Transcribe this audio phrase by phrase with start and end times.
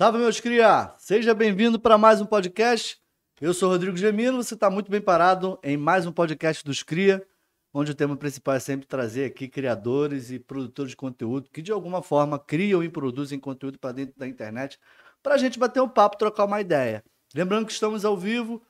[0.00, 0.94] Salve, meus cria!
[0.96, 2.98] Seja bem-vindo para mais um podcast.
[3.38, 7.22] Eu sou Rodrigo Gemino, você está muito bem parado em mais um podcast dos Cria,
[7.70, 11.70] onde o tema principal é sempre trazer aqui criadores e produtores de conteúdo que, de
[11.70, 14.80] alguma forma, criam e produzem conteúdo para dentro da internet,
[15.22, 17.04] para a gente bater um papo, trocar uma ideia.
[17.34, 18.62] Lembrando que estamos ao vivo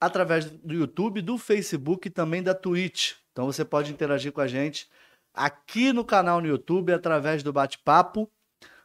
[0.00, 3.14] através do YouTube, do Facebook e também da Twitch.
[3.32, 4.88] Então você pode interagir com a gente
[5.34, 8.30] aqui no canal no YouTube através do bate-papo,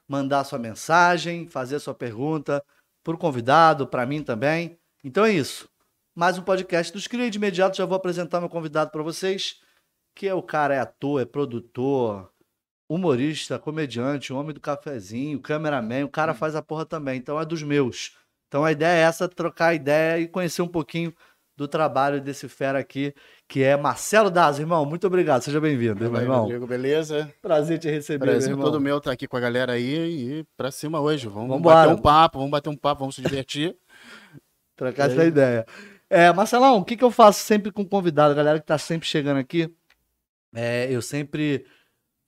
[0.08, 2.64] mandar sua mensagem, fazer sua pergunta
[3.04, 4.78] para o convidado, para mim também.
[5.04, 5.70] Então é isso.
[6.16, 7.30] Mais um podcast dos Cria.
[7.30, 9.62] De imediato já vou apresentar meu convidado para vocês,
[10.16, 12.32] que é o cara, é ator, é produtor,
[12.90, 16.06] humorista, comediante, homem do cafezinho, cameraman.
[16.06, 17.18] O cara faz a porra também.
[17.18, 18.18] Então é dos meus.
[18.48, 21.14] Então a ideia é essa, trocar ideia e conhecer um pouquinho
[21.58, 23.14] do trabalho desse fera aqui,
[23.48, 24.86] que é Marcelo Dazo, irmão.
[24.86, 26.42] Muito obrigado, seja bem-vindo, meu irmão.
[26.42, 27.32] Rodrigo, beleza?
[27.42, 28.66] Prazer te receber, Prazer meu irmão.
[28.66, 31.28] todo meu estar aqui com a galera aí e pra cima hoje.
[31.28, 33.76] Vamos bater um papo, vamos bater um papo, vamos se divertir.
[34.76, 35.66] Trocar essa ideia.
[36.10, 39.08] É, Marcelão, o que, que eu faço sempre com convidado, a galera que tá sempre
[39.08, 39.72] chegando aqui?
[40.54, 41.66] É, eu sempre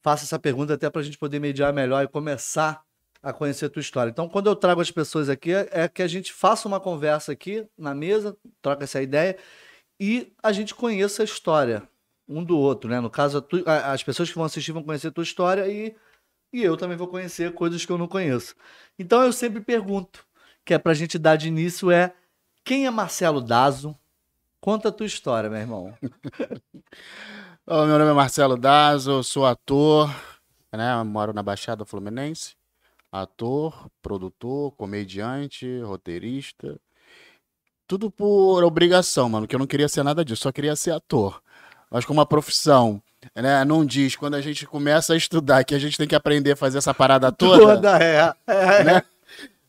[0.01, 2.81] faço essa pergunta até pra gente poder mediar melhor e começar
[3.21, 4.09] a conhecer a tua história.
[4.09, 7.31] Então, quando eu trago as pessoas aqui, é é que a gente faça uma conversa
[7.31, 9.37] aqui na mesa, troca essa ideia
[9.99, 11.87] e a gente conheça a história
[12.27, 12.99] um do outro, né?
[12.99, 15.95] No caso, tu- as pessoas que vão assistir vão conhecer a tua história e,
[16.53, 18.55] e eu também vou conhecer coisas que eu não conheço.
[18.99, 20.25] Então, eu sempre pergunto,
[20.65, 22.13] que é pra gente dar de início, é
[22.65, 23.97] quem é Marcelo Dazo?
[24.61, 25.97] Conta a tua história, meu irmão.
[27.65, 30.09] Ô, meu nome é Marcelo Dazo, sou ator,
[30.73, 31.01] né?
[31.03, 32.55] Moro na Baixada Fluminense.
[33.11, 36.79] Ator, produtor, comediante, roteirista.
[37.87, 41.41] Tudo por obrigação, mano, que eu não queria ser nada disso, só queria ser ator.
[41.89, 43.01] Mas como uma profissão,
[43.35, 43.63] né?
[43.63, 46.55] Não diz quando a gente começa a estudar que a gente tem que aprender a
[46.55, 47.97] fazer essa parada toda.
[48.03, 48.33] é.
[48.47, 48.83] é.
[48.83, 49.01] né?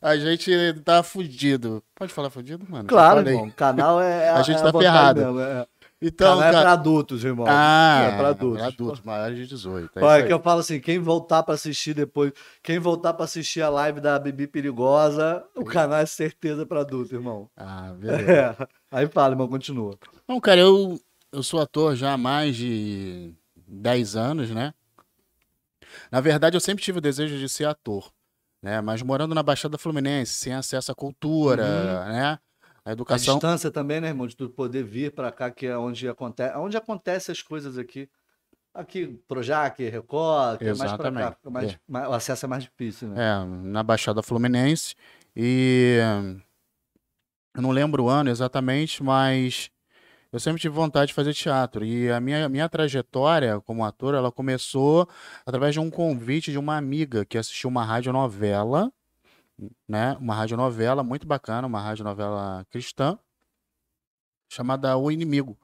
[0.01, 0.51] A gente
[0.85, 1.83] tá fudido.
[1.95, 2.89] Pode falar fudido, mano?
[2.89, 3.47] Claro, irmão.
[3.47, 4.31] O canal é.
[4.31, 5.21] A gente é tá ferrado.
[5.21, 5.67] mesmo, é.
[6.01, 6.63] Então, canal é cara...
[6.65, 7.45] pra adultos, irmão.
[7.49, 8.59] Ah, é pra adultos.
[8.59, 9.99] Pra adultos, maiores de 18.
[9.99, 13.63] É Olha, que eu falo assim, quem voltar pra assistir depois, quem voltar pra assistir
[13.63, 17.51] a live da Bibi Perigosa, o canal é certeza pra adulto, irmão.
[17.57, 18.31] Ah, beleza.
[18.31, 18.69] É.
[18.93, 19.99] Aí fala, irmão, continua.
[20.29, 21.01] Não, cara, eu,
[21.33, 23.35] eu sou ator já há mais de
[23.67, 24.73] 10 anos, né?
[26.13, 28.11] Na verdade, eu sempre tive o desejo de ser ator,
[28.63, 28.81] né?
[28.81, 32.13] Mas morando na Baixada Fluminense, sem acesso à cultura, Uhum.
[32.13, 32.39] né?
[32.89, 33.35] A A educação.
[33.35, 36.75] distância também, né, irmão, de tu poder vir pra cá, que é onde acontece, onde
[36.75, 38.09] acontece as coisas aqui.
[38.73, 41.79] Aqui, Projac, Record, é mais pra cá, mais- É.
[41.87, 43.17] mais- o acesso é mais difícil, né?
[43.23, 44.95] É, na Baixada Fluminense.
[45.37, 45.99] E
[47.55, 49.71] eu não lembro o ano exatamente, mas
[50.33, 51.85] eu sempre tive vontade de fazer teatro.
[51.85, 55.07] E a minha, minha trajetória como ator, ela começou
[55.45, 58.91] através de um convite de uma amiga que assistiu uma radionovela,
[59.89, 60.17] né?
[60.21, 63.19] Uma radionovela muito bacana, uma radionovela cristã,
[64.51, 65.59] chamada O Inimigo.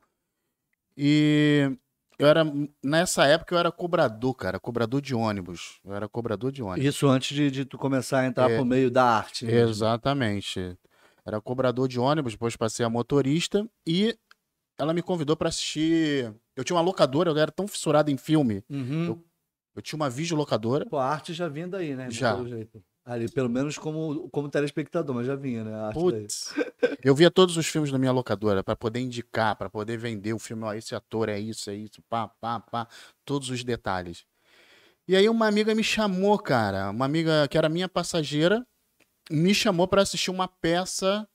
[0.97, 1.77] E
[2.19, 2.45] eu era,
[2.83, 5.81] nessa época eu era cobrador, cara, cobrador de ônibus.
[5.85, 6.85] Eu era cobrador de ônibus.
[6.85, 8.57] Isso antes de, de tu começar a entrar É.
[8.57, 9.45] pro meio da arte.
[9.45, 9.71] mesmo.
[9.71, 10.79] Exatamente.
[11.27, 14.17] Era cobrador de ônibus, depois passei a motorista e
[14.79, 16.33] ela me convidou pra assistir.
[16.55, 18.63] Eu tinha uma locadora, eu era tão fissurado em filme.
[18.69, 19.21] Uhum.
[19.75, 20.87] Eu tinha uma videolocadora.
[20.87, 22.09] Pô, a arte já vinha daí, né?
[22.11, 22.37] Já.
[23.05, 25.93] Ali, pelo menos como, como telespectador, mas já vinha, né?
[25.93, 26.55] Putz.
[27.03, 30.39] Eu via todos os filmes da minha locadora pra poder indicar, pra poder vender o
[30.39, 30.65] filme.
[30.65, 32.89] Ó, esse ator é isso, é isso, pá, pá, pá.
[33.23, 34.25] Todos os detalhes.
[35.07, 36.89] E aí uma amiga me chamou, cara.
[36.91, 38.67] Uma amiga que era minha passageira
[39.31, 41.29] me chamou pra assistir uma peça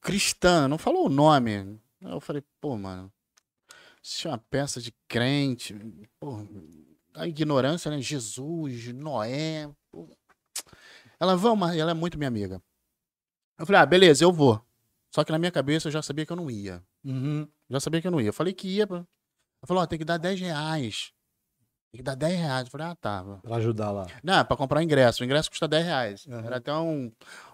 [0.00, 0.66] cristã.
[0.66, 1.78] Não falou o nome.
[2.00, 3.12] Eu falei, pô, mano.
[4.02, 5.72] Assistir uma peça de crente.
[6.18, 6.44] Pô,
[7.14, 8.00] a ignorância, né?
[8.00, 9.70] Jesus, Noé.
[11.20, 12.62] Ela, vamos, ela é muito minha amiga.
[13.58, 14.60] Eu falei, ah, beleza, eu vou.
[15.14, 16.82] Só que na minha cabeça eu já sabia que eu não ia.
[17.04, 17.46] Uhum.
[17.68, 18.28] Já sabia que eu não ia.
[18.28, 18.84] Eu falei que ia.
[18.84, 19.06] Ela
[19.66, 21.12] falou, ó, tem que dar 10 reais.
[21.92, 22.64] Tem que dar 10 reais.
[22.66, 23.22] Eu falei, ah, tá.
[23.42, 24.06] Pra ajudar lá.
[24.22, 25.22] Não, é pra comprar o ingresso.
[25.22, 26.26] O ingresso custa 10 reais.
[26.28, 26.46] Aham.
[26.46, 27.12] Era até um,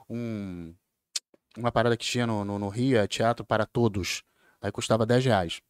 [0.09, 0.75] um-
[1.57, 4.23] uma parada que tinha no, no, no Rio, é teatro para todos.
[4.61, 5.61] Aí custava 10 reais.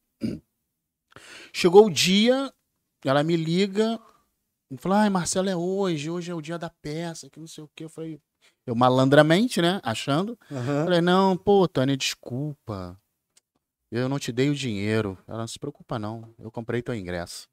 [1.52, 2.52] Chegou o dia,
[3.04, 3.98] ela me liga
[4.70, 7.64] e falou: Ai, Marcelo, é hoje, hoje é o dia da peça, que não sei
[7.64, 7.84] o quê.
[7.84, 8.20] Eu falei,
[8.66, 9.80] eu malandramente, né?
[9.82, 10.38] Achando.
[10.50, 10.84] Aham.
[10.84, 13.00] Falei, não, pô, Tânia, desculpa.
[13.90, 15.16] Eu não te dei o dinheiro.
[15.26, 16.34] Ela não se preocupa, não.
[16.38, 17.48] Eu comprei teu ingresso.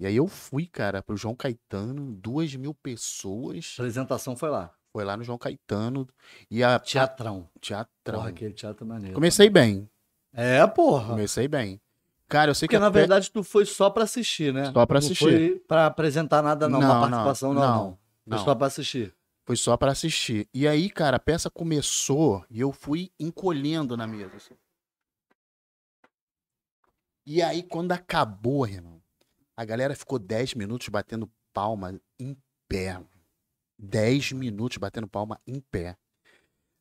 [0.00, 3.76] E aí eu fui, cara, pro João Caetano, duas mil pessoas.
[3.78, 4.74] A apresentação foi lá.
[4.92, 6.08] Foi lá no João Caetano.
[6.50, 7.48] E a Teatrão.
[7.60, 8.18] teatrão.
[8.18, 9.14] Porra, aquele teatro maneiro.
[9.14, 9.88] Comecei bem.
[10.32, 11.10] É, porra.
[11.10, 11.80] Comecei bem.
[12.28, 14.66] Cara, eu sei Porque que na até- verdade tu foi só pra assistir, né?
[14.72, 15.24] Só pra Não assistir.
[15.24, 16.80] foi pra apresentar nada, não.
[16.80, 17.60] Não, Uma não, participação, não.
[17.62, 17.90] não, não.
[18.28, 18.44] Foi não.
[18.44, 19.14] só pra assistir.
[19.44, 20.48] Foi só pra assistir.
[20.52, 24.36] E aí, cara, a peça começou e eu fui encolhendo na mesa.
[24.36, 24.54] assim.
[27.24, 29.00] E aí, quando acabou, irmão,
[29.56, 32.36] a galera ficou 10 minutos batendo palma em
[32.68, 33.00] pé.
[33.78, 35.96] 10 minutos batendo palma em pé.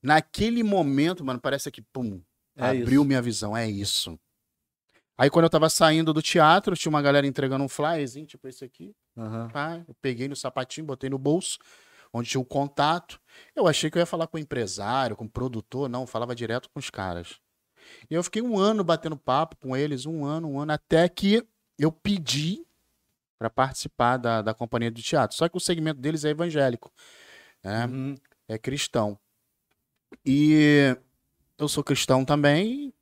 [0.02, 2.22] Naquele momento, mano, parece que, pum,
[2.56, 3.06] É abriu isso.
[3.06, 3.56] minha visão.
[3.58, 4.20] É isso.
[5.18, 8.66] Aí, quando eu tava saindo do teatro, tinha uma galera entregando um flyerzinho, tipo esse
[8.66, 8.94] aqui.
[9.50, 11.58] Pá, eu peguei no sapatinho, botei no bolso,
[12.12, 13.20] onde tinha o contato.
[13.56, 16.70] Eu achei que eu ia falar com o empresário, com o produtor, não, falava direto
[16.70, 17.40] com os caras.
[18.10, 21.48] E eu fiquei um ano batendo papo com eles, um ano, um ano, até que
[21.78, 22.66] eu pedi
[23.38, 25.38] para participar da, da companhia de teatro.
[25.38, 26.92] Só que o segmento deles é evangélico,
[27.64, 27.86] né?
[27.86, 28.16] Uhum.
[28.48, 29.18] é cristão.
[30.26, 30.96] E
[31.58, 32.94] eu sou cristão também,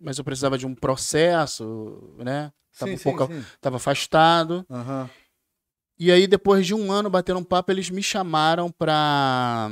[0.00, 2.52] mas eu precisava de um processo, né?
[2.78, 3.44] Tava Sim, um sim, pouco, sim.
[3.60, 4.64] tava afastado.
[4.70, 5.10] Aham.
[5.98, 9.68] E aí, depois de um ano batendo um papo, eles me chamaram pra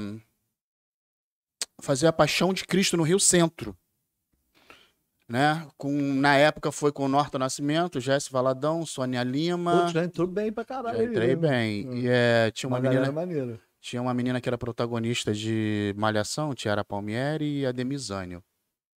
[1.80, 3.74] fazer a Paixão de Cristo no Rio Centro.
[5.28, 5.66] Né?
[5.76, 9.80] Com, na época foi com o Norton Nascimento, Jesse Valadão, Sônia Lima.
[9.82, 10.98] Putz, já entrou bem pra caralho.
[10.98, 11.36] Já entrei né?
[11.36, 11.88] bem.
[11.88, 11.94] Hum.
[11.98, 13.60] E é, tinha uma, Uma menina, maneira.
[13.80, 18.42] tinha uma menina que era protagonista de Malhação, Tiara Palmieri e a Demisânio.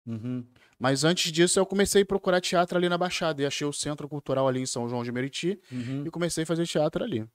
[0.07, 0.45] Uhum.
[0.81, 3.43] Mas antes disso, eu comecei a procurar teatro ali na Baixada.
[3.43, 5.61] E achei o Centro Cultural ali em São João de Meriti.
[5.71, 6.05] Uhum.
[6.07, 7.29] e comecei a fazer teatro ali.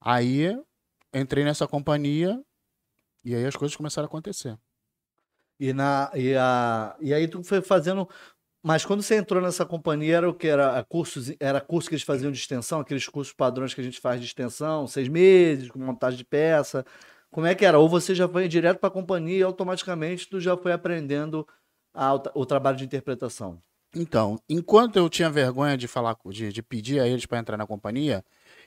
[0.00, 0.56] Aí
[1.12, 2.40] entrei nessa companhia
[3.24, 4.56] e aí as coisas começaram a acontecer.
[5.58, 8.08] E, na, e, a, e aí tu foi fazendo.
[8.62, 10.46] Mas quando você entrou nessa companhia, era o que?
[10.46, 14.00] Era cursos, era curso que eles faziam de extensão, aqueles cursos padrões que a gente
[14.00, 16.86] faz de extensão, seis meses, com montagem de peça.
[17.30, 17.80] Como é que era?
[17.80, 21.46] Ou você já foi direto para a companhia e automaticamente tu já foi aprendendo
[21.96, 23.60] a- o, tra- o trabalho de interpretação?
[23.94, 27.66] Então, enquanto eu tinha vergonha de falar, de, de pedir a eles para entrar na
[27.66, 28.22] companhia,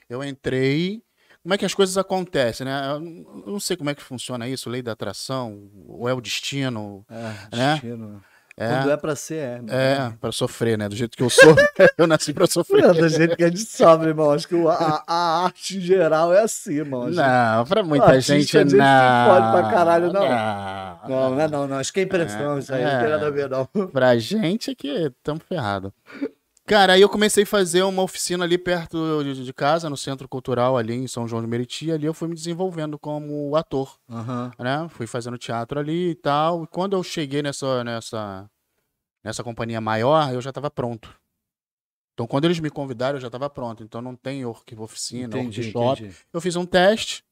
[0.08, 1.02] eu entrei.
[1.42, 2.90] Como é que as coisas acontecem, né?
[2.92, 3.00] Eu
[3.46, 7.06] não sei como é que funciona isso, lei da atração, ou é o destino.
[7.08, 7.72] É, Né?
[7.74, 8.22] destino.
[8.62, 9.60] É, Quando é pra ser, é.
[9.70, 10.86] é para sofrer, né?
[10.86, 11.54] Do jeito que eu sou,
[11.96, 12.82] eu nasci para sofrer.
[12.82, 14.30] Não, do jeito que a gente sobe, irmão.
[14.32, 17.04] Acho que a, a arte em geral é assim, irmão.
[17.04, 18.84] Acho- Não, pra muita gente desse não.
[18.84, 20.20] não pode pra caralho, não.
[20.28, 21.78] Não, Não, não é não, não.
[21.78, 22.82] Acho que é impressão isso aí.
[22.84, 23.08] Não tem É.
[23.08, 23.64] nada a ver, não.
[23.88, 25.90] Pra gente é que estamos ferrados.
[26.70, 30.28] Cara, aí eu comecei a fazer uma oficina ali perto de, de casa, no Centro
[30.28, 31.90] Cultural, ali em São João de Meriti.
[31.90, 34.52] Ali eu fui me desenvolvendo como ator, Aham.
[34.56, 34.88] né?
[34.90, 36.62] Fui fazendo teatro ali e tal.
[36.62, 38.48] E quando eu cheguei nessa, nessa,
[39.24, 41.12] nessa companhia maior, eu já estava pronto.
[42.14, 43.82] Então, quando eles me convidaram, eu já estava pronto.
[43.82, 46.02] Então, não tem oficina, Entendi, workshop.
[46.04, 46.16] entendi.
[46.32, 47.24] Eu fiz um teste.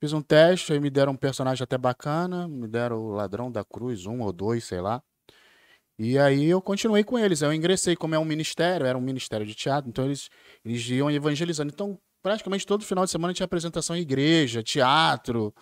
[0.00, 3.62] Fiz um teste, aí me deram um personagem até bacana, me deram o Ladrão da
[3.62, 5.02] Cruz, um ou dois, sei lá.
[6.02, 7.42] E aí eu continuei com eles.
[7.42, 10.30] Eu ingressei, como é um ministério, era um ministério de teatro, então eles,
[10.64, 11.70] eles iam evangelizando.
[11.70, 15.54] Então, praticamente todo final de semana tinha apresentação em igreja, teatro.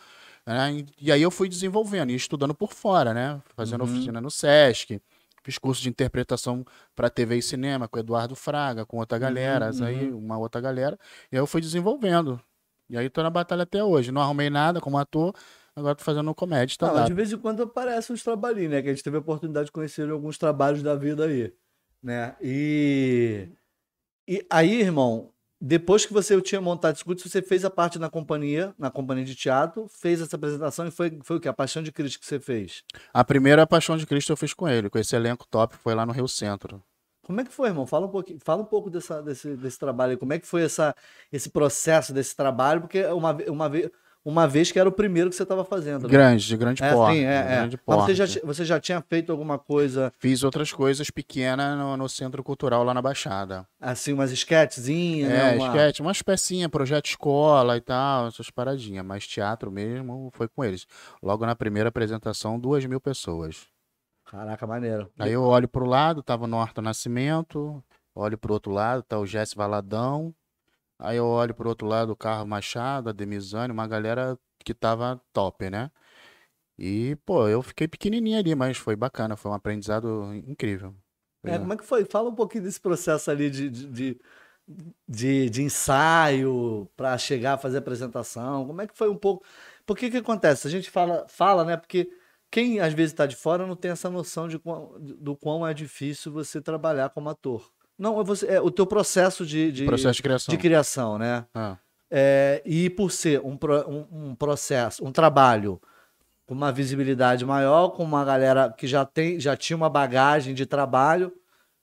[0.46, 0.84] né?
[1.00, 3.42] E- aí eu fui desenvolvendo e estudando por fora, né?
[3.56, 3.90] Fazendo Uhum.
[3.90, 5.00] oficina no SESC.
[5.42, 6.64] Fiz curso de interpretação
[6.94, 10.96] para TV e cinema com Eduardo Fraga, com outra galera, Uhum, aí uma outra galera.
[11.32, 12.40] E aí eu fui desenvolvendo.
[12.88, 14.12] E aí tô na batalha até hoje.
[14.12, 15.34] Não arrumei nada como ator,
[15.78, 17.06] agora tô fazendo comédia, stand-up.
[17.06, 18.82] de vez em quando aparecem uns trabalhinhos, né?
[18.82, 21.52] Que a gente teve a oportunidade de conhecer alguns trabalhos da vida aí,
[22.02, 22.36] né?
[22.40, 23.48] E,
[24.26, 25.30] e aí, irmão,
[25.60, 29.24] depois que você tinha montado esse curso, você fez a parte na companhia, na companhia
[29.24, 31.48] de teatro, fez essa apresentação e foi, foi o quê?
[31.48, 32.84] A Paixão de Cristo que você fez.
[33.12, 36.04] A primeira Paixão de Cristo eu fiz com ele, com esse elenco top, foi lá
[36.06, 36.82] no Rio Centro.
[37.24, 37.86] Como é que foi, irmão?
[37.86, 40.16] Fala um pouquinho, fala um pouco dessa, desse, desse trabalho aí.
[40.16, 40.94] Como é que foi essa,
[41.30, 42.80] esse processo desse trabalho?
[42.80, 43.92] Porque uma, uma, ve-
[44.28, 46.02] uma vez que era o primeiro que você estava fazendo.
[46.02, 46.08] né?
[46.08, 47.16] Grande, de grande É, porte.
[47.16, 47.56] sim, é, é.
[47.60, 48.40] grande Mas você já, porte.
[48.44, 52.92] você já tinha feito alguma coisa, Fiz outras coisas pequenas no, no Centro Cultural lá
[52.92, 53.66] na Baixada.
[53.80, 55.56] assim, umas esquetezinhas, É, né?
[55.56, 55.66] Uma...
[55.68, 59.04] esquete, umas pecinhas, projeto escola e tal, essas paradinhas.
[59.04, 60.86] Mas teatro mesmo foi com eles.
[61.22, 63.66] Logo na primeira apresentação, duas mil pessoas.
[64.30, 65.10] Caraca, maneiro.
[65.18, 67.82] Aí eu olho pro lado, tava o Norton Nascimento,
[68.14, 70.34] olho pro outro lado, tá o Jesse Valadão.
[70.98, 75.20] Aí eu olho pro outro lado, o Carlos Machado, a Demisane, uma galera que tava
[75.32, 75.90] top, né?
[76.78, 80.94] E, pô, eu fiquei pequenininho ali, mas foi bacana, foi um aprendizado incrível.
[81.44, 82.04] É, como é que foi?
[82.04, 84.20] Fala um pouquinho desse processo ali de, de,
[85.08, 88.66] de, de- ensaio para chegar a fazer a apresentação.
[88.66, 89.44] Como é que foi um pouco?
[89.86, 90.66] Porque que acontece?
[90.66, 91.76] A gente fala, fala, né?
[91.76, 92.10] Porque
[92.50, 95.72] quem às vezes está de fora não tem essa noção de quão- do quão é
[95.74, 97.70] difícil você trabalhar como ator.
[97.98, 100.52] Não, é, você, é o teu processo de, de, processo de criação.
[100.54, 101.44] de criação, né?
[101.54, 101.76] Ah,
[102.10, 105.80] É, e por ser um, um, um processo, um trabalho
[106.46, 110.64] com uma visibilidade maior, com uma galera que já, tem, já tinha uma bagagem de
[110.64, 111.32] trabalho,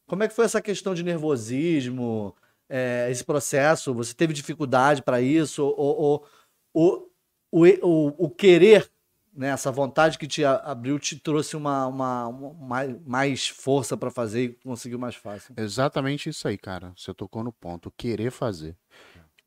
[0.08, 2.36] como é que foi essa questão de nervosismo,
[2.70, 3.94] é, esse processo?
[3.94, 5.64] Você teve dificuldade para isso?
[5.64, 6.26] Ou, ou-
[6.74, 7.12] ou
[7.52, 8.90] o, o, o querer,
[9.36, 14.44] né, essa vontade que te abriu, te trouxe uma, uma, uma- mais, força pra fazer
[14.44, 15.54] e conseguiu mais fácil.
[15.58, 16.94] Exatamente isso aí, cara.
[16.96, 17.92] Você tocou no ponto.
[17.98, 18.78] Querer fazer.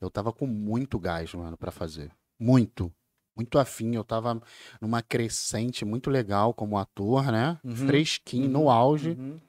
[0.00, 2.10] Eu tava com muito gás, mano, pra fazer.
[2.38, 2.92] Muito.
[3.34, 3.94] Muito afim.
[3.94, 4.40] Eu tava
[4.80, 7.58] numa crescente muito legal como ator, né?
[7.64, 7.74] Uhum.
[7.74, 9.10] Fresquinho, no auge.
[9.10, 9.40] Uhum.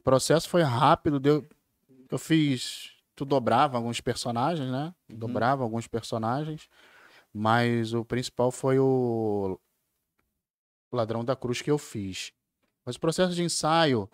[0.00, 1.20] O processo foi rápido.
[1.20, 1.46] Deu...
[2.10, 2.90] Eu fiz.
[3.14, 4.94] Tu dobrava alguns personagens, né?
[5.10, 5.18] Uhum.
[5.18, 6.68] Dobrava alguns personagens.
[7.32, 9.58] Mas o principal foi o
[10.92, 12.32] Ladrão da Cruz que eu fiz.
[12.84, 14.08] Mas o processo de ensaio,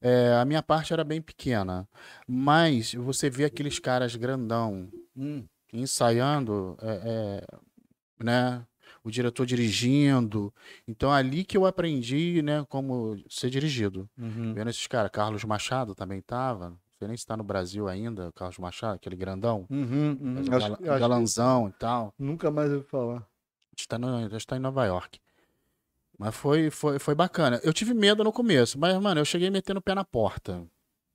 [0.00, 1.88] é, a minha parte era bem pequena.
[2.28, 5.44] Mas você vê aqueles caras grandão Hum.
[5.72, 8.66] ensaiando, é, é, né?
[9.02, 10.52] O diretor dirigindo.
[10.88, 12.64] Então, ali que eu aprendi, né?
[12.68, 14.08] Como ser dirigido.
[14.16, 14.54] Uhum.
[14.54, 15.10] Vendo esses caras.
[15.10, 16.70] Carlos Machado também tava.
[16.70, 19.66] Não sei nem se tá no Brasil ainda, Carlos Machado, aquele grandão.
[19.68, 20.44] Uhum, uhum.
[20.50, 22.14] O Acho- galanzão e tal.
[22.18, 23.26] Nunca mais ouvi falar.
[23.76, 25.18] está no, está em Nova York.
[26.18, 27.60] Mas foi, foi, foi bacana.
[27.64, 30.64] Eu tive medo no começo, mas, mano, eu cheguei metendo o pé na porta.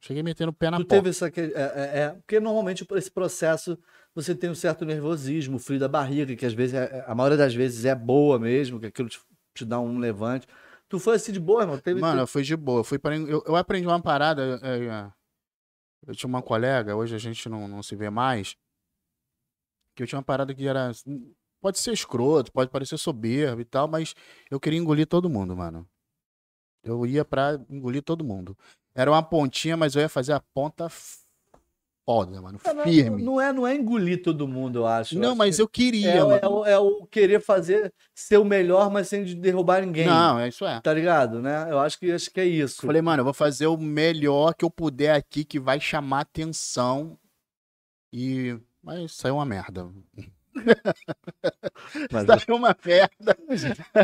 [0.01, 0.95] Cheguei metendo o pé na Tu porta.
[0.95, 1.31] teve essa.
[1.31, 3.77] que- É, é, é, porque normalmente esse processo
[4.15, 7.53] você tem um certo nervosismo, frio da barriga, que às vezes, é- a maioria das
[7.53, 9.19] vezes é boa mesmo, que aquilo te,
[9.53, 10.47] te dá um levante.
[10.87, 11.77] Tu foi assim de boa, irmão?
[11.77, 12.79] Teve, Mano, eu fui de boa.
[12.79, 14.59] Eu, fui para, eu, eu aprendi uma parada.
[14.63, 15.11] é, é,
[16.07, 18.55] eu tinha uma colega, hoje a gente não, não se vê mais.
[19.95, 20.91] Que eu tinha uma parada que era.
[21.61, 24.15] Pode ser escroto, pode parecer soberbo e tal, mas
[24.49, 25.87] eu queria engolir todo mundo, mano.
[26.83, 28.57] Eu ia pra engolir todo mundo.
[28.95, 30.87] Era uma pontinha, mas eu ia fazer a ponta
[32.07, 32.59] foda, mano.
[32.63, 33.23] É, não- Firme.
[33.23, 35.15] Não é, não é engolir todo mundo, eu acho.
[35.15, 36.49] Eu Não, acho mas que eu queria, é, é, mano.
[36.59, 40.07] o, é o querer fazer ser o melhor, mas sem derrubar ninguém.
[40.07, 40.79] Não, é isso é.
[40.81, 41.69] Tá ligado, né?
[41.69, 42.85] Eu acho que, acho que é isso.
[42.85, 47.19] Falei, mano, eu vou fazer o melhor que eu puder aqui, que vai chamar atenção.
[48.13, 48.57] E.
[48.81, 49.87] Mas saiu uma merda.
[52.11, 53.37] Mas Saiu uma merda.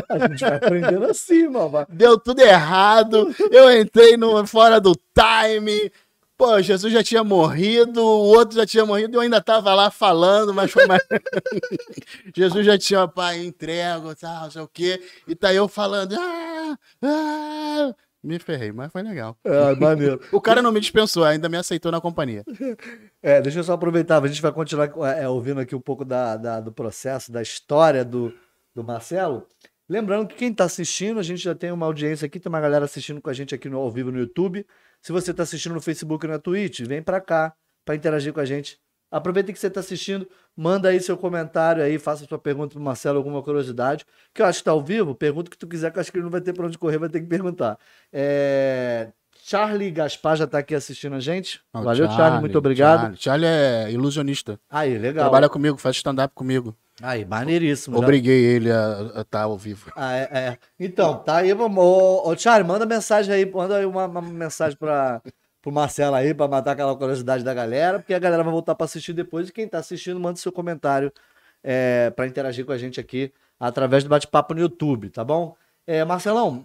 [0.08, 1.86] a gente vai aprendendo assim, mano.
[1.88, 3.34] Deu tudo errado.
[3.50, 5.90] Eu entrei no, fora do time.
[6.36, 10.52] Pô, Jesus já tinha morrido, o outro já tinha morrido, eu ainda tava lá falando,
[10.52, 11.02] mas foi mais.
[12.36, 15.02] Jesus já tinha, pai, entrego, tal, não sei o quê.
[15.26, 16.14] E tá eu falando.
[16.14, 17.94] Ah, ah.
[18.26, 19.38] Me ferrei, mas foi legal.
[19.44, 20.20] É, maneiro.
[20.32, 22.42] O cara não me dispensou, ainda me aceitou na companhia.
[23.22, 26.36] É, deixa eu só aproveitar, a gente vai continuar é, ouvindo aqui um pouco da,
[26.36, 28.32] da- do processo, da história do,
[28.74, 29.46] do Marcelo.
[29.88, 32.84] Lembrando que quem está assistindo, a gente já tem uma audiência aqui, tem uma galera
[32.84, 34.64] assistindo com a gente aqui no ao vivo no YouTube.
[35.02, 37.52] Se você está assistindo no Facebook e na Twitch, vem para cá
[37.84, 38.78] para interagir com a gente.
[39.16, 43.16] Aproveita que você está assistindo, manda aí seu comentário aí, faça sua pergunta pro Marcelo,
[43.16, 44.04] alguma curiosidade.
[44.34, 46.12] Que eu acho que tá ao vivo, pergunta o que tu quiser, que eu acho
[46.12, 47.78] que ele não vai ter para onde correr, vai ter que perguntar.
[48.12, 49.08] É,
[49.42, 51.60] Charlie Gaspar já está aqui assistindo a gente.
[51.72, 53.16] Valeu, Charlie, muito obrigado.
[53.16, 54.60] Charlie, Charlie é ilusionista.
[54.68, 55.24] Aí, legal.
[55.24, 56.76] Trabalha comigo, faz stand-up comigo.
[57.00, 57.96] Aí, maneiríssimo.
[57.96, 58.02] já.
[58.02, 59.92] Obriguei ele a estar ao vivo.
[59.94, 60.58] Ah, é, é.
[60.80, 61.78] Então, tá aí, vamos.
[61.78, 65.22] Ô, ô, Charlie, manda mensagem aí, manda aí uma, uma mensagem para
[65.66, 68.84] pro Marcelo aí, pra matar aquela curiosidade da galera, porque a galera vai voltar pra
[68.84, 69.48] assistir depois.
[69.48, 71.12] E quem tá assistindo, manda seu comentário
[71.60, 75.56] é, para interagir com a gente aqui através do bate-papo no YouTube, tá bom?
[75.84, 76.64] É, Marcelão,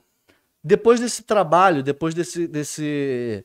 [0.64, 3.44] depois desse trabalho, depois desse, desse,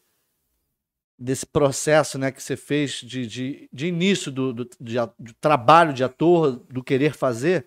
[1.18, 5.94] desse processo né, que você fez de, de, de início do, do, de do trabalho
[5.94, 7.64] de ator, do querer fazer,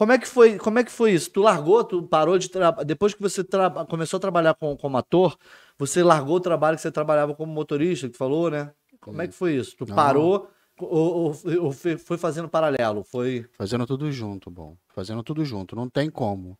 [0.00, 1.30] como é que foi, como é que foi isso?
[1.30, 2.84] Tu largou, tu parou de trabalhar.
[2.86, 5.36] Depois que você traba- começou a trabalhar com, como ator,
[5.78, 8.72] você largou o trabalho que você trabalhava como motorista, que tu falou, né?
[8.98, 9.76] Como é que foi isso?
[9.76, 9.94] Tu Não.
[9.94, 10.48] parou
[10.80, 10.88] ou,
[11.34, 13.04] ou- ou foi foi fazendo paralelo?
[13.04, 13.44] Foi.
[13.58, 14.74] Fazendo tudo junto, bom.
[14.88, 16.58] Fazendo tudo junto, não tem como.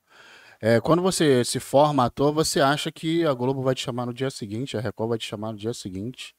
[0.61, 4.13] É, quando você se forma ator, você acha que a Globo vai te chamar no
[4.13, 6.35] dia seguinte, a Record vai te chamar no dia seguinte.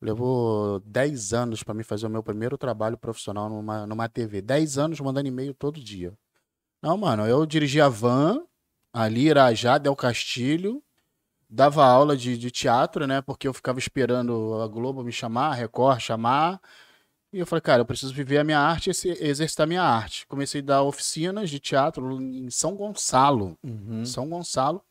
[0.00, 4.40] Levou 10 anos para mim fazer o meu primeiro trabalho profissional numa, numa TV.
[4.40, 6.12] 10 anos mandando e-mail todo dia.
[6.82, 8.44] Não, mano, eu dirigia van
[8.92, 10.82] ali, Irajá, Del Castilho,
[11.50, 13.20] dava aula de, de teatro, né?
[13.20, 16.60] Porque eu ficava esperando a Globo me chamar, a Record chamar.
[17.32, 19.82] E eu falei, cara, eu preciso viver a minha arte e exer- exercitar a minha
[19.82, 20.26] arte.
[20.26, 23.58] Comecei a dar oficinas de teatro em São Gonçalo.
[23.62, 24.04] Uhum.
[24.04, 24.82] São Gonçalo.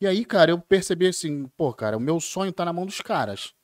[0.00, 3.00] E aí, cara, eu percebi assim, pô, cara, o meu sonho tá na mão dos
[3.00, 3.54] caras.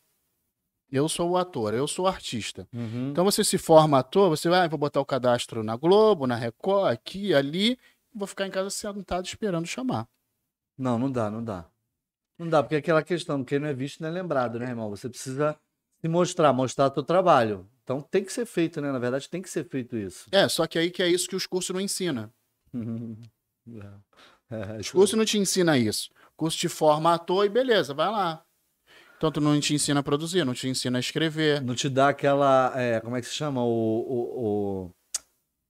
[0.94, 2.68] Eu sou o ator, eu sou o artista.
[2.72, 3.10] Uhum.
[3.10, 6.36] Então você se forma ator, você vai, ah, vou botar o cadastro na Globo, na
[6.36, 7.76] Record, aqui, ali,
[8.14, 10.06] vou ficar em casa sentado esperando chamar.
[10.78, 11.66] Não, não dá, não dá.
[12.38, 14.88] Não dá, porque é aquela questão, quem não é visto não é lembrado, né, irmão?
[14.88, 15.58] Você precisa
[16.00, 17.68] se mostrar, mostrar teu trabalho.
[17.82, 18.92] Então tem que ser feito, né?
[18.92, 20.28] Na verdade, tem que ser feito isso.
[20.30, 22.30] É, só que aí que é isso que os cursos não ensinam.
[24.50, 26.10] É, Os cursos não te ensinam isso.
[26.34, 28.44] O curso te forma ator e beleza, vai lá.
[29.16, 31.62] Então tu não te ensina a produzir, não te ensina a escrever.
[31.62, 32.72] Não te dá aquela.
[32.76, 33.62] é, como é que se chama?
[33.64, 34.44] O, o,
[34.86, 34.90] o-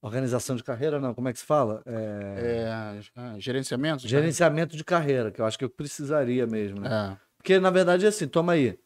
[0.01, 1.81] Organização de carreira, não, como é que se fala?
[1.83, 2.67] É...
[2.67, 4.07] É, ah, gerenciamento?
[4.07, 6.89] Gerenciamento de carreira, que eu acho que eu precisaria mesmo, né?
[7.13, 7.17] É.
[7.37, 8.77] Porque, na verdade, é assim, toma aí.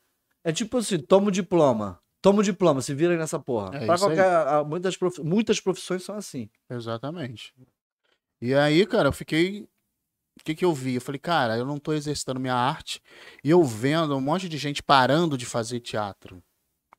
[0.45, 1.99] É tipo assim, toma o diploma.
[2.21, 3.71] Toma o diploma, se vira aí nessa porra.
[3.75, 4.65] É qualquer.
[4.65, 6.49] Muitas, prof- muitas profissões são assim.
[6.69, 7.53] Exatamente.
[8.41, 9.67] E aí, cara, eu fiquei.
[10.39, 10.95] O que, que eu vi?
[10.95, 13.01] Eu falei, cara, eu não tô exercitando minha arte
[13.43, 16.41] e eu vendo um monte de gente parando de fazer teatro.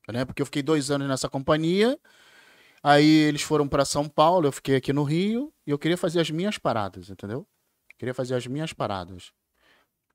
[0.08, 0.24] Né?
[0.24, 1.98] Porque eu fiquei dois anos nessa companhia,
[2.82, 6.20] aí eles foram para São Paulo, eu fiquei aqui no Rio e eu queria fazer
[6.20, 7.46] as minhas paradas, entendeu?
[7.98, 9.32] Queria fazer as minhas paradas.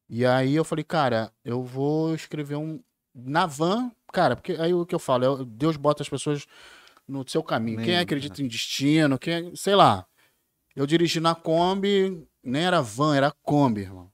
[0.09, 2.79] E aí eu falei, cara, eu vou escrever um.
[3.13, 6.45] Na van, cara, porque aí o que eu falo, é, Deus bota as pessoas
[7.07, 7.81] no seu caminho.
[7.81, 10.05] Quem acredita em destino, quem, sei lá.
[10.75, 14.11] Eu dirigi na Kombi, nem era van, era Kombi, irmão.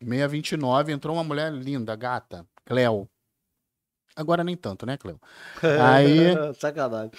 [0.00, 3.08] 629, entrou uma mulher linda, gata, Cleo.
[4.14, 5.20] Agora nem tanto, né, Cleo?
[5.82, 7.10] Aí- Sacanagem.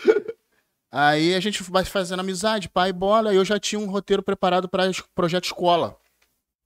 [0.91, 4.24] Aí a gente vai fazendo amizade, pai e bola, e eu já tinha um roteiro
[4.24, 5.98] preparado para projeto escola.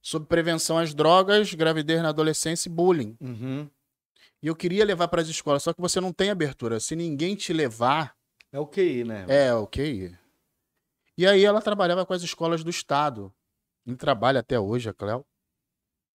[0.02, 3.16] Sobre prevenção às drogas, gravidez na adolescência e bullying.
[3.20, 3.70] Uhum.
[4.42, 6.80] E eu queria levar para as escolas, só que você não tem abertura.
[6.80, 8.16] Se ninguém te levar,
[8.52, 9.26] É o QI, né?
[9.28, 10.16] é ok.
[11.18, 13.32] E aí ela trabalhava com as escolas do estado.
[13.86, 15.26] Em trabalho até hoje, a Cléo.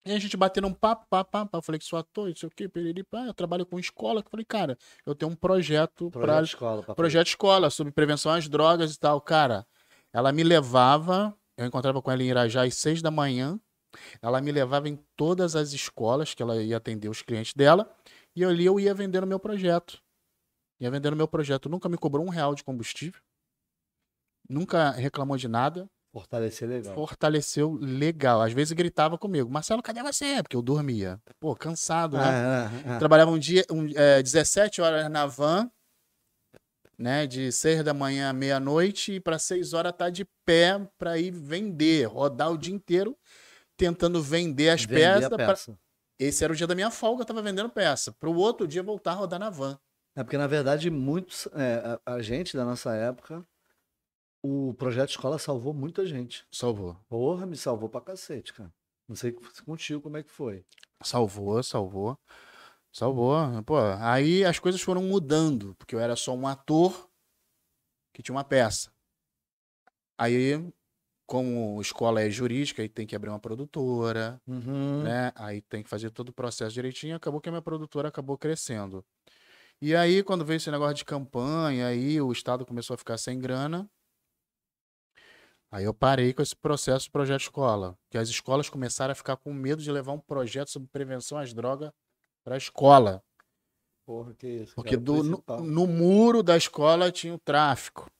[0.04, 1.56] E a gente batendo um papo, papo, papo.
[1.56, 3.24] Eu falei que sou ator, não sei o quê, periri, pá.
[3.24, 4.20] Eu trabalho com escola.
[4.20, 6.82] Eu falei, cara, eu tenho um projeto Projeto para escola.
[6.82, 9.20] pra projeto escola sobre prevenção às drogas e tal.
[9.20, 9.64] Cara,
[10.12, 13.60] ela me levava, eu encontrava com ela em Irajá às seis da manhã.
[14.20, 17.94] Ela me levava em todas as escolas que ela ia atender os clientes dela.
[18.34, 20.02] E ali eu ia vendendo meu projeto.
[20.80, 21.68] Ia vendendo meu projeto.
[21.68, 23.20] Nunca me cobrou um real de combustível.
[24.48, 25.88] Nunca reclamou de nada.
[26.12, 26.94] Fortalecer legal.
[26.94, 28.42] Fortaleceu legal.
[28.42, 29.50] Às vezes gritava comigo.
[29.50, 30.42] Marcelo, cadê você?
[30.42, 31.18] Porque eu dormia.
[31.40, 32.22] Pô, cansado, né?
[32.24, 32.98] Ah, ah, ah.
[32.98, 35.70] Trabalhava um dia, um, é, 17 horas na van,
[36.98, 37.26] né?
[37.26, 41.30] De 6 da manhã à meia-noite, e para 6 horas tá de pé para ir
[41.30, 43.16] vender, rodar o dia inteiro
[43.76, 45.28] tentando vender as Vender peças.
[45.30, 45.78] pra- peça.
[46.18, 48.12] Esse era o dia da minha folga, eu tava vendendo peça.
[48.12, 49.76] Para o outro dia voltar a rodar na van.
[50.14, 51.48] É porque, na verdade, muitos.
[51.54, 53.44] é, a, a gente da nossa época,
[54.42, 56.44] o projeto escola salvou muita gente.
[56.50, 56.96] Salvou.
[57.08, 58.72] Porra, me salvou pra cacete, cara.
[59.08, 59.32] Não sei
[59.64, 60.64] contigo como é que foi.
[61.02, 62.18] Salvou, salvou.
[62.92, 63.36] Salvou.
[63.64, 67.08] Pô, aí as coisas foram mudando, porque eu era só um ator
[68.12, 68.92] que tinha uma peça.
[70.18, 70.72] Aí,
[71.26, 75.02] como escola é jurídica, aí tem que abrir uma produtora, Uhum.
[75.02, 75.32] né?
[75.34, 77.16] Aí tem que fazer todo o processo direitinho.
[77.16, 79.04] Acabou que a minha produtora acabou crescendo.
[79.80, 83.38] E aí, quando veio esse negócio de campanha, aí o Estado começou a ficar sem
[83.40, 83.90] grana.
[85.72, 87.96] Aí eu parei com esse processo de projeto escola.
[88.10, 91.54] Que as escolas começaram a ficar com medo de levar um projeto sobre prevenção às
[91.54, 91.90] drogas
[92.44, 93.22] para a escola.
[94.04, 94.74] Porra, que isso.
[94.74, 98.10] Porque do- no, no muro da escola tinha o tráfico.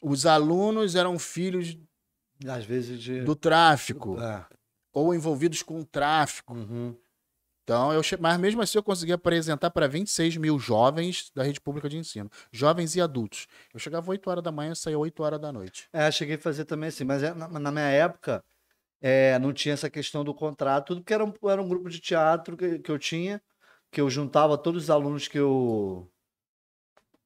[0.00, 1.76] Os alunos eram filhos
[2.46, 3.22] Às vezes de.
[3.22, 4.46] do tráfico Ah,
[4.92, 6.54] ou envolvidos com o tráfico.
[6.54, 6.94] uhum.
[7.66, 8.16] Então, eu che...
[8.16, 12.30] mas mesmo assim eu consegui apresentar para 26 mil jovens da rede pública de ensino,
[12.52, 13.48] jovens e adultos.
[13.74, 15.88] Eu chegava 8 horas da manhã e saía 8 horas da noite.
[15.92, 18.40] É, cheguei a fazer também assim, mas é, na, na minha época
[19.00, 22.00] é, não tinha essa questão do contrato, tudo porque era um, era um grupo de
[22.00, 23.42] teatro que, que eu tinha,
[23.90, 26.08] que eu juntava todos os alunos que eu.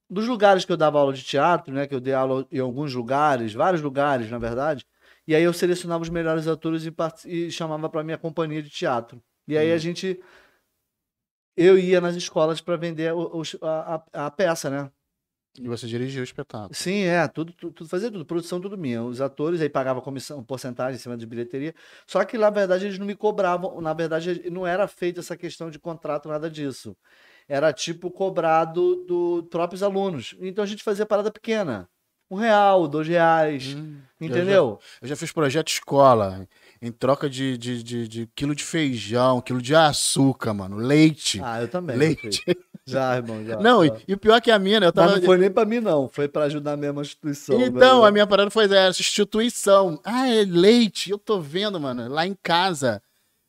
[0.09, 1.87] Dos lugares que eu dava aula de teatro, né?
[1.87, 4.85] Que eu dei aula em alguns lugares, vários lugares, na verdade.
[5.27, 8.69] E aí eu selecionava os melhores atores e, part- e chamava para minha companhia de
[8.69, 9.21] teatro.
[9.51, 9.79] E aí a Hum.
[9.79, 10.19] gente.
[11.57, 14.89] Eu ia nas escolas para vender os- a, a- a peça, né?
[15.59, 16.73] E você dirigiu o espetáculo.
[16.73, 19.03] Sim, é, tudo, tudo, tudo fazia tudo, produção tudo minha.
[19.03, 21.75] Os atores aí pagavam comissão, porcentagem em cima de bilheteria.
[22.07, 23.81] Só que, na verdade, eles não me cobravam.
[23.81, 26.95] Na verdade, não era feita essa questão de contrato, nada disso.
[27.49, 30.33] Era tipo cobrado dos próprios alunos.
[30.39, 31.89] Então a gente fazia parada pequena.
[32.31, 33.75] Um real, dois reais.
[33.75, 34.79] Hum, entendeu?
[35.01, 36.47] Eu já fiz projeto escola,
[36.81, 41.41] em troca de, de, de, de quilo de feijão, quilo de açúcar, mano, leite.
[41.43, 41.97] Ah, eu também.
[41.97, 42.31] leite.
[42.31, 42.71] já fiz.
[42.83, 43.59] Já, irmão, já.
[43.59, 43.97] não, e, já.
[44.07, 45.17] e o pior é que a mina, eu Mas tava.
[45.17, 46.07] não foi nem pra mim, não.
[46.07, 47.61] Foi pra ajudar mesmo a instituição.
[47.61, 48.07] Então, né?
[48.07, 49.99] a minha parada foi essa, instituição.
[50.03, 51.11] Ah, é leite.
[51.11, 53.01] Eu tô vendo, mano, lá em casa.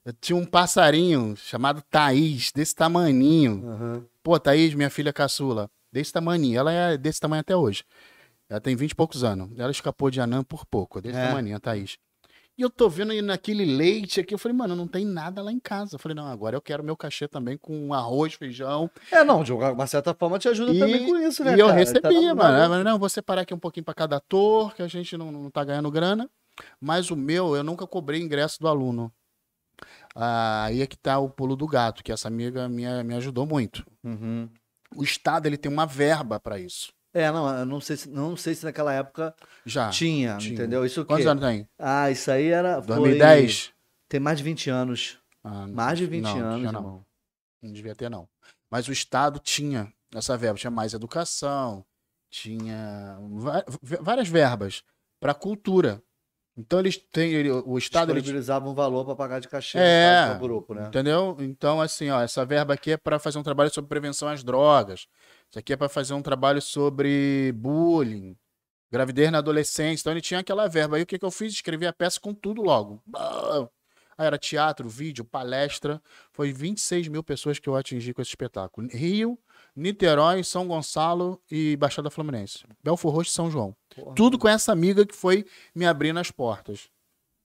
[0.04, 3.64] Eu tinha um passarinho chamado Thaís, desse tamaninho.
[3.64, 4.04] Aham.
[4.22, 6.58] Pô, Thaís, minha filha caçula, desse tamaninho.
[6.58, 7.84] Ela é desse tamanho até hoje.
[8.52, 9.48] Ela tem 20 e poucos anos.
[9.58, 11.26] Ela escapou de anã por pouco, desse É.
[11.28, 11.96] tamaninho, a Thaís.
[12.58, 15.50] E eu tô vendo aí naquele leite aqui, eu falei, mano, não tem nada lá
[15.50, 15.94] em casa.
[15.94, 18.90] Eu falei, não, agora eu quero meu cachê também com arroz, feijão.
[19.10, 21.56] É, não, de uma certa forma te ajuda E- também com isso, né?
[21.56, 21.78] e eu cara?
[21.78, 22.68] recebia, Tá mano.
[22.68, 25.50] falei, não, vou separar aqui um pouquinho pra cada ator, que a gente não, não
[25.50, 26.28] tá ganhando grana.
[26.78, 29.10] Mas o meu, eu nunca cobrei ingresso do aluno.
[30.14, 33.46] Ah, aí é que tá o pulo do gato, que essa amiga minha me ajudou
[33.46, 33.82] muito.
[34.04, 34.46] Uhum.
[34.94, 36.92] O Estado ele tem uma verba para isso.
[37.14, 39.34] É, não, eu não sei se, não sei se naquela época
[39.66, 39.90] Já.
[39.90, 40.54] tinha, tinha.
[40.54, 40.84] entendeu?
[40.86, 41.68] Isso Quantos anos tem?
[41.78, 42.82] Ah, isso aí era.
[42.82, 43.72] foi- 2010?
[44.08, 45.18] Tem mais de 20 anos.
[45.44, 46.80] Ah, Mais de 20 não, anos, não.
[46.80, 47.06] irmão.
[47.62, 48.28] Não devia ter, não.
[48.70, 50.58] Mas o Estado tinha essa verba.
[50.58, 51.84] Tinha mais educação,
[52.30, 53.18] tinha
[54.00, 54.82] várias verbas
[55.20, 56.02] para cultura.
[56.56, 57.32] Então eles têm.
[57.32, 58.10] ele- O Estado.
[58.12, 60.26] Ele, Disponibilizava um valor para pagar de cachê É.
[60.26, 60.86] para o grupo, né?
[60.86, 61.36] Entendeu?
[61.40, 65.06] Então, assim, ó, essa verba aqui é para fazer um trabalho sobre prevenção às drogas.
[65.52, 68.34] Isso aqui é para fazer um trabalho sobre bullying,
[68.90, 70.00] gravidez na adolescência.
[70.02, 70.96] Então, ele tinha aquela verba.
[70.96, 71.52] Aí, o que, que eu fiz?
[71.52, 73.02] Escrevi a peça com tudo logo.
[74.16, 76.00] Aí era teatro, vídeo, palestra.
[76.30, 78.88] Foi 26 mil pessoas que eu atingi com esse espetáculo.
[78.90, 79.38] Rio,
[79.76, 82.64] Niterói, São Gonçalo e Baixada Fluminense.
[82.82, 83.76] Belfor Roxo e São João.
[83.94, 86.88] Porra, Tudo com essa amiga que foi me abrindo as portas.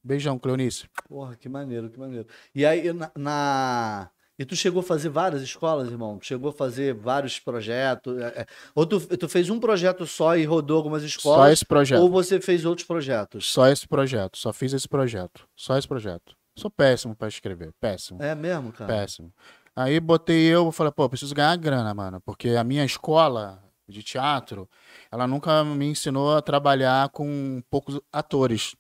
[0.02, 0.88] Beijão, Cleonice.
[1.10, 2.26] Porra, que maneiro, que maneiro.
[2.56, 6.19] E aí, na, na- E tu chegou a fazer várias escolas, irmão?
[6.21, 8.19] Chegou a fazer vários projetos?
[8.19, 8.45] é, é.
[8.76, 11.54] Ou tu, tu fez um projeto só e rodou algumas Só escolas?
[11.54, 12.02] esse projeto.
[12.02, 13.52] Ou você fez outros projetos?
[13.52, 14.38] Só esse projeto.
[14.38, 15.47] Só fiz esse projeto.
[15.56, 16.36] Só esse projeto.
[16.56, 17.73] Sou péssimo pra escrever.
[17.80, 18.21] Péssimo.
[18.21, 18.93] É mesmo, cara?
[18.93, 19.34] Péssimo.
[19.76, 22.21] Aí botei eu, falei, pô, preciso ganhar grana, mano.
[22.21, 24.69] Porque a minha escola de teatro,
[25.12, 28.76] ela nunca me ensinou a trabalhar com poucos atores.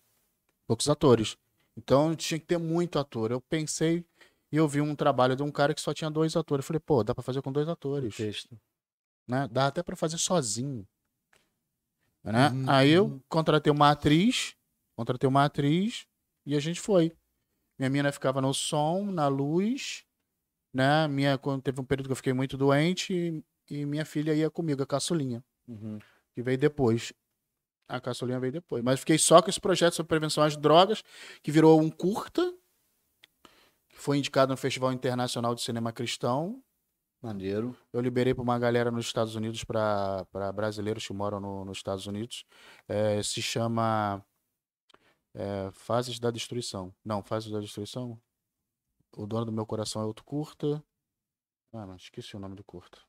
[0.67, 1.37] Poucos atores.
[1.77, 3.31] Então tinha que ter muito ator.
[3.31, 4.03] Eu pensei
[4.51, 6.63] e eu vi um trabalho de um cara que só tinha dois atores.
[6.63, 8.15] Eu falei, pô, dá pra fazer com dois O atores.
[8.15, 8.59] texto.
[9.27, 9.47] Né?
[9.51, 10.87] Dá até pra fazer sozinho.
[12.23, 12.49] Né?
[12.49, 13.21] Uhum, Aí eu uhum.
[13.29, 14.55] contratei uma atriz,
[14.95, 16.05] contratei uma atriz
[16.45, 17.11] e a gente foi.
[17.79, 20.03] Minha mina ficava no som, na luz,
[20.73, 21.07] né?
[21.07, 23.43] Minha, quando teve um período que eu fiquei muito doente e,
[23.75, 25.99] e minha filha ia comigo, a caçulinha, Uhum.
[26.33, 27.13] que veio depois.
[27.87, 28.83] A caçulinha veio depois.
[28.83, 31.03] Mas fiquei só com esse projeto sobre prevenção às drogas,
[31.43, 32.53] que virou um curta,
[33.97, 36.63] foi indicado no Festival Internacional de Cinema Cristão.
[37.21, 37.75] Maneiro.
[37.91, 42.05] Eu liberei para uma galera nos Estados Unidos, para brasileiros que moram no- nos Estados
[42.05, 42.45] Unidos.
[42.87, 44.23] É, se chama
[45.33, 46.93] é, Fases da Destruição.
[47.03, 48.19] Não, Fases da Destruição.
[49.15, 50.83] O Dono do Meu Coração é outro curta.
[51.73, 52.99] Ah, não, esqueci o nome do curta.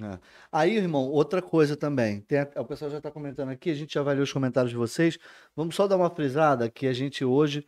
[0.00, 0.18] É.
[0.50, 2.24] Aí, irmão, outra coisa também.
[2.56, 4.76] A- o pessoal já está comentando aqui, a gente já vai ler os comentários de
[4.76, 5.18] vocês.
[5.54, 7.66] Vamos só dar uma frisada que a gente hoje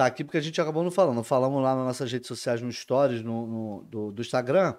[0.00, 1.22] tá aqui porque a gente acabou não falando.
[1.22, 4.74] Falamos lá nas nossas redes sociais, no Stories no, no- do, do Instagram.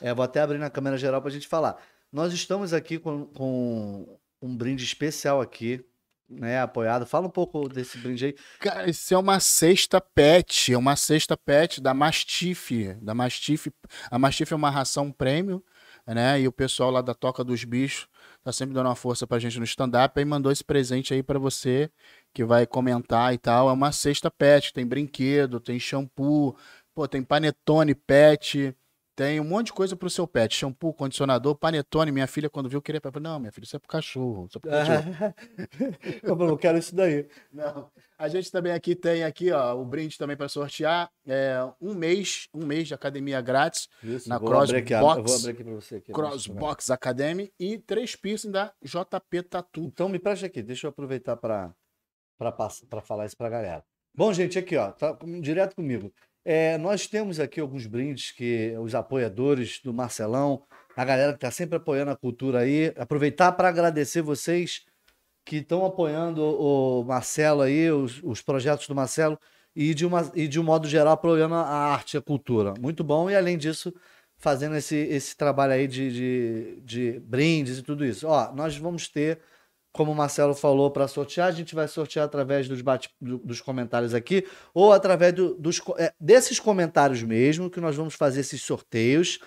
[0.00, 1.76] É, vou até abrir na câmera geral para a gente falar.
[2.12, 5.84] Nós estamos aqui com, com um brinde especial aqui,
[6.28, 6.60] né?
[6.60, 7.04] Apoiado.
[7.04, 8.34] Fala um pouco desse brinde aí.
[8.60, 13.70] Cara, isso é uma cesta pet, é uma cesta pet da Mastiff, da Mastiff.
[14.10, 15.62] A Mastiff é uma ração prêmio,
[16.06, 16.40] né?
[16.40, 18.08] E o pessoal lá da Toca dos Bichos
[18.48, 21.38] tá sempre dando uma força pra gente no stand-up, aí mandou esse presente aí pra
[21.38, 21.90] você
[22.32, 23.68] que vai comentar e tal.
[23.68, 26.56] É uma cesta pet, tem brinquedo, tem shampoo,
[26.94, 28.74] pô, tem panetone pet,
[29.18, 32.12] tem um monte de coisa pro seu pet, shampoo, condicionador, panetone.
[32.12, 34.60] Minha filha quando viu queria, falou, não, minha filha, isso é pro cachorro, isso é
[34.60, 35.34] pro cachorro.
[36.22, 37.26] eu falei, eu quero isso daí.
[37.52, 37.90] Não.
[38.16, 41.10] A gente também aqui tem aqui, ó, o brinde também para sortear.
[41.26, 44.70] É um mês, um mês de academia grátis, Isso, Na Crossbox.
[44.70, 45.96] abrir aqui para você.
[45.96, 49.80] Aqui, Crossbox Academy e três piercing da JP Tatu.
[49.80, 51.74] Então me preste aqui, deixa eu aproveitar para
[53.02, 53.84] falar isso para a galera.
[54.14, 56.12] Bom, gente, aqui ó, tá direto comigo.
[56.44, 60.62] É, nós temos aqui alguns brindes que os apoiadores do Marcelão,
[60.96, 64.84] a galera que está sempre apoiando a cultura aí, aproveitar para agradecer vocês
[65.44, 69.38] que estão apoiando o Marcelo aí, os, os projetos do Marcelo
[69.74, 72.74] e de, uma, e de um modo geral apoiando a arte e a cultura.
[72.80, 73.94] Muito bom e além disso
[74.36, 78.26] fazendo esse, esse trabalho aí de, de, de brindes e tudo isso.
[78.26, 79.40] Ó, nós vamos ter
[79.98, 83.60] como o Marcelo falou, para sortear, a gente vai sortear através dos, bate, do- dos
[83.60, 88.62] comentários aqui, ou através do- dos, é, desses comentários mesmo, que nós vamos fazer esses
[88.62, 89.40] sorteios,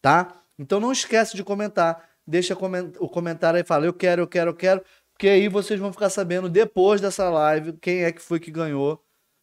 [0.00, 0.40] tá?
[0.58, 4.48] Então não esquece de comentar, deixa comen- o comentário aí, fala, eu quero, eu quero,
[4.50, 8.40] eu quero, porque aí vocês vão ficar sabendo depois dessa live quem é que foi
[8.40, 8.98] que ganhou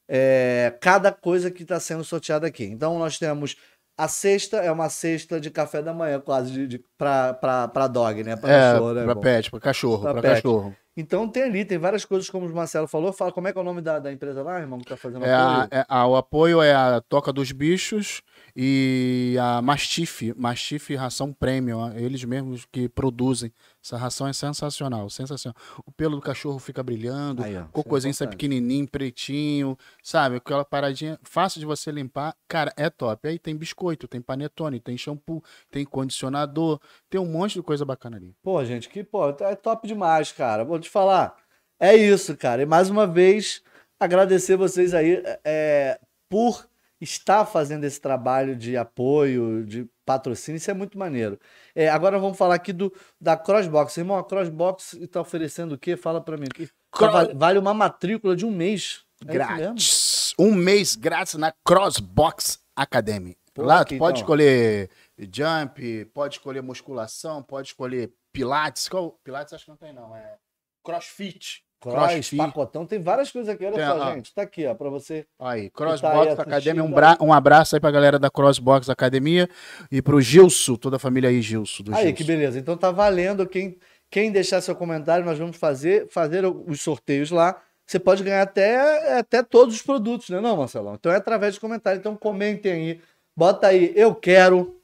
[0.10, 2.64] é, cada coisa que está sendo sorteada aqui.
[2.64, 3.56] Então nós temos
[3.98, 8.36] a cesta, é uma cesta de café da manhã, quase, de, de, para dog, né?
[8.36, 9.22] Pra É, cachorro, né, pra bom?
[9.22, 10.76] pet, pra cachorro, Pra pra, cachorro.
[10.98, 13.12] Então tem ali, tem várias coisas, como o Marcelo falou.
[13.12, 15.26] Fala como é que é o nome da, da empresa lá, irmão, que tá fazendo
[15.26, 15.68] É a- apoio?
[15.72, 18.22] é a- o apoio é a Toca dos Bichos
[18.58, 23.52] e a Mastiff, Mastiff Ração Premium, eles mesmos que produzem.
[23.84, 25.56] Essa ração é sensacional, sensacional.
[25.86, 30.38] O pelo do cachorro fica brilhando, Aí, ó, o cocôzinho é sai pequenininho, pretinho, sabe?
[30.38, 32.34] Aquela paradinha fácil de você limpar.
[32.48, 33.28] Cara, é top.
[33.28, 38.16] Aí tem biscoito, tem panetone, tem shampoo, tem condicionador, tem um monte de coisa bacana
[38.16, 38.34] ali.
[38.42, 40.64] Pô, gente, que pô, é top demais, cara.
[40.64, 41.36] Vou te falar.
[41.78, 42.62] É isso, cara.
[42.62, 43.62] E mais uma vez,
[44.00, 46.66] agradecer vocês aí é, por
[47.00, 51.40] está fazendo esse trabalho de apoio, de patrocínio, isso é muito maneiro.
[51.74, 53.98] É, agora vamos falar aqui do, da Crossbox.
[53.98, 55.98] Irmão, a Crossbox está oferecendo o quê?
[55.98, 56.48] Fala para mim.
[56.92, 59.04] Cro- Vale, uma matrícula de um mês.
[59.28, 59.34] É?
[59.34, 60.34] Grátis.
[60.38, 63.38] Um mês grátis na Crossbox Academy.
[63.54, 64.24] Pô, Lá aqui, tu pode então.
[64.26, 64.90] escolher
[65.32, 68.90] jump, pode escolher musculação, pode escolher pilates.
[68.90, 69.12] Qual?
[69.24, 70.38] Pilates acho que não tem não, é
[70.84, 71.64] crossfit.
[71.92, 73.66] Cross, pacotão, tem várias coisas aqui.
[73.66, 74.14] Olha Tem, só, ó.
[74.14, 74.34] gente.
[74.34, 75.26] Tá aqui, ó, para você.
[75.40, 79.50] Aí, aí Crossbox assistindo Academy, um, bra- um abraço aí pra galera da Crossbox Academia
[79.92, 81.84] e pro Gilson, toda a família aí, Gilson.
[81.94, 82.16] Aí, Gilson.
[82.16, 82.60] que beleza.
[82.60, 83.46] Então tá valendo.
[83.48, 83.78] Quem,
[84.10, 87.62] quem deixar seu comentário, nós vamos fazer, fazer os sorteios lá.
[87.88, 90.96] Você pode ganhar até, até todos os produtos, né, não, Marcelão?
[90.96, 92.00] Então é através de comentário.
[92.00, 93.02] Então comentem aí.
[93.38, 94.80] Bota aí, eu quero.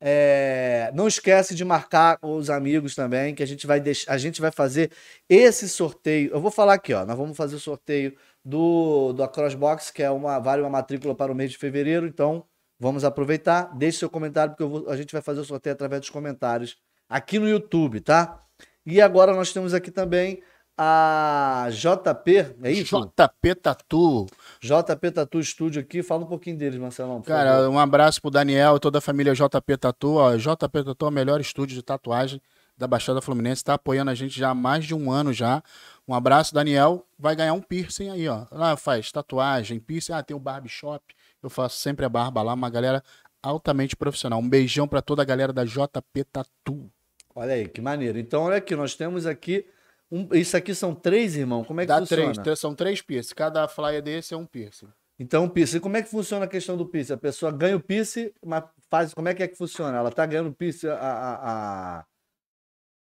[0.00, 4.40] É, não esquece de marcar os amigos também, que a gente vai deixar, a gente
[4.40, 4.90] vai fazer
[5.28, 6.30] esse sorteio.
[6.32, 7.04] Eu vou falar aqui, ó.
[7.04, 11.30] Nós vamos fazer o sorteio do, do Crossbox, que é uma vale uma matrícula para
[11.30, 12.06] o mês de fevereiro.
[12.06, 12.44] Então,
[12.78, 13.76] vamos aproveitar.
[13.76, 17.38] Deixe seu comentário, porque vou- a gente vai fazer o sorteio através dos comentários aqui
[17.38, 18.42] no YouTube, tá?
[18.86, 20.42] E agora nós temos aqui também
[20.82, 22.98] a JP, é isso?
[22.98, 24.26] JP Tatu.
[24.62, 26.02] JP Tatu Studio aqui.
[26.02, 27.20] Fala um pouquinho deles, Marcelão.
[27.20, 27.38] por favor.
[27.38, 30.14] Cara, um abraço pro Daniel e toda a família JP Tatu.
[30.14, 32.40] Ó, JP Tatu é o melhor estúdio de tatuagem
[32.78, 33.62] da Baixada Fluminense.
[33.62, 35.62] Tá apoiando a gente já há mais de um ano já.
[36.08, 37.04] Um abraço, Daniel.
[37.18, 38.46] Vai ganhar um piercing aí, ó.
[38.50, 40.14] Lá faz tatuagem, piercing.
[40.14, 41.04] Ah, tem o barbershop.
[41.42, 42.54] Eu faço sempre a barba lá.
[42.54, 43.04] Uma galera
[43.42, 44.38] altamente profissional.
[44.38, 46.90] Um beijão pra toda a galera da JP Tatu.
[47.34, 48.18] Olha aí, que maneiro.
[48.18, 49.66] Então, olha aqui, nós temos aqui.
[50.10, 51.62] Um, isso aqui são três, irmão.
[51.64, 52.22] Como é que Dá funciona?
[52.24, 53.34] três, três- são três piercing.
[53.34, 54.88] Cada flyer desse é um piercing.
[55.18, 55.78] Então, piercing.
[55.80, 57.12] Como é que funciona a questão do piercing?
[57.12, 59.14] A pessoa ganha o piercing, mas faz.
[59.14, 59.96] Como é que é que funciona?
[59.98, 62.00] Ela tá ganhando o piercing, a, a,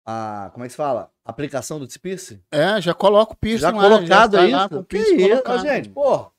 [0.05, 1.09] a, a- Como é que se fala?
[1.25, 2.41] Aplicação do piercing?
[2.51, 3.81] É, já coloca o piercing Já lá.
[3.89, 4.51] colocado sai aí?
[4.51, 5.61] lá com o Que isso, colocado.
[5.61, 5.89] gente?
[5.89, 6.31] Pô,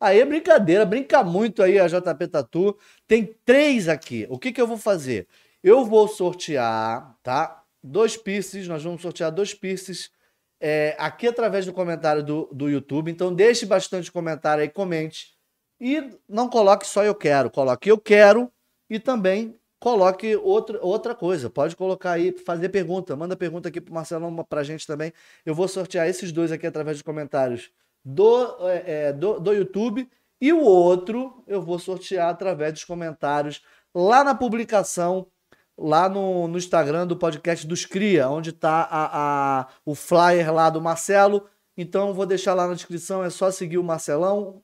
[0.00, 0.86] aí é brincadeira.
[0.86, 2.78] Brinca muito aí a JP Tatu.
[3.06, 4.26] Tem três aqui.
[4.30, 5.26] O que que eu vou fazer?
[5.62, 7.62] Eu vou sortear, tá?
[7.82, 8.68] Dois piercings.
[8.68, 10.10] Nós vamos sortear dois piercings
[10.66, 13.10] é, aqui através do comentário do, do YouTube.
[13.10, 15.34] Então deixe bastante comentário aí, comente.
[15.78, 17.50] E não coloque só eu quero.
[17.50, 18.50] Coloque eu quero
[18.88, 21.50] e também coloque outra, outra coisa.
[21.50, 23.14] Pode colocar aí, fazer pergunta.
[23.14, 25.12] Manda pergunta aqui pro Marcelão pra gente também.
[25.44, 27.70] Eu vou sortear esses dois aqui através dos comentários
[28.02, 30.08] do, é, é, do, do YouTube.
[30.40, 33.62] E o outro eu vou sortear através dos comentários
[33.94, 35.26] lá na publicação,
[35.76, 40.70] lá no, no Instagram do podcast dos Cria, onde está a, a, o flyer lá
[40.70, 41.46] do Marcelo.
[41.76, 44.62] Então vou deixar lá na descrição, é só seguir o Marcelão,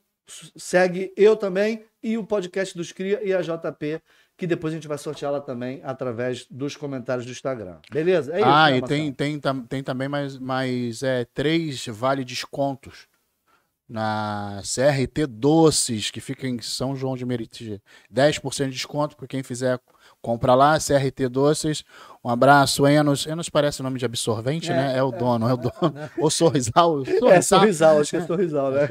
[0.55, 4.01] segue eu também e o podcast dos Cria e a JP,
[4.37, 7.79] que depois a gente vai sortear lá também através dos comentários do Instagram.
[7.91, 8.33] Beleza?
[8.33, 12.23] É isso, ah, né, e tem, tem, tam- tem também mais, mais é, três vale
[12.23, 13.07] descontos
[13.87, 17.81] na CRT Doces, que fica em São João de Meriti.
[18.11, 19.77] 10% de desconto para quem fizer
[20.21, 21.83] compra lá, CRT Doces.
[22.23, 23.25] Um abraço, Enos.
[23.25, 24.97] Enos parece nome de absorvente, É, né?
[24.97, 25.73] É o dono, é o dono.
[26.19, 27.03] O Sorrisal.
[27.29, 28.87] É, sorrisal, acho que é sorrisal, né?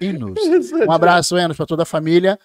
[0.00, 0.34] Enos.
[0.86, 2.38] Um abraço, Enos, para toda a família.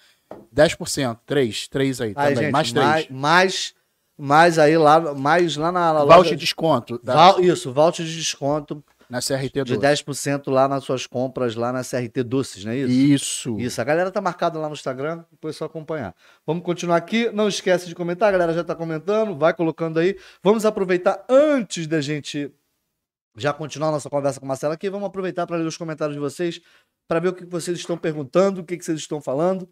[0.54, 1.18] 10%.
[1.26, 2.44] Três, três aí Aí, também.
[2.44, 2.86] gente, mais três.
[2.86, 3.74] mais, mais,
[4.16, 6.30] mais aí lá, mais lá na, na loja.
[6.30, 6.98] de desconto.
[6.98, 7.12] tá?
[7.14, 10.02] Val- isso, voucher de desconto Na CRT de Doces.
[10.04, 12.92] 10% lá nas suas compras, lá na CRT Doces, não é isso?
[12.92, 13.60] Isso.
[13.60, 16.14] Isso, a galera tá marcada lá no Instagram, depois é só acompanhar.
[16.46, 20.16] Vamos continuar aqui, não esquece de comentar, a galera já tá comentando, vai colocando aí.
[20.42, 22.52] Vamos aproveitar antes da gente
[23.36, 26.20] já continuar nossa conversa com o Marcelo aqui, vamos aproveitar para ler os comentários de
[26.20, 26.60] vocês,
[27.08, 29.68] para ver o que vocês estão perguntando, o que vocês estão falando.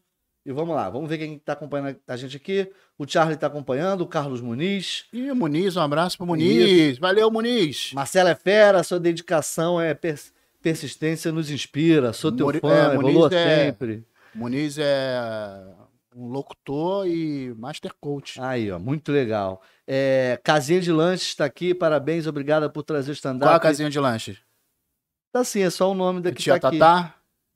[0.46, 2.70] E vamos lá, vamos ver quem está acompanhando a gente aqui.
[2.96, 5.04] O Charlie está acompanhando, o Carlos Muniz.
[5.12, 6.98] E o Muniz, um abraço pro Muniz.
[6.98, 7.92] Valeu, Muniz.
[7.92, 12.12] Marcelo é fera, sua dedicação é pers- persistência nos inspira.
[12.14, 14.04] Sou teu Muri- fã, é, Muniz é- sempre.
[14.34, 15.64] Muniz é
[16.16, 18.40] um locutor e master coach.
[18.40, 19.62] Aí, ó, muito legal.
[19.86, 23.44] É, Casinha de Lanches está aqui, parabéns, obrigada por trazer o stand-up.
[23.50, 24.38] Qual a casinha de lanche?
[25.30, 26.78] Tá sim, é só o nome daqui Tia tá aqui.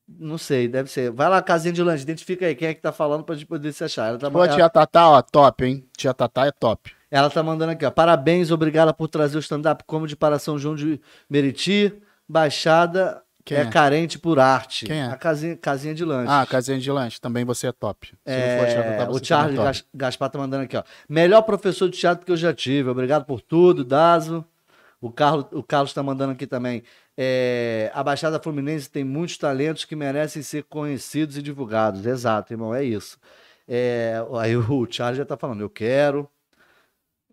[0.09, 1.11] Não sei, deve ser.
[1.11, 3.73] Vai lá, Casinha de Lanches, identifica aí quem é que tá falando pra gente poder
[3.73, 4.09] se achar.
[4.09, 5.87] Ela tá, Pô, ela, tia Tatá, ó, top, hein?
[5.97, 6.93] Tia Tatá é top.
[7.11, 7.91] ela tá mandando aqui, ó.
[7.91, 11.93] Parabéns, obrigada por trazer o stand-up como de para São João de Meriti.
[12.29, 13.71] Baixada Quem é, é?
[13.71, 14.87] carente por arte.
[14.87, 15.05] Quem é?
[15.07, 16.31] A casinha, casinha de lanches.
[16.31, 18.09] Ah, casinha de lanche, também você é top.
[18.09, 20.83] Se É, tia o Charles é Gaspar tá mandando aqui, ó.
[21.09, 22.89] Melhor professor de teatro que eu já tive.
[22.89, 24.45] Obrigado por tudo, Dazo.
[25.03, 26.85] O Carlos, o Carlos tá mandando aqui também.
[27.19, 32.07] É, a Baixada Fluminense tem muitos talentos que merecem ser conhecidos e divulgados.
[32.07, 33.19] Exato, irmão, é isso.
[33.67, 36.31] É, aí o Charles já tá falando, eu quero.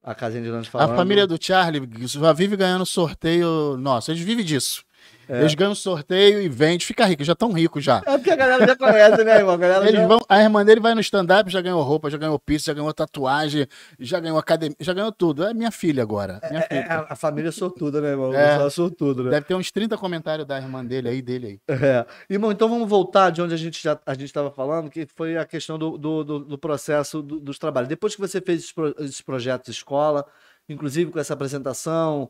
[0.02, 0.94] A casinha de lanche falando.
[0.94, 3.78] A família do Charlie só vive ganhando sorteio.
[3.78, 4.84] Nossa, eles vivem disso.
[5.30, 5.42] É.
[5.42, 8.02] Eles ganham sorteio e vende, fica rico, já tão rico já.
[8.06, 9.54] É porque a galera já conhece, né, irmão?
[9.62, 10.08] A Eles já...
[10.08, 12.92] vão, a irmã dele vai no stand-up, já ganhou roupa, já ganhou piso, já ganhou
[12.92, 13.68] tatuagem,
[14.00, 15.44] já ganhou academia, já ganhou tudo.
[15.46, 16.40] É minha filha agora.
[16.50, 16.80] Minha É, filha.
[16.80, 18.34] é, a família é sortuda, né, irmão?
[18.34, 18.56] É.
[18.56, 18.58] É.
[18.58, 19.30] Só sortudo, né?
[19.30, 21.78] Deve ter uns 30 comentários da irmã dele aí, dele aí.
[21.78, 22.06] É.
[22.28, 25.38] Irmão, então vamos voltar de onde a gente já a gente estava falando, que foi
[25.38, 27.88] a questão do, do, do- do processo do- dos trabalhos.
[27.88, 30.26] Depois que você fez esses, pro- esses projetos escola,
[30.68, 32.30] inclusive com essa apresentação,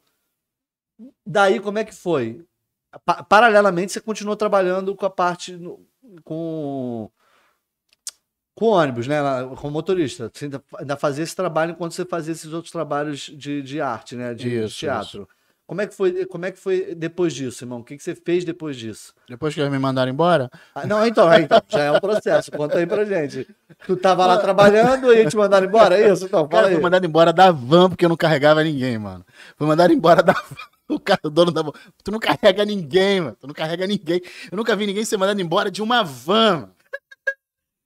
[1.25, 2.43] daí como é que foi?
[3.06, 5.86] Pa- paralelamente, você continuou trabalhando com a parte no-
[6.23, 7.10] com
[8.56, 9.17] com ônibus, né?
[9.56, 10.30] Com motorista.
[10.34, 14.15] Você ainda, ainda fazia esse trabalho enquanto você fazia esses outros trabalhos de, de arte,
[14.17, 14.34] né?
[14.34, 15.28] De, Isso, teatro.
[15.65, 17.80] Como é, que foi, como é que foi depois disso, irmão?
[17.80, 19.13] O que, que você fez depois disso?
[19.30, 22.52] Depois que eles me mandaram embora, Ah, não, então, então, já é um processo.
[22.52, 23.47] Conta aí pra gente.
[23.86, 26.25] Tu tava lá trabalhando e te mandaram embora, é isso?
[26.25, 26.73] Então, fala cara, aí.
[26.73, 29.23] fui mandado embora da van porque eu não carregava ninguém, mano.
[29.56, 30.78] Fui mandado embora da van.
[30.95, 31.71] O cara, o dono da van.
[32.04, 33.38] Tu não carrega ninguém, mano.
[33.39, 34.19] Tu não carrega ninguém.
[34.52, 36.75] Eu nunca vi ninguém ser mandado embora de uma van, mano.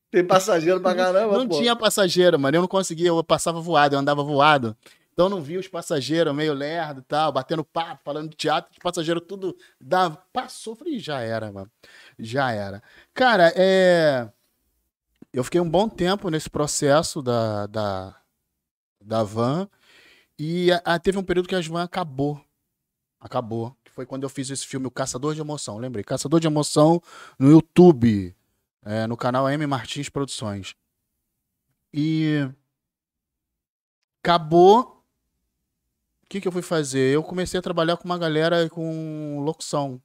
[0.10, 1.58] Tem passageiro pra caramba, Não pô.
[1.58, 2.56] tinha passageiro, mano.
[2.56, 4.78] Eu não conseguia, eu passava voado, eu andava voado.
[5.12, 8.78] Então não via os passageiros meio lerdo e tal, batendo papo, falando de teatro, os
[8.80, 10.18] passageiros tudo dava.
[10.32, 11.70] Passou, falei, já era, mano.
[12.18, 12.82] Já era.
[13.14, 14.30] Cara, é.
[15.34, 18.16] Eu fiquei um bom tempo nesse processo da, da,
[19.04, 19.68] da van.
[20.38, 22.40] E a- a- teve um período que a van acabou.
[23.24, 23.74] Acabou.
[23.86, 25.78] Que foi quando eu fiz esse filme, O Caçador de Emoção.
[25.78, 26.04] Lembrei?
[26.04, 27.02] Caçador de Emoção
[27.40, 28.36] no YouTube.
[28.86, 30.76] é, no canal M Martins Produções.
[31.94, 32.50] E
[34.22, 35.04] acabou.
[36.26, 37.14] O que, que eu fui fazer?
[37.16, 40.02] Eu comecei a trabalhar com uma galera com locução.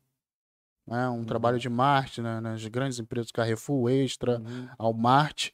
[0.86, 1.08] Né?
[1.08, 2.40] Um trabalho de marketing né?
[2.40, 4.68] nas grandes empresas Carrefour, Extra, Uhum.
[4.78, 5.50] Walmart.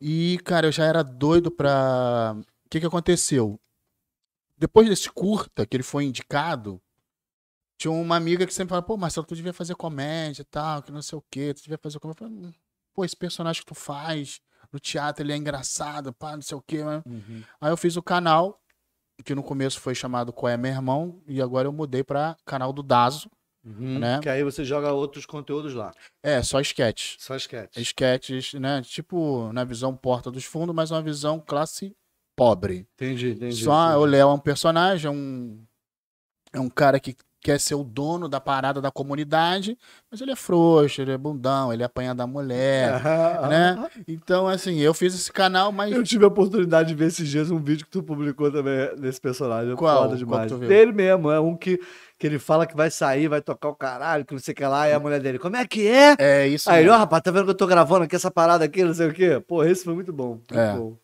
[0.00, 2.34] E, cara, eu já era doido pra.
[2.64, 3.60] O que, que aconteceu?
[4.62, 6.80] Depois desse curta que ele foi indicado,
[7.76, 10.92] tinha uma amiga que sempre falava, pô, Marcelo, tu devia fazer comédia e tal, que
[10.92, 12.22] não sei o quê, tu devia fazer comédia.
[12.22, 12.54] Eu falei, "Hum,
[12.94, 14.40] pô, esse personagem que tu faz
[14.72, 16.84] no teatro, ele é engraçado, pá, não sei o quê.
[16.84, 17.42] mas-" Uhum.
[17.60, 18.62] Aí eu fiz o canal,
[19.24, 22.72] que no começo foi chamado Qual é Meu Irmão, e agora eu mudei pra canal
[22.72, 23.28] do Dazo.
[23.64, 23.98] Uhum.
[23.98, 24.20] Né?
[24.20, 25.92] Que aí você joga outros conteúdos lá.
[26.22, 27.16] É, só sketch.
[27.18, 27.80] Só esquete.
[27.82, 28.80] Sketches, né?
[28.82, 31.96] Tipo, na visão Porta dos Fundos, mas uma visão classe
[32.42, 32.86] pobre.
[32.94, 33.64] Entendi, entendi.
[33.64, 33.98] Só entendi.
[33.98, 35.58] o Léo é um personagem, é um,
[36.52, 37.14] é um cara que
[37.44, 39.76] quer ser o dono da parada da comunidade,
[40.08, 43.88] mas ele é frouxo, ele é bundão, ele apanha da mulher, Ah, né?
[44.06, 47.50] Então, assim, eu fiz esse canal, mas Eu tive a oportunidade de ver esses dias
[47.50, 49.74] um vídeo que tu publicou também desse personagem.
[49.74, 49.96] Qual?
[50.02, 50.52] Foda Qual demais.
[50.52, 50.68] viu?
[50.68, 51.80] Dele mesmo, é um que,
[52.16, 54.64] que ele fala que vai sair, vai tocar o caralho, que não sei o que
[54.64, 56.14] lá, e a mulher dele, como é que é?
[56.20, 56.70] é isso.
[56.70, 57.00] Aí ele, ó, mesmo.
[57.00, 59.42] rapaz, tá vendo que eu tô gravando aqui essa parada aqui, não sei o quê?
[59.44, 60.34] Pô, esse foi muito bom.
[60.34, 60.76] Muito É.
[60.76, 60.96] bom.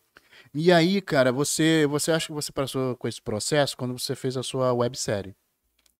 [0.54, 4.36] E aí, cara, você, você acha que você passou com esse processo quando você fez
[4.36, 5.34] a sua websérie?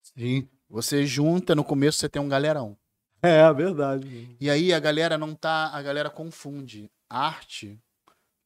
[0.01, 0.47] Sim.
[0.69, 2.77] Você junta, no começo você tem um galerão.
[3.21, 4.35] É, é verdade.
[4.39, 5.69] E aí a galera não tá.
[5.73, 7.79] A galera confunde arte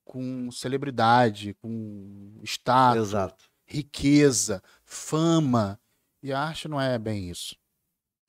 [0.03, 3.45] com celebridade, com status, Exato.
[3.65, 5.79] riqueza, fama.
[6.21, 7.55] E a arte não é bem isso.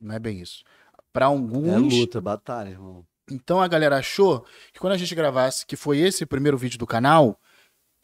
[0.00, 0.62] Não é bem isso.
[1.12, 1.92] Para É alguns.
[1.94, 3.06] luta, batalha, irmão.
[3.30, 6.86] Então a galera achou que quando a gente gravasse, que foi esse primeiro vídeo do
[6.86, 7.40] canal,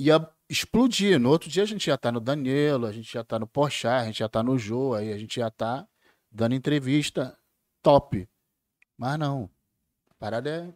[0.00, 1.20] ia explodir.
[1.20, 4.02] No outro dia a gente ia estar no Danilo, a gente ia estar no Porchat,
[4.02, 5.86] a gente ia estar no Jô, aí a gente ia estar
[6.30, 7.36] dando entrevista
[7.82, 8.28] top.
[8.96, 9.50] Mas não.
[10.10, 10.74] A parada é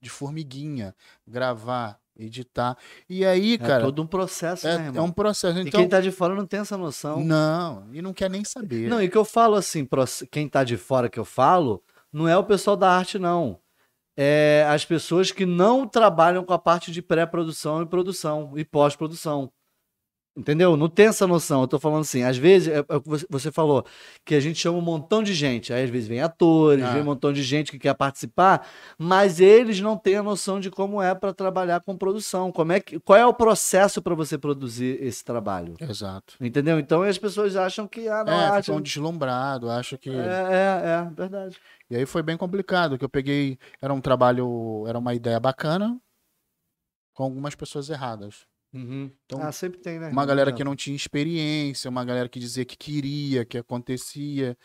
[0.00, 0.94] de formiguinha.
[1.26, 2.76] Gravar, editar.
[3.08, 5.04] E aí, É cara, todo um processo, é, né, é irmão?
[5.06, 5.58] um processo.
[5.58, 7.22] E Então, quem tá de fora não tem essa noção.
[7.24, 8.88] não, e não quer nem saber.
[8.88, 9.86] Não, e que eu falo assim,
[10.30, 13.60] quem tá de fora que eu falo, não é o pessoal da arte, não.
[14.16, 19.52] É as pessoas que não trabalham com a parte de pré-produção e produção e pós-produção.
[20.40, 20.74] Entendeu?
[20.74, 21.60] Não tem essa noção.
[21.60, 23.84] Eu tô falando assim, às vezes, é, é o que você- falou,
[24.24, 25.70] que a gente chama um montão de gente.
[25.70, 26.92] Aí às vezes vem atores, Ah.
[26.92, 28.66] vem um montão de gente que quer participar,
[28.98, 32.50] mas eles não têm a noção de como é para trabalhar com produção.
[32.50, 35.74] Como é que, qual é o processo para você produzir esse trabalho?
[35.78, 36.36] Exato.
[36.40, 36.78] Entendeu?
[36.78, 40.08] Então as pessoas acham que ah, não, É, a arte ficam deslumbrados, acha que.
[40.08, 41.58] é, é, é, verdade.
[41.90, 46.00] E aí foi bem complicado, que eu peguei, era um trabalho, era uma ideia bacana,
[47.14, 48.48] com algumas pessoas erradas.
[48.72, 50.10] Então, ah, sempre tem, né?
[50.10, 54.56] Uma galera que não tinha experiência, uma galera que dizia que queria, que acontecia.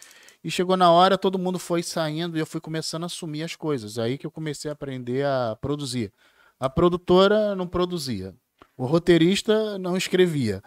[0.43, 3.55] E chegou na hora, todo mundo foi saindo e eu fui começando a assumir as
[3.55, 3.97] coisas.
[3.97, 6.13] Aí que eu comecei a aprender a produzir.
[6.59, 8.35] A produtora não produzia.
[8.77, 10.61] O roteirista não escrevia.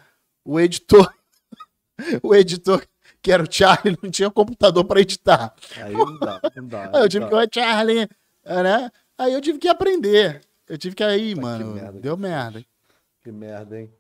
[0.44, 1.08] O editor,
[2.22, 2.84] o editor
[3.22, 5.54] que era o Charlie, não tinha computador para editar.
[5.76, 6.90] Aí não dá, não dá.
[6.94, 7.42] Aí eu tive não que, dá.
[7.42, 8.08] ô Charlie,
[8.46, 8.90] né?
[9.16, 10.40] Aí eu tive que aprender.
[10.68, 11.74] Eu tive que aí, Puta, que mano.
[11.74, 12.00] merda.
[12.00, 12.64] Deu merda.
[13.28, 13.92] Que merda, hein?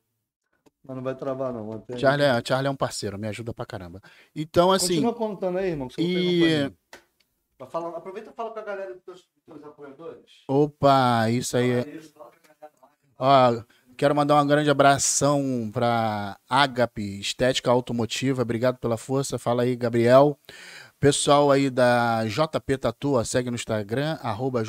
[0.82, 1.66] Mas não vai travar, não.
[1.66, 1.98] Mantém.
[1.98, 4.00] Charlie é, Charlie é um parceiro, me ajuda pra caramba.
[4.34, 5.02] Então, assim.
[5.02, 5.86] Continua contando aí, irmão.
[5.88, 6.72] que você E-
[7.68, 10.44] falar- aproveita e fala com a galera dos teus, apoiadores.
[10.48, 11.70] Opa, isso aí.
[11.72, 12.00] é-.
[13.18, 13.62] Ó,
[13.98, 18.40] quero mandar um grande abração pra Agape Estética Automotiva.
[18.40, 19.38] Obrigado pela força.
[19.38, 20.38] Fala aí, Gabriel.
[20.98, 24.62] Pessoal aí da JP Tatu, ó, segue no Instagram, arroba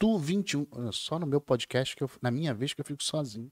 [0.00, 0.66] JPTatu21.
[0.70, 3.50] Olha, Só no meu podcast, que eu, na minha vez, que eu fico sozinho.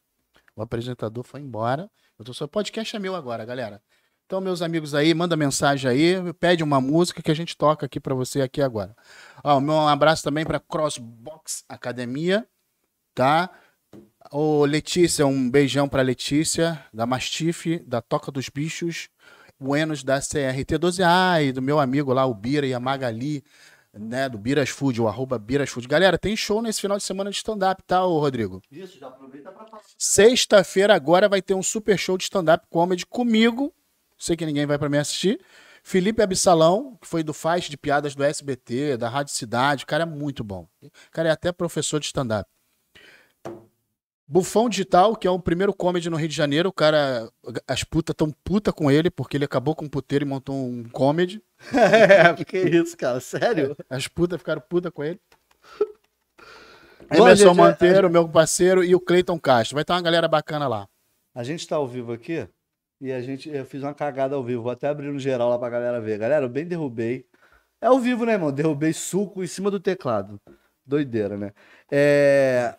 [0.57, 1.91] O apresentador foi embora.
[2.19, 2.47] Eu tô só.
[2.47, 3.83] Podcast é meu agora, galera.
[4.27, 8.01] Então, meus amigos aí, manda mensagem aí, pede uma música que a gente toca aqui
[8.01, 8.97] pra você aqui agora.
[9.43, 12.47] Ó, abraço também pra Crossbox Academia,
[13.15, 13.51] tá?
[14.33, 19.11] Ô, Letícia, um beijão pra Letícia, da Mastife, da Toca dos Bichos,
[19.61, 23.45] o Enos da CRT12A e do meu amigo lá, o Bira e a Magali,
[23.99, 25.87] né, do Biras Food, o arroba Biras Food.
[25.87, 28.61] Galera, tem show nesse final de semana de stand-up, tá, ô Rodrigo?
[28.71, 29.85] Isso, já aproveita pra passar.
[29.97, 33.73] Sexta-feira agora vai ter um super show de stand-up comedy comigo.
[34.19, 35.41] Sei que ninguém vai pra me assistir.
[35.83, 39.85] Felipe Absalão, que foi do Faixa de Piadas do SBT, da Rádio Cidade.
[39.85, 40.67] O cara é muito bom.
[40.83, 42.49] O cara é até professor de stand-up.
[44.27, 46.71] Bufão Digital, que é o primeiro comedy no Rio de Janeiro.
[46.71, 47.31] O cara,
[47.69, 50.85] as putas tão puta com ele, porque ele acabou com um puteiro e montou um
[50.85, 51.43] comedy.
[51.73, 53.21] É, que isso, cara.
[53.21, 53.77] Sério?
[53.89, 55.21] As putas ficaram puta com ele.
[57.11, 59.75] Emerson gente, a- Monteiro, meu parceiro, e o Cleiton Castro.
[59.75, 60.89] Vai estar uma galera bacana lá.
[61.35, 62.49] A gente tá ao vivo aqui
[63.01, 64.63] e a gente, eu fiz uma cagada ao vivo.
[64.63, 66.19] Vou até abrir no geral lá pra galera ver.
[66.19, 67.27] Galera, eu bem derrubei.
[67.81, 68.53] É ao vivo, né, irmão?
[68.53, 70.41] Derrubei suco em cima do teclado.
[70.87, 71.53] Doideira, né?
[71.91, 72.77] É...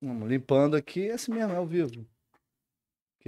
[0.00, 1.08] Limpando aqui.
[1.08, 2.06] É assim mesmo, é ao vivo.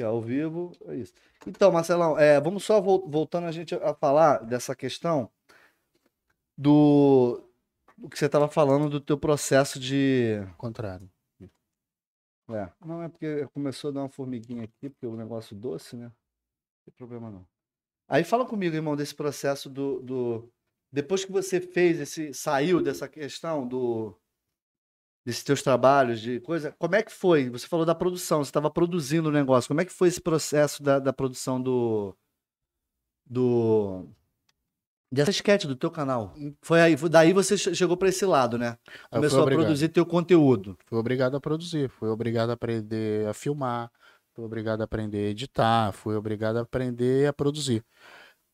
[0.03, 0.73] Ó, ao vivo.
[0.87, 1.13] É isso.
[1.47, 5.31] Então, Marcelão, é, vamos só vol- voltando a gente a falar dessa questão
[6.57, 7.43] do,
[7.97, 10.39] do que você tava falando do teu processo de.
[10.57, 11.11] Contrário.
[12.51, 12.69] É.
[12.85, 16.07] Não, é porque começou a dar uma formiguinha aqui, porque o negócio doce, né?
[16.07, 16.13] Não
[16.87, 17.47] tem problema não.
[18.09, 20.51] Aí fala comigo, irmão, desse processo do, do...
[20.91, 22.33] Depois que você fez esse...
[22.33, 24.17] Saiu dessa questão do...
[25.29, 26.75] Desses teus trabalhos, de coisa...
[26.79, 27.51] Como é que foi?
[27.51, 29.69] Você falou da produção, você estava produzindo o negócio.
[29.69, 32.17] Como é que foi esse processo da, da produção do...
[33.27, 34.09] Do...
[35.13, 36.35] Dessa sketch do teu canal.
[36.63, 38.79] Foi aí, daí você che- chegou para esse lado, né?
[39.11, 40.79] Começou a produzir teu conteúdo.
[40.87, 43.93] Fui obrigado a produzir, fui obrigado a aprender a filmar,
[44.35, 47.85] fui obrigado a aprender a editar, fui obrigado a aprender a produzir.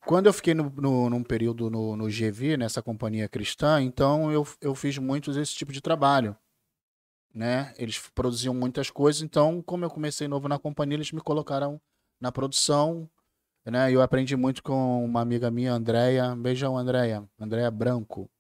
[0.05, 4.45] Quando eu fiquei no, no, num período no, no GV, nessa companhia cristã, então eu,
[4.61, 6.37] eu fiz muitos esse tipo de trabalho.
[7.35, 7.74] Né?
[7.76, 11.80] Eles produziam muitas coisas, então, como eu comecei novo na companhia, eles me colocaram
[12.20, 13.11] na produção.
[13.66, 13.91] Né?
[13.91, 16.35] Eu aprendi muito com uma amiga minha, Andréia.
[16.37, 17.28] Beijão, Andréia.
[17.39, 18.30] Andréia Branco.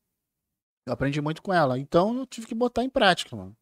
[0.86, 1.78] Eu aprendi muito com ela.
[1.78, 3.56] Então eu tive que botar em prática, mano.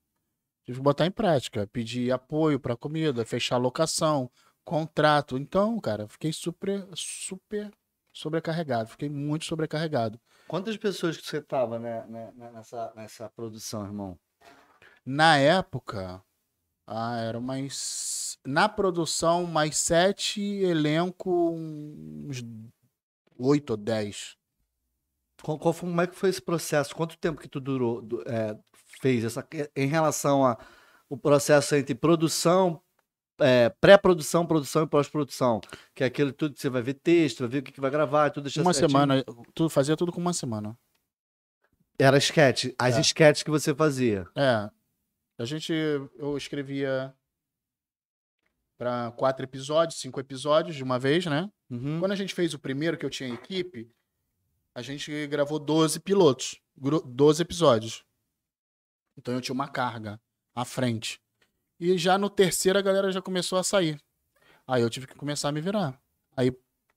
[0.65, 1.67] Tive que botar em prática.
[1.67, 4.31] Pedir apoio pra comida, fechar locação,
[4.65, 5.39] contrato.
[5.39, 7.71] Então, cara, fiquei super, super
[8.13, 8.91] sobrecarregado.
[8.91, 10.21] Fiquei muito sobrecarregado.
[10.47, 14.19] Quantas pessoas que você tava né, né, né, nessa, nessa produção, irmão?
[15.05, 16.23] Na época,
[16.87, 18.39] ah, era mais.
[18.47, 22.43] Na produção, mais sete, elenco, uns
[23.39, 24.37] oito ou dez.
[25.43, 26.95] Qual, qual foi- como é que foi esse processo?
[26.95, 28.57] Quanto tempo que tu durou, du- é,
[29.01, 29.47] fez essa
[29.77, 30.57] em relação a
[31.09, 32.81] o processo entre produção,
[33.41, 35.61] é, pré-produção, produção e pós-produção?
[35.95, 37.91] Que é aquilo tudo que você vai ver texto, vai ver o que, que vai
[37.91, 38.91] gravar, tudo deixa Uma certinho.
[39.01, 40.79] semana, tudo, fazia tudo com uma semana.
[41.99, 43.01] Era sketch, as É.
[43.01, 44.27] sketches que você fazia.
[44.37, 44.71] É.
[45.39, 45.73] A gente.
[46.17, 47.15] Eu escrevia
[48.79, 51.51] para quatro episódios, cinco episódios de uma vez, né?
[51.71, 52.01] Uhum.
[52.01, 53.91] Quando a gente fez o primeiro, que eu tinha equipe,
[54.75, 58.05] a gente gravou 12 pilotos, gru- 12 episódios.
[59.17, 60.21] Então eu tinha uma carga
[60.55, 61.21] à frente.
[61.79, 64.01] E já no terceiro a galera já começou a sair.
[64.67, 66.01] Aí eu tive que começar a me virar.
[66.37, 66.51] Aí,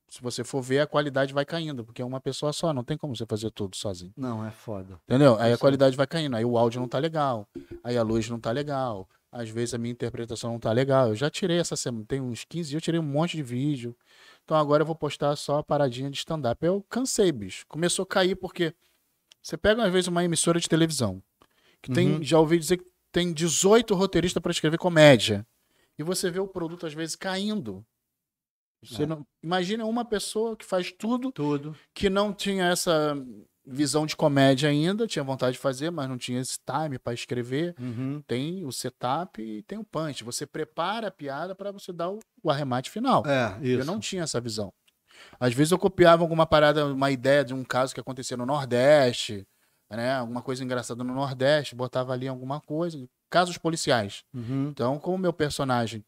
[0.08, 2.96] se você for ver, a qualidade vai caindo, porque é uma pessoa só, não tem
[2.96, 4.12] como você fazer tudo sozinho.
[4.16, 5.00] Não, é foda.
[5.04, 5.36] Entendeu?
[5.38, 5.60] Aí a Isso.
[5.60, 6.36] qualidade vai caindo.
[6.36, 7.48] Aí o áudio não tá legal.
[7.82, 9.08] Aí a luz não tá legal.
[9.32, 11.08] Às vezes a minha interpretação não tá legal.
[11.08, 12.04] Eu já tirei essa semana.
[12.06, 13.94] Tem uns 15 dias, eu tirei um monte de vídeo.
[14.44, 16.64] Então agora eu vou postar só a paradinha de stand-up.
[16.64, 17.64] Eu cansei, bicho.
[17.68, 18.72] Começou a cair porque
[19.42, 21.20] você pega às vezes uma emissora de televisão
[21.82, 22.22] que tem, Uhum.
[22.22, 25.46] já ouvi dizer que tem 18 roteiristas para escrever comédia.
[25.98, 27.84] E você vê o produto às vezes caindo.
[28.82, 29.06] Você É.
[29.06, 31.76] não, imagina uma pessoa que faz tudo Tudo.
[31.94, 33.16] que não tinha essa
[33.68, 37.74] visão de comédia ainda, tinha vontade de fazer, mas não tinha esse time para escrever.
[37.80, 38.22] Uhum.
[38.26, 40.22] Tem o setup e tem o punch.
[40.22, 43.24] Você prepara a piada para você dar o, o arremate final.
[43.26, 43.80] É, isso.
[43.80, 44.72] Eu não tinha essa visão.
[45.40, 49.44] Às vezes eu copiava alguma parada, uma ideia de um caso que acontecia no Nordeste,
[49.90, 50.12] né?
[50.14, 53.04] Alguma coisa engraçada no Nordeste, botava ali alguma coisa.
[53.30, 54.22] Casos policiais.
[54.32, 54.68] Uhum.
[54.68, 56.04] Então, como o meu personagem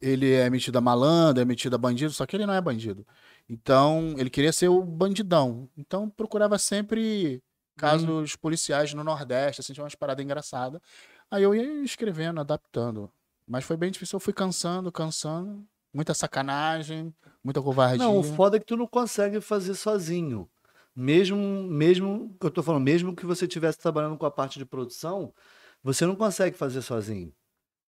[0.00, 3.06] ele é metido a malandro, é metido a bandido, só que ele não é bandido.
[3.48, 5.68] Então, ele queria ser o bandidão.
[5.76, 7.42] Então, procurava sempre
[7.76, 10.80] casos policiais no Nordeste, assim, tinha umas paradas engraçadas.
[11.30, 13.10] Aí eu ia escrevendo, adaptando.
[13.46, 15.64] Mas foi bem difícil, eu fui cansando, cansando.
[15.92, 17.98] Muita sacanagem, muita covardia.
[17.98, 20.48] Não, o foda é que tu não consegue fazer sozinho.
[20.94, 25.32] Mesmo, mesmo, eu tô falando, mesmo que você estivesse trabalhando com a parte de produção,
[25.82, 27.32] você não consegue fazer sozinho.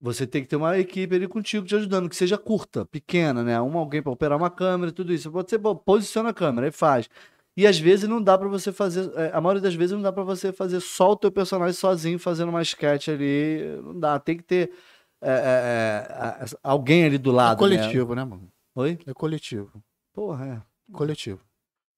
[0.03, 3.61] Você tem que ter uma equipe ali contigo te ajudando, que seja curta, pequena, né?
[3.63, 5.31] Um alguém para operar uma câmera e tudo isso.
[5.31, 7.09] Você posiciona a câmera e faz.
[7.57, 10.11] E às vezes não dá para você fazer, é, a maioria das vezes não dá
[10.13, 14.39] para você fazer só o teu personagem sozinho fazendo uma sketch ali, não dá, tem
[14.39, 14.73] que ter
[15.21, 18.53] é, é, é alguém ali do lado, É coletivo, né, né mano?
[18.75, 18.99] Oi?
[19.07, 19.85] É coletivo.
[20.13, 20.93] Porra, é.
[20.93, 21.41] Coletivo.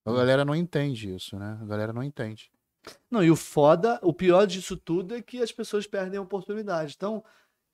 [0.05, 1.59] A galera não entende isso, né?
[1.63, 2.51] A galera não entende.
[3.11, 6.95] Não, e o foda, o pior disso tudo é que as pessoas perdem a oportunidade.
[6.97, 7.25] Então,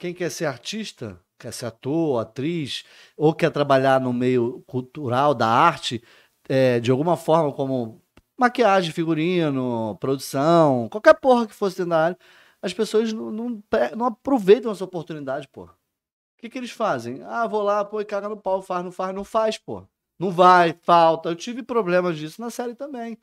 [0.01, 2.85] quem quer ser artista, quer ser ator, atriz,
[3.17, 6.03] ou quer trabalhar no meio cultural, da arte,
[6.49, 8.03] é, de alguma forma, como
[8.39, 12.19] maquiagem, figurino, produção, qualquer porra que fosse dentro da área,
[12.63, 13.63] as pessoas não, não,
[13.97, 15.73] não aproveitam essa oportunidade, porra.
[15.73, 17.23] O que, que eles fazem?
[17.25, 19.87] Ah, vou lá, pô, e caga no pau, faz, não faz, não faz, pô.
[20.19, 21.29] Não vai, falta.
[21.29, 23.19] Eu tive problemas disso na série também.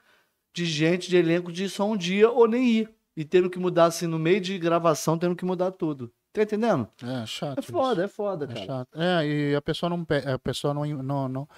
[0.54, 2.96] De gente de elenco de só um dia ou nem ir.
[3.16, 6.14] E tendo que mudar assim no meio de gravação, tendo que mudar tudo.
[6.38, 6.88] Tá entendendo?
[7.04, 7.58] É chato.
[7.58, 8.02] É foda, isso.
[8.02, 8.66] é foda, é cara.
[8.68, 9.02] Chato.
[9.02, 11.50] É, e a pessoa não, a pessoa não, não, não,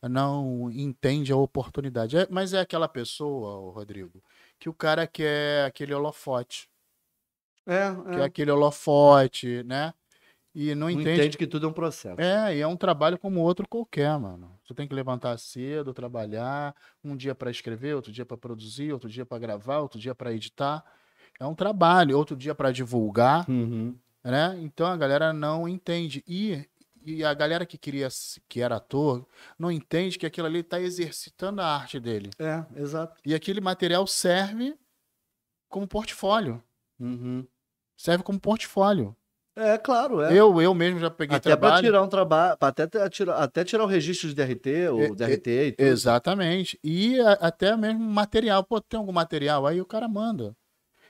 [0.00, 2.16] não entende a oportunidade.
[2.16, 4.22] É, mas é aquela pessoa, Rodrigo,
[4.56, 6.70] que o cara quer aquele holofote.
[7.66, 8.10] É, é.
[8.12, 9.92] Que é aquele holofote, né?
[10.54, 11.20] E não, não entende...
[11.20, 12.20] entende que tudo é um processo.
[12.20, 14.56] É, e é um trabalho como outro qualquer, mano.
[14.64, 19.08] Você tem que levantar cedo, trabalhar, um dia para escrever, outro dia para produzir, outro
[19.08, 20.84] dia para gravar, outro dia para editar.
[21.40, 23.96] É um trabalho, outro dia para divulgar, uhum.
[24.24, 24.58] Né?
[24.60, 26.22] Então a galera não entende.
[26.26, 26.66] E,
[27.04, 28.08] e a galera que queria
[28.48, 29.26] que era ator
[29.58, 32.30] não entende que aquilo ali está exercitando a arte dele.
[32.38, 33.20] É, exato.
[33.24, 34.76] E aquele material serve
[35.68, 36.62] como portfólio.
[36.98, 37.46] Uhum.
[37.96, 39.16] Serve como portfólio.
[39.58, 40.22] É, claro.
[40.22, 40.32] É.
[40.32, 41.74] Eu, eu mesmo já peguei até trabalho.
[41.74, 45.50] Até tirar um trabalho, até tirar, até tirar o registro de DRT, ou é, DRT
[45.50, 45.86] e tudo.
[45.86, 46.78] Exatamente.
[46.82, 48.62] E a, até mesmo material.
[48.62, 49.66] Pô, tem algum material?
[49.66, 50.56] Aí o cara manda.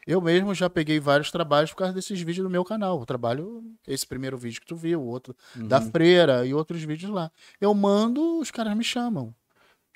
[0.08, 2.98] Eu mesmo já peguei vários trabalhos por causa desses vídeos do meu canal.
[2.98, 5.68] O trabalho, esse primeiro vídeo que tu viu, o outro uhum.
[5.68, 7.30] da freira e outros vídeos lá.
[7.60, 9.34] Eu mando, os caras me chamam.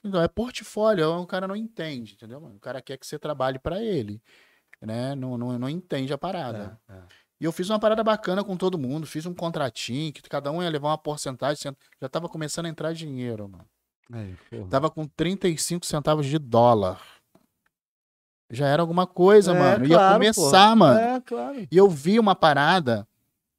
[0.05, 2.45] Então, é portfólio, o cara não entende, entendeu?
[2.45, 4.21] O cara quer que você trabalhe para ele,
[4.83, 5.15] né?
[5.15, 6.79] Não, não, não entende a parada.
[6.91, 7.03] É, é.
[7.41, 10.63] E eu fiz uma parada bacana com todo mundo, fiz um contratinho, que cada um
[10.63, 13.67] ia levar uma porcentagem, já tava começando a entrar dinheiro, mano.
[14.13, 14.37] Aí,
[14.69, 17.01] tava com 35 centavos de dólar.
[18.53, 19.87] Já era alguma coisa, é, mano.
[19.87, 20.77] Claro, ia começar, pô.
[20.77, 21.01] mano.
[21.01, 21.69] É, claro.
[21.71, 23.09] E eu vi uma parada,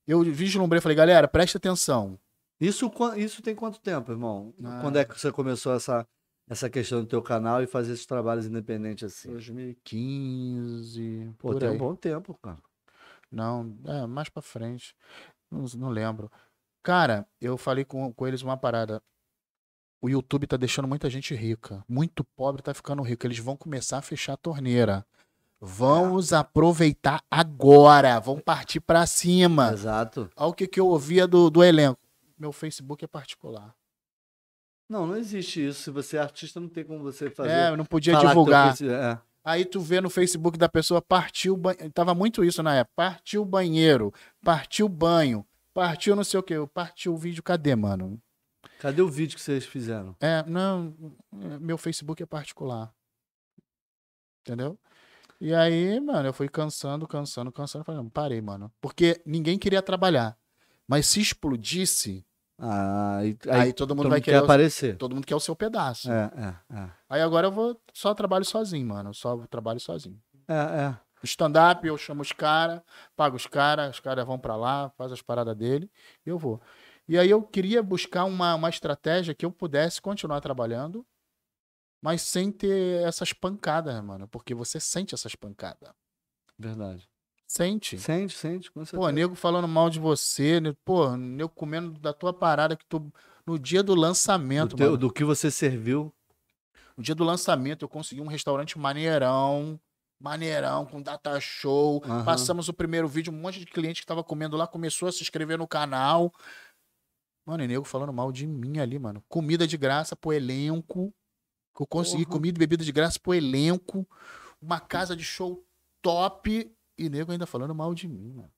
[0.07, 2.17] eu vislumbrei, falei, galera, presta atenção.
[2.61, 4.53] Isso, isso tem quanto tempo, irmão?
[4.63, 4.79] Ah.
[4.81, 6.07] Quando é que você começou essa,
[6.47, 9.31] essa questão do teu canal e fazer esses trabalhos independentes assim?
[9.31, 11.33] 2015.
[11.39, 11.75] Pô, tem aí.
[11.75, 12.59] um bom tempo, cara.
[13.31, 14.95] Não, é, mais pra frente.
[15.49, 16.31] Não, não lembro.
[16.83, 19.01] Cara, eu falei com, com eles uma parada.
[20.03, 21.81] O YouTube tá deixando muita gente rica.
[21.87, 23.25] Muito pobre tá ficando rico.
[23.25, 25.05] Eles vão começar a fechar a torneira.
[25.61, 26.35] Vamos é.
[26.35, 28.19] aproveitar agora.
[28.19, 29.71] Vão partir pra cima.
[29.71, 30.29] Exato.
[30.35, 32.01] Olha o que, que eu ouvia do, do elenco.
[32.37, 33.73] Meu Facebook é particular.
[34.89, 35.83] Não, não existe isso.
[35.83, 37.51] Se você é artista, não tem como você fazer.
[37.51, 38.75] É, eu não podia divulgar.
[38.83, 39.17] É.
[39.41, 41.89] Aí tu vê no Facebook da pessoa, partiu banheiro.
[41.93, 42.91] Tava muito isso na época.
[42.93, 46.55] Partiu o banheiro, partiu banho, partiu não sei o que.
[46.73, 48.21] Partiu o vídeo, cadê, mano?
[48.83, 50.13] Cadê o vídeo que vocês fizeram?
[50.19, 50.93] É, não.
[51.31, 52.93] Meu Facebook é particular.
[54.41, 54.77] Entendeu?
[55.39, 57.85] E aí, mano, eu fui cansando, cansando, cansando.
[57.85, 58.69] Falei, não, parei, mano.
[58.81, 60.37] Porque ninguém queria trabalhar.
[60.85, 62.25] Mas se explodisse,
[62.59, 64.97] ah, aí, aí, todo mundo todo vai querer quer aparecer.
[64.97, 66.11] Todo mundo quer o seu pedaço.
[66.11, 66.89] É, é, é.
[67.09, 69.13] Aí agora eu vou só trabalho sozinho, mano.
[69.13, 70.21] Só trabalho sozinho.
[70.45, 70.97] É, é.
[71.23, 72.81] Stand-up, eu chamo os caras,
[73.15, 75.89] pago os caras, os caras vão para lá, faz as paradas dele,
[76.25, 76.61] e eu vou.
[77.07, 81.05] E aí eu queria buscar uma, uma estratégia que eu pudesse continuar trabalhando,
[82.01, 84.27] mas sem ter essas pancadas, mano.
[84.27, 85.89] Porque você sente essas pancadas.
[86.57, 87.09] Verdade.
[87.45, 87.99] Sente.
[87.99, 88.71] Sente, sente.
[88.71, 90.73] Com Pô, nego falando mal de você, né?
[90.83, 93.11] pô, nego comendo da tua parada que tu.
[93.45, 94.97] No dia do lançamento, do, teu, mano.
[94.97, 96.13] do que você serviu.
[96.97, 99.79] No dia do lançamento, eu consegui um restaurante maneirão.
[100.19, 102.01] Maneirão, com data show.
[102.05, 102.23] Aham.
[102.23, 105.21] Passamos o primeiro vídeo, um monte de cliente que tava comendo lá começou a se
[105.21, 106.33] inscrever no canal.
[107.45, 109.23] Mano, e nego falando mal de mim ali, mano.
[109.27, 111.13] Comida de graça pro elenco.
[111.75, 112.37] Que eu consegui Porra.
[112.37, 114.07] comida e bebida de graça pro elenco.
[114.61, 115.65] Uma casa de show
[116.01, 116.71] top.
[116.97, 118.51] E nego ainda falando mal de mim, mano.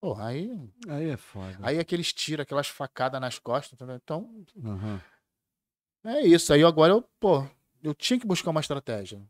[0.00, 0.50] Porra, aí.
[0.88, 1.58] Aí é foda.
[1.62, 3.78] Aí aqueles tiros, aquelas facadas nas costas?
[3.80, 5.00] Então, Aham.
[6.04, 6.52] é isso.
[6.52, 7.46] Aí agora eu, pô,
[7.82, 9.22] eu tinha que buscar uma estratégia.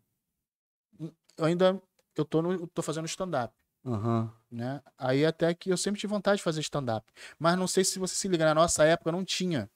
[0.99, 1.81] Eu ainda.
[2.15, 3.55] Eu tô, no, eu tô fazendo stand-up.
[3.85, 4.33] Aham.
[4.53, 4.81] Né?
[4.99, 7.07] Aí até que eu sempre tive vontade de fazer stand-up.
[7.39, 9.69] Mas não sei se você se liga, na nossa época não tinha.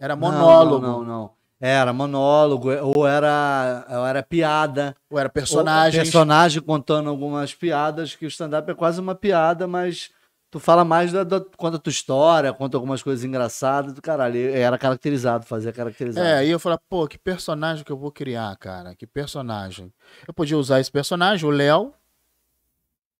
[0.00, 0.84] Era monólogo.
[0.84, 1.38] Não, não, não.
[1.60, 4.94] Era monólogo, ou era, ou era piada.
[5.10, 6.04] Ou era Ou personagens.
[6.04, 10.10] personagem contando algumas piadas, que o stand-up é quase uma piada, mas
[10.52, 14.38] tu fala mais da, da, conta a tua história, conta algumas coisas engraçadas do caralho.
[14.54, 16.24] Era caracterizado, fazia caracterizado.
[16.24, 18.94] É, aí eu falei, pô, que personagem que eu vou criar, cara?
[18.94, 19.92] Que personagem?
[20.28, 21.92] Eu podia usar esse personagem, o Léo,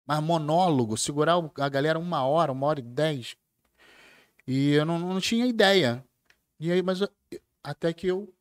[0.09, 3.35] mas monólogo, segurar a galera uma hora, uma hora e dez.
[4.47, 6.03] E eu não, não tinha ideia.
[6.59, 7.09] E aí, mas eu-
[7.63, 8.33] até que eu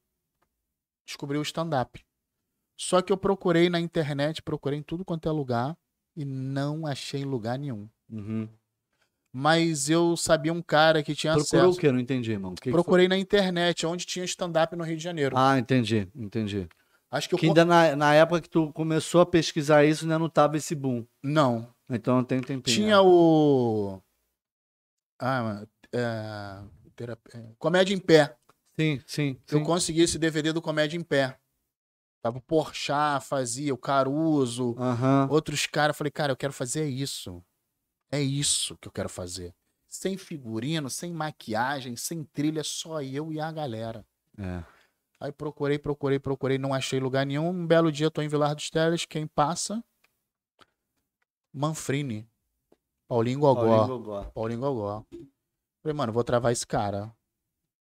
[1.06, 2.02] descobri o stand-up.
[2.76, 5.76] Só que eu procurei na internet, procurei em tudo quanto é lugar
[6.16, 7.88] e não achei lugar nenhum.
[8.08, 8.48] Uhum.
[9.30, 11.78] Mas eu sabia um cara que tinha Procurou acesso.
[11.78, 11.92] o quê?
[11.92, 12.54] Não entendi, irmão.
[12.54, 15.36] Que que Procurei na internet, onde tinha stand-up no Rio de Janeiro.
[15.36, 16.66] Ah, entendi, entendi.
[17.10, 20.18] Acho que eu Que ainda na, na época que tu começou a pesquisar isso, ainda
[20.18, 21.06] não tava esse boom.
[21.22, 21.72] Não.
[21.88, 22.76] Então tem um tempinho.
[22.76, 24.00] Tinha o.
[25.18, 26.62] Ah, é,
[27.00, 28.36] é, Comédia em Pé.
[28.78, 29.40] Sim, sim.
[29.50, 29.64] Eu sim.
[29.64, 31.38] consegui esse DVD do Comédia em Pé.
[32.20, 35.28] Tava o Porchat, fazia, o Caruso, Aham.
[35.30, 35.96] outros caras.
[35.96, 37.42] Falei, cara, eu quero fazer isso.
[38.10, 39.54] É isso que eu quero fazer.
[39.88, 44.04] Sem figurino, sem maquiagem, sem trilha, só eu e a galera.
[44.36, 44.62] É.
[45.20, 47.48] Aí procurei, procurei, procurei, não achei lugar nenhum.
[47.48, 49.82] Um belo dia tô em Vilar dos Teles, quem passa?
[51.52, 52.28] Manfrini.
[53.08, 53.64] Paulinho Gogó.
[53.64, 54.24] Paulinho Gogó.
[54.34, 55.04] Paulinho Gogó.
[55.82, 57.12] Falei, mano, vou travar esse cara.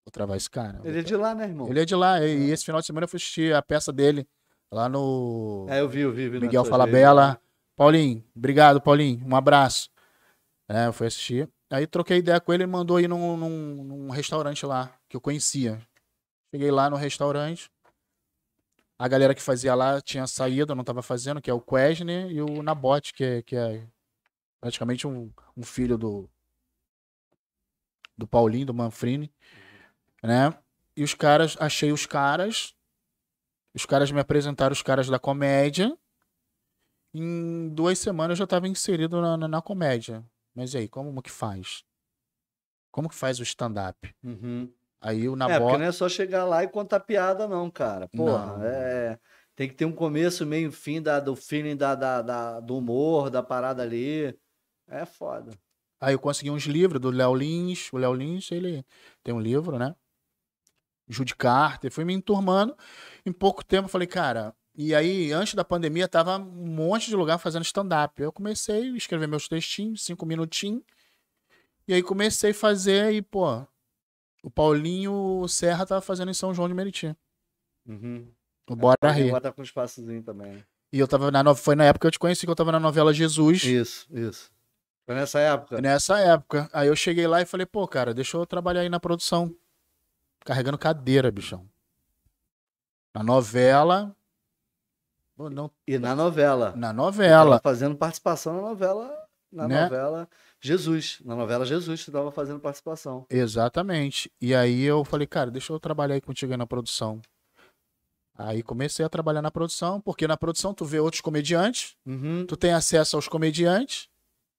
[0.06, 0.82] Vou travar esse cara.
[0.84, 1.68] Ele é de lá, né, irmão?
[1.68, 2.26] Ele é de lá.
[2.26, 4.28] E esse final de semana eu fui assistir a peça dele
[4.72, 6.30] lá no É, eu vi, eu vi.
[6.30, 6.88] vi Miguel Fala.
[6.88, 7.40] Bela.
[7.76, 9.24] Paulinho, obrigado, Paulinho.
[9.28, 9.92] Um abraço.
[10.68, 11.48] É, eu fui assistir.
[11.70, 15.22] Aí troquei ideia com ele e mandou ir num, num, num restaurante lá, que eu
[15.22, 15.80] conhecia.
[16.52, 17.70] Cheguei lá no restaurante.
[19.00, 22.42] A galera que fazia lá tinha saído, não tava fazendo, que é o Quesne e
[22.42, 23.88] o Nabote, que é, que é
[24.60, 26.30] praticamente um, um filho do,
[28.18, 29.32] do Paulinho, do Manfrini,
[30.24, 30.58] né?
[30.96, 32.74] E os caras, achei os caras,
[33.76, 35.96] os caras me apresentaram os caras da comédia.
[37.14, 40.26] Em duas semanas eu já estava inserido na, na, na comédia.
[40.56, 41.84] Mas e aí, como que faz?
[42.90, 44.12] Como que faz o stand-up?
[44.24, 44.74] Uhum.
[45.00, 48.08] Aí o É, porque não é só chegar lá e contar piada, não, cara.
[48.08, 48.64] Porra, Não.
[48.64, 49.20] é.
[49.56, 53.30] Tem que ter um começo, meio fim da, do feeling da, da, da- do humor,
[53.30, 54.38] da parada ali.
[54.88, 55.52] É foda.
[56.00, 57.92] Aí eu consegui uns livros do Léo Lins.
[57.92, 58.86] O Léo Lins, ele
[59.24, 59.96] tem um livro, né?
[61.08, 61.92] Judy Carter.
[61.92, 62.76] Fui me enturmando.
[63.26, 64.54] Em pouco tempo eu falei, cara.
[64.76, 68.22] E aí, antes da pandemia, tava um monte de lugar fazendo stand-up.
[68.22, 70.84] Eu comecei a escrever meus textinhos, cinco minutinhos.
[71.88, 73.66] E aí comecei a fazer e, pô,
[74.48, 77.14] o Paulinho Serra tava fazendo em São João de Meriti.
[77.86, 78.26] Uhum.
[78.70, 79.28] O Bora Rir.
[79.28, 80.64] Agora tá com espaçozinho também.
[80.90, 81.54] E eu tava na.
[81.54, 83.62] Foi na época que eu te conheci que eu tava na novela Jesus.
[83.66, 84.50] Isso, isso.
[85.06, 85.82] Foi nessa época?
[85.82, 86.70] Nessa época.
[86.72, 89.54] Aí eu cheguei lá e falei, pô, cara, deixa eu trabalhar aí na produção.
[90.46, 91.68] Carregando cadeira, bichão.
[93.14, 94.16] Na novela.
[95.36, 96.74] Pô, Não, E na novela.
[96.74, 97.60] na novela.
[97.62, 99.14] fazendo participação na novela.
[99.52, 99.84] Na Né?
[99.84, 100.30] novela
[100.62, 101.20] Jesus.
[101.24, 103.26] Na novela Jesus, tu tava fazendo participação.
[103.30, 104.32] Exatamente.
[104.42, 107.22] E aí eu falei, cara, deixa eu trabalhar aí contigo aí na produção.
[108.38, 112.46] Aí comecei a trabalhar na produção, porque na produção tu vê outros comediantes, Uhum.
[112.46, 114.08] tu tem acesso aos comediantes,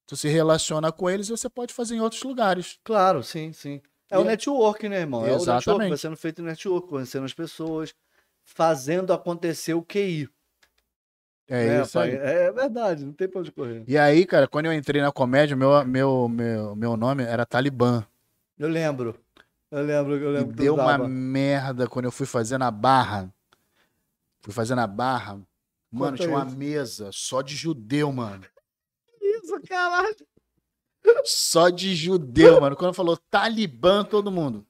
[0.06, 2.78] tu se relaciona com eles e você pode fazer em outros lugares.
[2.82, 3.80] Claro, sim, sim.
[4.10, 5.20] É E o é- network, né, irmão?
[5.20, 5.88] É o network, Exatamente.
[5.90, 7.94] vai sendo feito network, conhecendo as pessoas,
[8.44, 10.28] fazendo acontecer o QI.
[11.48, 12.16] É né, isso aí.
[12.16, 12.26] pai?
[12.26, 13.82] É verdade, não tem pra onde correr.
[13.86, 18.04] E aí, cara, quando eu entrei na comédia, meu, meu, meu, meu nome era Talibã.
[18.58, 19.18] Eu lembro.
[19.70, 23.32] Eu lembro, eu E lembro tu deu uma merda quando eu fui fazer na barra.
[24.40, 25.40] Fui fazer na barra.
[25.90, 26.56] Mano, Conta tinha uma isso.
[26.56, 28.44] mesa só de judeu, mano.
[29.20, 30.16] Isso, caralho.
[31.24, 32.76] Só de judeu, mano.
[32.76, 34.66] Quando falou Talibã, todo mundo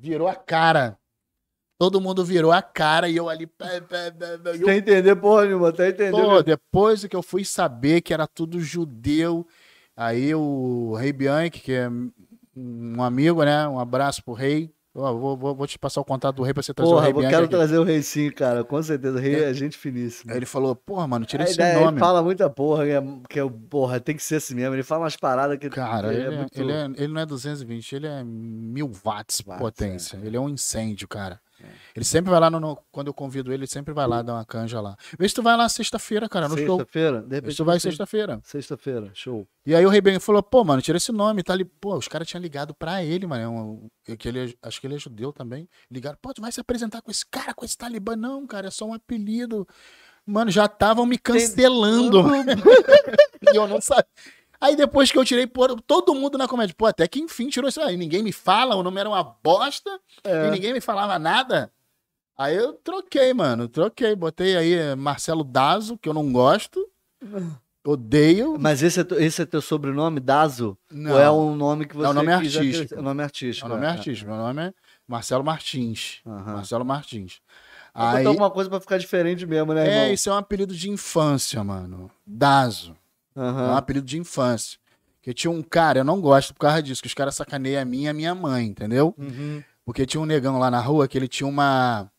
[0.00, 0.98] virou a cara.
[1.80, 3.48] Todo mundo virou a cara e eu ali.
[3.58, 6.12] e eu Sem entender porra nenhuma, tá entendendo?
[6.20, 9.46] Pô, depois que eu fui saber que era tudo judeu,
[9.96, 11.88] aí o Rei Bianchi, que é
[12.54, 13.66] um amigo, né?
[13.66, 14.70] Um abraço pro Rei.
[14.92, 17.12] Vou, vou, vou te passar o contato do Rei pra você trazer o Porra, Rei
[17.12, 17.30] eu Bianchi.
[17.32, 17.54] quero aqui.
[17.54, 18.62] trazer o Rei sim, cara.
[18.62, 19.16] Com certeza.
[19.16, 20.32] O Rei é gente finíssima.
[20.32, 21.92] Aí ele falou, porra, mano, tira A esse ideia, nome.
[21.92, 24.74] Ele fala muita porra, que é, é, porra, tem que ser assim mesmo.
[24.74, 25.70] Ele fala umas paradas que.
[25.70, 29.40] Cara, que ele, é, muito- ele, é- ele não é 220, ele é mil watts,
[29.46, 30.18] Watts, potência.
[30.22, 31.40] Ele é um incêndio, cara.
[31.94, 34.34] Ele sempre vai lá, no, no- quando eu convido ele, ele sempre vai lá dar
[34.34, 34.96] uma canja lá.
[35.18, 36.78] Vê se tu vai lá sexta-feira, cara, no show.
[36.78, 37.24] Sexta-feira?
[37.28, 38.40] Vê se tu vai sexta-feira.
[38.44, 39.46] Sexta-feira, show.
[39.66, 41.64] E aí o Rei Ben falou, pô, mano, tira esse nome, tá ali.
[41.64, 43.90] Pô, os caras tinham ligado pra ele, mano.
[44.08, 45.68] é é que ele, é- acho que ele é judeu também.
[45.90, 48.16] Ligaram, pô, tu vai se apresentar com esse cara, com esse talibã?
[48.16, 49.66] Não, cara, é só um apelido.
[50.26, 52.22] Mano, já estavam me cancelando.
[53.52, 54.06] e eu não sabia.
[54.60, 55.46] Aí depois que eu tirei,
[55.86, 57.96] todo mundo na comédia, pô, até que enfim tirou isso aí.
[57.96, 59.90] Ninguém me fala, o nome era uma bosta
[60.22, 60.48] É.
[60.48, 61.72] e ninguém me falava nada.
[62.36, 64.14] Aí eu troquei, mano, troquei.
[64.14, 66.86] Botei aí eh, Marcelo Dazo, que eu não gosto.
[67.86, 68.56] Odeio.
[68.60, 70.76] Mas esse é, teu- esse é teu sobrenome, Dazo?
[70.90, 71.12] Não.
[71.12, 72.94] Ou é um nome que você É o nome artístico.
[72.94, 73.68] É o nome artístico.
[73.68, 73.86] Nome é.
[73.86, 74.74] é artístico, meu nome é
[75.08, 76.20] Marcelo Martins.
[76.26, 76.52] Aham.
[76.56, 77.40] Marcelo Martins.
[77.94, 80.00] Aí, alguma coisa pra ficar diferente mesmo, né, irmão?
[80.04, 82.10] é, isso é um apelido de infância, mano.
[82.24, 82.94] Dazo.
[83.40, 84.78] É um apelido de infância.
[85.22, 87.84] Que tinha um cara, eu não gosto por causa disso, que os caras sacaneiam a
[87.84, 89.14] mim e a minha mãe, entendeu?
[89.18, 89.62] Uhum.
[89.84, 92.10] Porque tinha um negão lá na rua que ele tinha uma,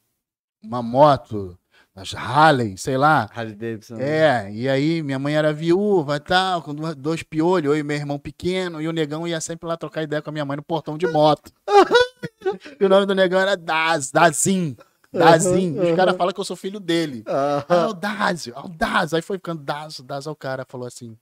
[0.63, 1.57] uma moto,
[1.95, 3.29] as Harley, sei lá.
[3.33, 3.97] Harley Davidson.
[3.97, 7.97] É, e aí minha mãe era viúva e tal, com dois piolhos, eu e meu
[7.97, 10.63] irmão pequeno, e o negão ia sempre lá trocar ideia com a minha mãe no
[10.63, 11.51] portão de moto.
[12.79, 14.75] e o nome do negão era Daz, Dazin.
[15.11, 15.77] Dazin.
[15.79, 17.23] Os caras falam que eu sou filho dele.
[17.27, 17.89] Ah, Aham.
[17.89, 19.13] o Dazio, ah, o Daz.
[19.13, 20.27] Aí foi ficando Daz, Daz.
[20.27, 21.17] Aí o cara falou assim,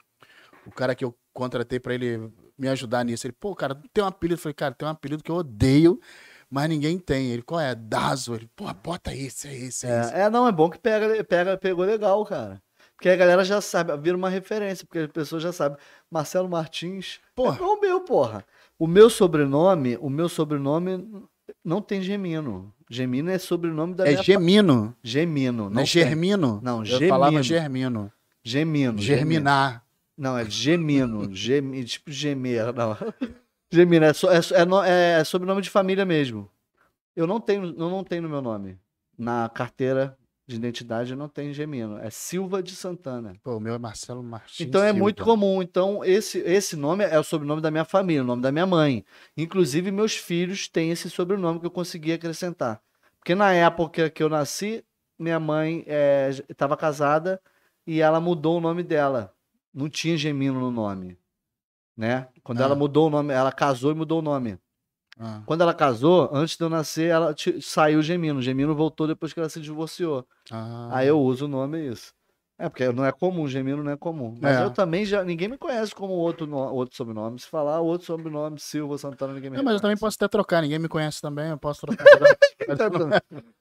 [0.65, 4.07] o cara que eu contratei pra ele me ajudar nisso, ele, pô, cara, tem um
[4.07, 4.37] apelido.
[4.37, 5.99] Eu falei, cara, tem um apelido que eu odeio,
[6.49, 7.31] mas ninguém tem.
[7.31, 7.73] Ele, qual é?
[7.73, 8.35] Dazo.
[8.35, 10.13] Ele, pô, bota esse, é esse, é esse.
[10.13, 12.61] É, é, não, é bom que pega, pega, pegou legal, cara.
[12.95, 15.77] Porque a galera já sabe, vira uma referência, porque as pessoas já sabem.
[16.11, 17.19] Marcelo Martins.
[17.33, 17.57] Porra.
[17.57, 18.43] É o meu, porra.
[18.77, 21.25] O meu sobrenome, o meu sobrenome
[21.63, 22.73] não tem Gemino.
[22.89, 25.63] Gemino é sobrenome da É minha Gemino, Gemino.
[25.65, 25.85] não Não é.
[25.85, 26.59] Germino?
[26.63, 28.11] Não, Eu falava Germino.
[28.43, 28.97] Gemino.
[28.97, 29.83] Germinar.
[30.17, 31.33] Não, é Gemino.
[31.33, 32.97] Gemi, tipo gemer, não.
[33.71, 36.49] Gemino, é, so- é, é, no- é sobrenome de família mesmo.
[37.15, 38.77] Eu não tenho, eu não tenho no meu nome.
[39.17, 40.17] Na carteira
[40.49, 41.99] de identidade não tem Gemino.
[41.99, 43.33] É Silva de Santana.
[43.43, 44.59] Pô, o meu é Marcelo Martins.
[44.67, 44.99] Então é Silva.
[44.99, 45.61] muito comum.
[45.61, 49.05] Então, esse, esse nome é o sobrenome da minha família, o nome da minha mãe.
[49.37, 52.81] Inclusive, meus filhos têm esse sobrenome que eu consegui acrescentar.
[53.19, 54.83] Porque na época que eu nasci,
[55.19, 55.85] minha mãe
[56.49, 57.39] estava casada
[57.85, 59.31] e ela mudou o nome dela.
[59.71, 61.15] Não tinha Gemino no nome.
[61.95, 62.27] Né?
[62.43, 62.63] Quando Ah.
[62.63, 64.57] ela mudou o nome, ela casou e mudou o nome.
[65.19, 68.41] Ah, Quando ela casou, antes de eu nascer, ela saiu Gemino.
[68.41, 70.25] Gemino voltou depois que ela se divorciou.
[70.51, 70.89] ah.
[70.91, 72.13] Aí eu uso o nome é isso.
[72.57, 74.35] É, porque não é comum, Gemino não é comum.
[74.41, 74.63] Mas É.
[74.65, 75.23] eu também já.
[75.23, 77.39] Ninguém me conhece como outro, no- outro sobrenome.
[77.39, 80.61] Se falar outro sobrenome, Silva, Santana, ninguém me Não, mas eu também posso até trocar,
[80.61, 82.03] ninguém me conhece também, eu posso trocar.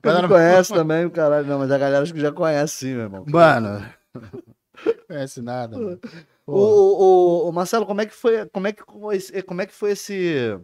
[0.04, 1.46] Não me conhece também, o caralho.
[1.46, 3.24] Não, mas a galera acho que já conhece sim, meu irmão.
[3.28, 3.84] Mano,
[4.14, 5.76] não conhece nada.
[5.78, 5.98] Mano.
[6.50, 9.90] O, o- o- Marcelo, como é que foi, como é que, como é que foi
[9.90, 10.58] esse.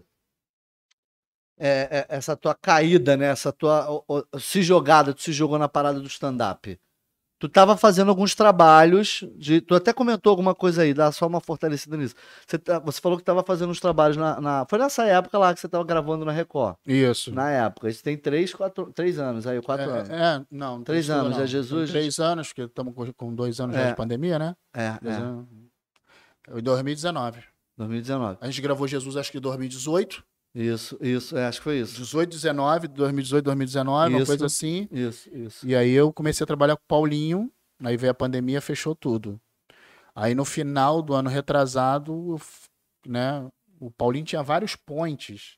[1.59, 3.27] É, é, essa tua caída, né?
[3.27, 4.03] Essa tua
[4.39, 6.79] se jogada, tu se jogou na parada do stand-up.
[7.39, 11.41] Tu tava fazendo alguns trabalhos, de, tu até comentou alguma coisa aí, dá só uma
[11.41, 12.15] fortalecida nisso.
[12.47, 15.53] Você, tá- você falou que tava fazendo uns trabalhos na, na- Foi nessa época lá
[15.53, 16.77] que você tava gravando na Record.
[16.87, 17.35] Isso.
[17.35, 17.91] Na época.
[17.91, 20.09] Isso tem três, quatro, três anos aí, quatro anos.
[20.09, 21.43] É, é, não, Três anos, não.
[21.43, 21.91] é Jesus?
[21.91, 23.91] Tem Três anos, porque estamos com- dois anos já É.
[23.91, 24.57] de pandemia, né?
[24.73, 25.47] É, Dois é, anos.
[26.57, 27.41] Em 2019.
[27.77, 28.39] 2019.
[28.41, 30.25] A gente gravou Jesus, acho que em 2018.
[30.55, 31.97] Isso, isso, é, acho que foi isso.
[31.97, 34.27] 18, 19, 2018, 2019, uma Isso.
[34.27, 34.89] coisa assim.
[34.93, 35.67] Isso, isso.
[35.67, 37.51] E aí eu comecei a trabalhar com o Paulinho,
[37.83, 39.41] aí veio a pandemia, fechou tudo.
[40.15, 42.37] Aí no final do ano retrasado,
[43.05, 43.51] né,
[43.81, 45.57] o Paulinho tinha vários pontes,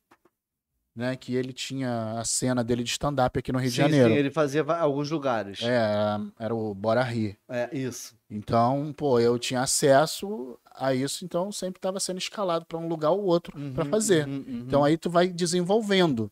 [0.95, 4.15] né, que ele tinha a cena dele de stand-up aqui no Rio de Sim, Janeiro.
[4.15, 5.61] sim, ele fazia alguns lugares.
[5.61, 7.37] É, era- era o Bora Rir.
[7.51, 8.17] É, isso.
[8.31, 13.11] Então, pô, eu tinha acesso a isso, então sempre estava sendo escalado para um lugar
[13.11, 14.27] ou outro para Uhum, fazer.
[14.27, 14.65] uhum, uhum.
[14.67, 16.31] Então aí tu vai desenvolvendo.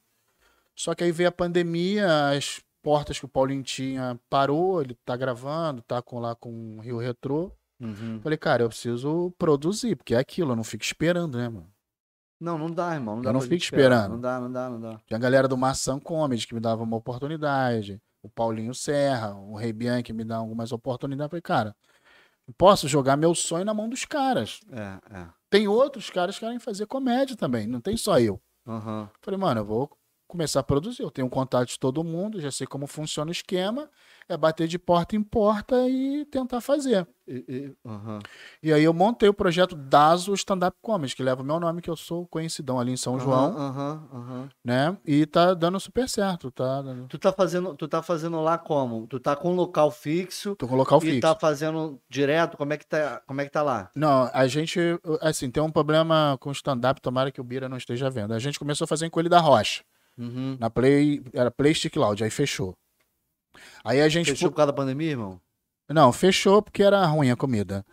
[0.76, 5.16] Só que aí veio a pandemia, as portas que o Paulinho tinha parou, ele tá
[5.16, 7.50] gravando, tá com, lá com o Rio Retrô.
[7.80, 8.20] Uhum.
[8.22, 11.68] Falei, cara, eu preciso produzir, porque é aquilo, eu não fico esperando, né, mano?
[12.40, 13.16] Não, não dá, irmão.
[13.16, 14.12] Não dá Eu não fico esperando.
[14.12, 15.00] Não dá, não dá, não dá.
[15.06, 19.54] Tinha a galera do Maçã Comedy que me dava uma oportunidade, o Paulinho Serra, o
[19.54, 21.30] Rei Bianchi me dá algumas oportunidades.
[21.30, 21.76] Falei, cara,
[22.52, 24.60] posso jogar meu sonho na mão dos caras.
[24.70, 25.26] É, é.
[25.50, 28.40] Tem outros caras que querem fazer comédia também, não tem só eu.
[28.66, 29.08] Aham.
[29.22, 29.90] Falei, mano, eu vou
[30.34, 31.02] começar a produzir.
[31.02, 33.88] Eu tenho um contato de todo mundo, já sei como funciona o esquema.
[34.28, 37.06] É bater de porta em porta e tentar fazer.
[37.28, 38.18] E- e- aham.
[38.62, 41.80] E aí eu montei o projeto Dazo Stand Up Comedy, que leva o meu nome,
[41.82, 44.48] que eu sou conhecidão ali em São João, Aham, aham.
[44.64, 44.96] né?
[45.06, 46.82] E tá dando super certo, tá?
[46.82, 49.06] dando- Tu tá fazendo, tu tá fazendo lá como?
[49.06, 51.20] Tu tá com um local fixo Tô com local e fixo.
[51.20, 52.56] tá fazendo direto?
[52.56, 53.90] Como é que tá, como é que tá lá?
[53.94, 54.80] Não, a gente,
[55.20, 58.32] assim, tem um problema com o stand-up, tomara que o Bira não esteja vendo.
[58.32, 59.82] A gente começou a fazer em Coelho da Rocha.
[60.16, 60.56] Uhum.
[60.58, 62.74] Na Play, era Play Stick Lounge, aí fechou.
[63.84, 65.40] Aí a gente Fechou por causa da pandemia, irmão?
[65.88, 67.84] Não, fechou porque era ruim a comida.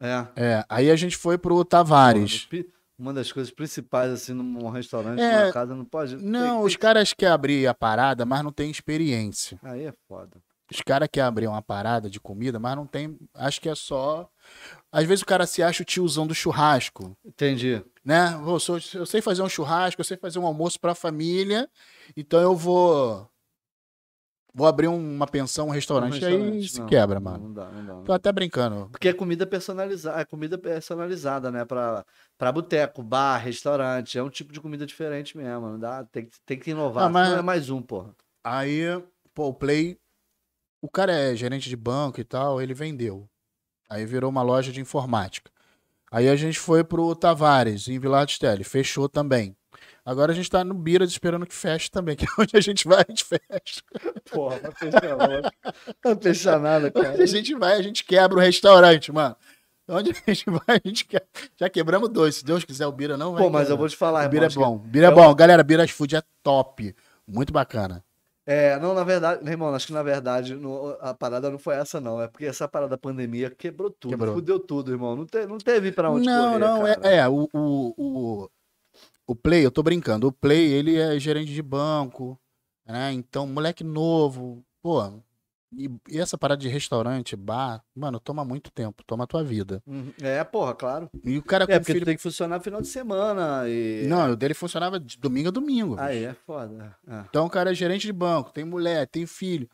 [0.00, 0.26] É.
[0.36, 2.48] É, aí a gente foi pro Tavares.
[2.98, 6.16] Uma das coisas principais, assim, num restaurante, É, numa casa, não pode.
[6.16, 9.58] Não, os caras querem abrir a parada, mas não tem experiência.
[9.62, 10.38] Aí é foda.
[10.72, 13.18] Os caras querem abrir uma parada de comida, mas não tem.
[13.34, 14.28] Acho que é só.
[14.90, 17.84] Às vezes o cara se acha o tiozão do churrasco, Entendi.
[18.06, 18.32] Né?
[18.46, 21.68] Eu, sou- eu sei fazer um churrasco, eu sei fazer um almoço pra família,
[22.16, 23.28] então eu vou.
[24.54, 27.44] Vou abrir uma pensão, um restaurante, Um aí restaurante, se não, quebra, não, mano.
[27.48, 28.04] Não dá, não dá.
[28.06, 28.88] Tô até brincando.
[28.90, 31.66] Porque é comida personalizada, é comida personalizada, né?
[31.66, 32.06] Pra,
[32.38, 34.16] pra boteco, bar, restaurante.
[34.16, 35.68] É um tipo de comida diferente mesmo.
[35.72, 37.04] Não dá, tem, que- tem que inovar.
[37.04, 38.14] Ah, mas- Não é mais um, porra.
[38.42, 38.80] Aí,
[39.34, 39.98] pô, o Play.
[40.80, 43.28] O cara é gerente de banco e tal, ele vendeu.
[43.90, 45.50] Aí virou uma loja de informática.
[46.10, 49.56] Aí a gente foi pro Tavares, em Vila Stelle, fechou também.
[50.04, 52.86] Agora a gente tá no Biras esperando que feche também, que é onde a gente
[52.86, 53.82] vai, a gente fecha.
[54.30, 55.42] Porra, vai fechar não.
[56.04, 57.10] Vai fechar nada, cara.
[57.12, 59.34] Onde a gente vai, a gente quebra o restaurante, mano.
[59.88, 61.26] Onde a gente vai, a gente quebra.
[61.56, 62.36] Já quebramos dois.
[62.36, 63.42] Se Deus quiser, o Bira não vai.
[63.42, 64.78] Pô, mas eu vou te falar, O irmão, Bira é acho que- bom.
[64.78, 65.34] Bira é bom.
[65.34, 66.94] Galera, Biras Food é top.
[67.26, 68.04] Muito bacana.
[68.48, 72.00] É, não, na verdade, irmão, acho que na verdade no- a parada não foi essa,
[72.00, 72.22] não.
[72.22, 74.34] É porque essa parada da pandemia quebrou tudo, Quebrou.
[74.34, 75.16] fudeu tudo, irmão.
[75.16, 77.08] Não, te- não teve pra onde não, correr, não, cara.
[77.08, 77.94] é, é o, o,
[78.44, 78.50] o,
[79.26, 82.38] o Play, eu tô brincando, o Play, ele é gerente de banco,
[82.86, 85.02] né, então, moleque novo, pô,
[85.72, 89.82] e, e essa parada de restaurante, bar, mano, toma muito tempo, toma a tua vida.
[89.86, 90.12] Uhum.
[90.20, 91.10] É, porra, claro.
[91.24, 92.04] E o cara com É, porque filho...
[92.06, 94.06] tem que funcionar final de semana e...
[94.06, 95.96] Não, o dele funcionava de domingo a domingo.
[95.98, 96.30] Aí bicho.
[96.30, 96.96] é foda.
[97.08, 97.24] é.
[97.28, 99.68] Então o cara é gerente de banco, tem mulher, tem filho,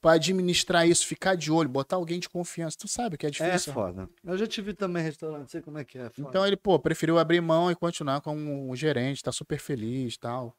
[0.00, 3.32] pra administrar isso, ficar de olho, botar alguém de confiança, tu sabe que é É
[3.32, 3.72] difícil.
[3.72, 4.08] foda.
[4.24, 6.10] Eu já tive também restaurante, sei como é que é.
[6.10, 6.28] foda.
[6.28, 10.18] Então ele, pô, preferiu abrir mão e continuar como um gerente, tá super feliz e
[10.18, 10.56] tal.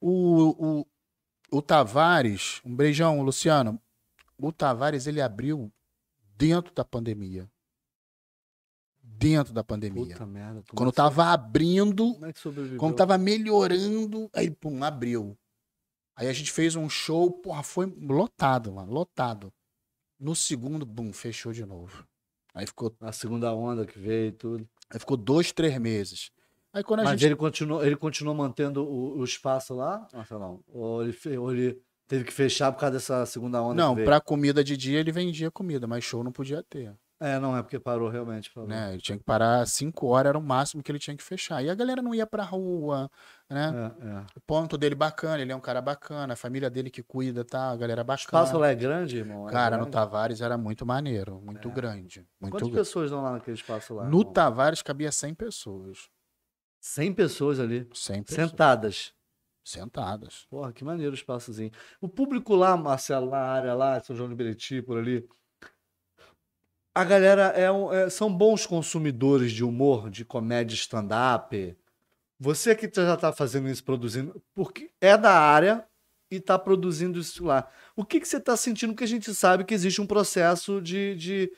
[0.00, 0.86] O, o,
[1.50, 3.80] o Tavares, um beijão, Luciano.
[4.38, 5.72] O Tavares, ele abriu
[6.36, 7.50] dentro da pandemia.
[9.02, 10.14] Dentro da pandemia.
[10.14, 10.62] Puta merda.
[10.74, 12.32] Quando é tava abrindo, Como é
[12.78, 15.36] quando tava melhorando, aí, pum, abriu.
[16.14, 19.52] Aí a gente fez um show, porra, foi lotado, mano, lotado.
[20.18, 22.06] No segundo, bum, fechou de novo.
[22.54, 24.68] Aí ficou, A segunda onda que veio e tudo.
[24.90, 26.30] aí ficou dois, três meses.
[26.72, 30.06] Aí quando a Mas gente ele continuou, ele continuou mantendo o, o espaço lá?
[30.12, 30.62] Marcelão?
[30.66, 34.64] Ou ele, ou ele teve que fechar por causa dessa segunda onda Não, pra comida
[34.64, 36.92] de dia ele vendia comida, mas show não podia ter.
[37.20, 38.48] É, não, é porque parou realmente.
[38.52, 38.68] Parou.
[38.68, 38.92] Né?
[38.92, 41.60] Ele tinha que parar cinco horas, era o máximo que ele tinha que fechar.
[41.64, 43.10] E a galera não ia pra rua,
[43.50, 43.92] né?
[44.00, 44.26] É, é.
[44.36, 47.70] O ponto dele bacana, ele é um cara bacana, a família dele que cuida, tá?
[47.72, 48.24] A galera O bacana.
[48.24, 49.48] espaço lá é grande, irmão?
[49.48, 49.90] É Cara, no grande?
[49.96, 51.72] Tavares era muito maneiro, muito É.
[51.72, 52.24] grande.
[52.40, 52.76] Muito Quantas grande.
[52.86, 54.04] pessoas estão lá naquele espaço lá?
[54.04, 54.32] No irmão?
[54.32, 56.08] Tavares cabia 100 pessoas.
[56.80, 58.48] 100 pessoas ali, 100 pessoas.
[58.50, 59.12] sentadas.
[59.68, 60.46] Sentadas.
[60.48, 61.70] Porra, que maneiro o espaçozinho.
[62.00, 65.28] O público lá, Marcelo, na área lá, São João de por ali.
[66.94, 71.76] A galera é um- é- são bons consumidores de humor, de comédia stand-up.
[72.40, 75.86] Você que já está fazendo isso, produzindo, porque é da área
[76.30, 77.70] e está produzindo isso lá.
[77.94, 78.94] O que, que você está sentindo?
[78.94, 81.14] Que a gente sabe que existe um processo de.
[81.14, 81.52] de-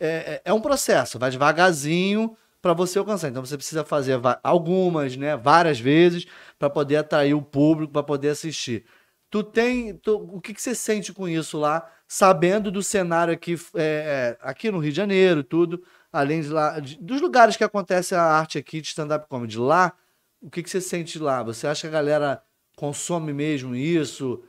[0.00, 3.28] é, é- é um processo, vai devagarzinho para você alcançar.
[3.28, 6.26] Então você precisa fazer algumas, né, várias vezes,
[6.58, 8.84] para poder atrair o público, para poder assistir.
[9.30, 9.96] Tu tem.
[9.96, 14.48] tu- o que, que você sente com isso lá, sabendo do cenário aqui, é, é,
[14.48, 15.82] aqui no Rio de Janeiro, tudo,
[16.12, 19.92] além de lá, de- dos lugares que acontece a arte aqui de stand-up comedy lá,
[20.40, 21.42] o que, que você sente lá?
[21.44, 22.42] Você acha que a galera
[22.76, 24.42] consome mesmo isso?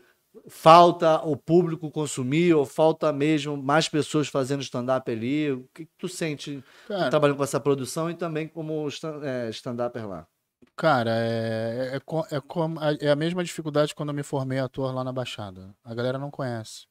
[0.47, 5.51] Falta o público consumir ou falta mesmo mais pessoas fazendo stand-up ali?
[5.51, 8.87] O que, que tu sente Cara, trabalhando com essa produção e também como
[9.23, 10.27] é, stand-upper lá?
[10.75, 14.93] cara é, é, co- é, como- é a mesma dificuldade quando eu me formei ator
[14.95, 15.75] lá na Baixada.
[15.83, 16.87] A galera não conhece.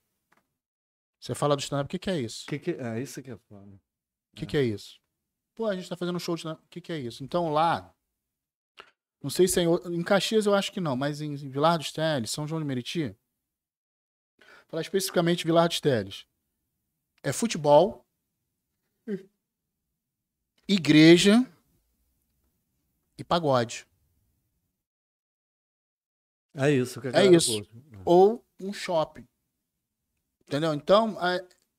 [1.19, 2.45] Você fala do stand-up, o que, que é isso?
[2.47, 3.71] Que que, é isso que é foda.
[4.33, 4.99] O que, que é isso?
[5.55, 6.41] Pô, a gente tá fazendo um show de.
[6.41, 7.25] stand-up, O que, que é isso?
[7.25, 7.93] Então lá.
[9.23, 11.93] Não sei se é em, em Caxias eu acho que não, mas em Vilar dos
[11.93, 13.15] Teles, São João de Meriti.
[14.71, 16.27] Falar especificamente Vilar dos Teles.
[17.23, 18.07] É futebol,
[20.69, 21.45] igreja
[23.19, 23.87] e pagode.
[26.55, 27.53] É isso que a É isso.
[27.53, 27.71] curte.
[28.05, 29.27] ou um shopping.
[30.43, 30.73] Entendeu?
[30.73, 31.17] Então,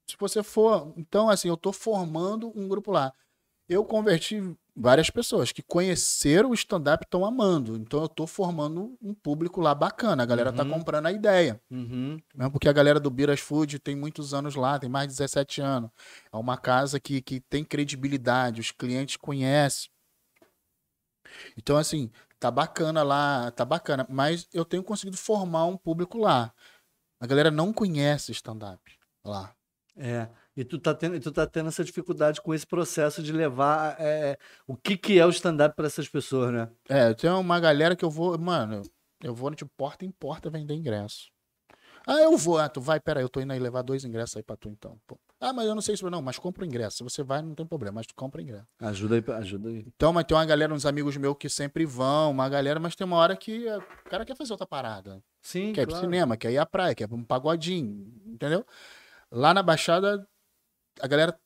[0.06, 0.94] se você for.
[0.98, 3.14] Então, assim, eu tô formando um grupo lá.
[3.70, 4.36] Eu converti
[4.76, 7.76] várias pessoas que conheceram o stand-up estão amando.
[7.76, 10.24] Então, eu tô formando um público lá bacana.
[10.24, 10.72] A galera tá Uhum.
[10.72, 11.62] comprando a ideia.
[11.70, 12.18] Uhum.
[12.34, 12.50] Né?
[12.50, 15.90] Porque a galera do Biras Food tem muitos anos lá, tem mais de 17 anos.
[16.32, 19.90] É uma casa que, que tem credibilidade, os clientes conhecem.
[21.58, 22.10] Então, assim,
[22.40, 24.06] tá bacana lá, tá bacana.
[24.10, 26.54] Mas eu tenho conseguido formar um público lá.
[27.20, 28.82] A galera não conhece stand-up
[29.24, 29.54] lá.
[29.96, 30.28] É.
[30.62, 34.38] E tu tá tendo, tu tá tendo essa dificuldade com esse processo de levar é,
[34.68, 36.70] o que, que é o stand-up para essas pessoas, né?
[36.88, 38.84] É, tem uma galera que eu vou, mano,
[39.24, 41.32] eu vou de porta em porta vender ingresso.
[42.06, 42.60] Ah, eu vou.
[42.60, 45.00] Ah, tu vai, peraí, eu tô indo aí levar dois ingressos aí pra tu então.
[45.08, 45.20] Pô.
[45.40, 46.04] Ah, mas eu não sei se.
[46.04, 46.98] Não, mas compra o ingresso.
[46.98, 48.68] Se você vai, não tem problema, mas tu compra o ingresso.
[48.80, 49.84] Ajuda aí, ajuda aí.
[49.88, 53.06] Então, mas tem uma galera, uns amigos meus que sempre vão, uma galera, mas tem
[53.06, 55.24] uma hora que o cara quer fazer outra parada.
[55.42, 58.64] Sim, Quer ir pro cinema, quer ir à praia, quer ir pra um pagodinho, entendeu?
[59.32, 60.28] Lá na Baixada,
[61.02, 61.38] a galera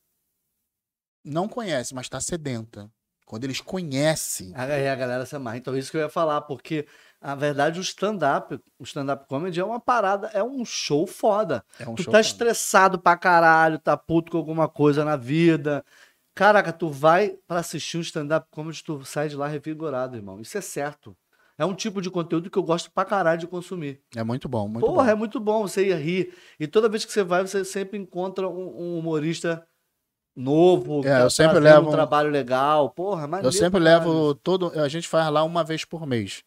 [1.24, 2.90] não conhece, mas tá sedenta.
[3.24, 4.52] Quando eles conhecem.
[4.54, 5.56] Aí a galera se amarra.
[5.56, 6.86] Então, isso que eu ia falar, porque,
[7.20, 11.64] na verdade, o stand-up, o stand-up comedy é uma parada, é um show foda.
[11.80, 12.20] É um tu show tá foda.
[12.20, 15.84] estressado pra caralho, tá puto com alguma coisa na vida.
[16.36, 20.40] Caraca, tu vai pra assistir um stand-up comedy, tu sai de lá revigorado, irmão.
[20.40, 21.16] Isso é certo.
[21.58, 24.02] É um tipo de conteúdo que eu gosto pra caralho de consumir.
[24.14, 25.10] É muito bom, muito Porra, bom.
[25.10, 26.34] é muito bom você ir rir.
[26.60, 29.66] E toda vez que você vai, você sempre encontra um, um humorista
[30.36, 32.90] novo, É, tá eu sempre levo um trabalho legal.
[32.90, 34.70] Porra, maneiro Eu sempre levo todo.
[34.78, 36.44] A gente faz lá uma vez por mês.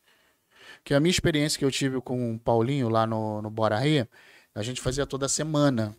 [0.84, 4.08] Que a minha experiência que eu tive com o Paulinho lá no, no Bora Rir,
[4.54, 5.96] a gente fazia toda semana.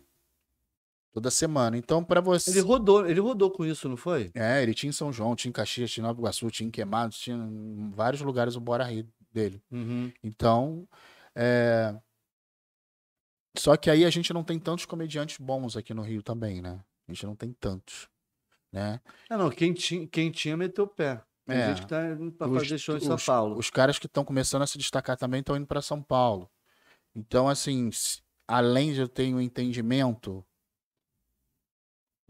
[1.13, 1.77] Toda semana.
[1.77, 2.51] Então, pra você.
[2.51, 4.31] Ele rodou, ele rodou com isso, não foi?
[4.33, 6.71] É, ele tinha em São João, tinha em Caxias, tinha em Nova Iguaçu, tinha em
[6.71, 9.61] Queimados, tinha em vários lugares o Bora Rir dele.
[9.69, 10.11] Uhum.
[10.23, 10.87] Então,
[11.35, 11.93] é...
[13.57, 16.79] Só que aí a gente não tem tantos comediantes bons aqui no Rio também, né?
[17.07, 18.07] A gente não tem tantos,
[18.71, 19.01] né?
[19.29, 21.21] Ah, não, quem tinha, quem tinha meteu o pé.
[21.45, 21.67] Tem É.
[21.67, 23.57] gente que tá indo pra Os- fazer show em São os- Paulo.
[23.57, 26.49] Os caras que estão começando a se destacar também estão indo para São Paulo.
[27.13, 27.89] Então, assim,
[28.47, 30.45] além de eu ter um entendimento,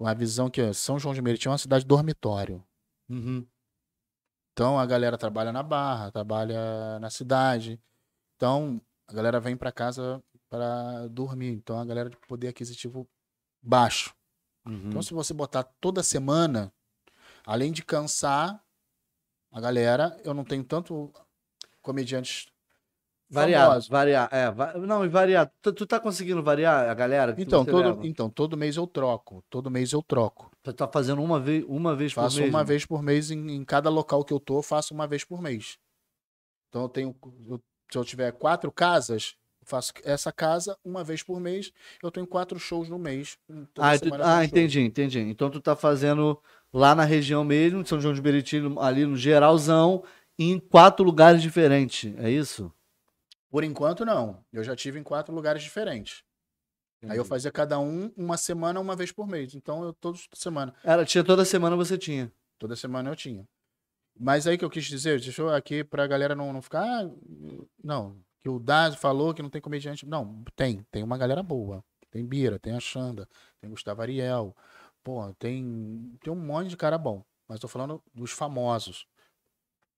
[0.02, 2.66] uma visão que ó, São João de Meriti é uma cidade dormitório.
[3.08, 3.46] Uhum.
[4.52, 7.80] Então a galera trabalha na Barra, trabalha na cidade.
[8.36, 11.52] Então a galera vem para casa para dormir.
[11.52, 13.08] Então a galera de poder aquisitivo
[13.62, 14.16] baixo.
[14.66, 14.90] Uhum.
[14.90, 16.74] Então se você botar toda semana,
[17.46, 18.64] além de cansar
[19.52, 21.14] a galera, eu não tenho tanto
[21.82, 22.48] comediantes
[23.32, 24.30] variar, variar.
[24.32, 25.52] É, va- não, e variar.
[25.62, 27.34] Tu, tu tá conseguindo variar a galera?
[27.38, 28.00] Então todo, leva?
[28.08, 29.44] então, todo mês eu troco.
[29.50, 30.52] Todo mês eu troco.
[30.62, 32.50] Tu tá fazendo uma vez, uma vez por Faço mês?
[32.50, 32.66] uma né?
[32.66, 35.78] vez por mês em, em cada local que eu tô, faço uma vez por mês.
[36.70, 37.16] Então eu tenho,
[37.50, 37.62] eu-
[37.92, 41.72] se eu tiver quatro casas, faço essa casa uma vez por mês.
[42.02, 43.38] Eu tenho quatro shows no mês.
[43.78, 44.44] Ah, tu- ah, show.
[44.44, 45.20] entendi, entendi.
[45.20, 46.40] Então tu tá fazendo
[46.74, 50.04] lá na região mesmo, São João de Meriti, ali no geralzão,
[50.40, 52.14] em quatro lugares diferentes.
[52.18, 52.72] É isso?
[53.52, 54.44] Por enquanto não.
[54.52, 56.24] Eu já tive em quatro lugares diferentes.
[57.04, 59.54] Aí eu fazia cada um uma semana, uma vez por mês.
[59.54, 60.74] Então eu toda semana.
[60.84, 62.32] Era, tinha toda semana você tinha.
[62.58, 63.46] Toda semana eu tinha.
[64.18, 66.84] Mas aí que eu quis dizer, deixa eu aqui pra galera não, não ficar.
[66.84, 67.10] "Ah,
[67.84, 70.06] não, que o Daz falou que não tem comediante.
[70.06, 70.86] Não, tem.
[70.92, 71.84] Tem uma galera boa.
[72.12, 73.28] Tem Bira, tem a Xanda,
[73.60, 74.56] tem Gustavo Ariel.
[75.04, 77.24] Pô, tem, tem um monte de cara bom.
[77.48, 79.08] Mas tô falando dos famosos.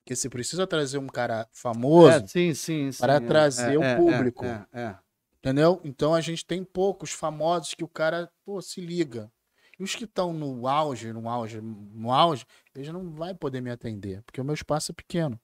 [0.03, 2.99] Porque se precisa trazer um cara famoso, É, sim, sim, sim.
[2.99, 4.43] para é, trazer é, o é, público.
[4.43, 4.99] É, é, é.
[5.37, 5.79] Entendeu?
[5.83, 9.31] Então a gente tem poucos famosos que o cara, pô, se liga.
[9.79, 12.45] E os que estão no auge, no auge, no auge,
[12.75, 15.39] eles não vai poder me atender, porque o meu espaço é pequeno.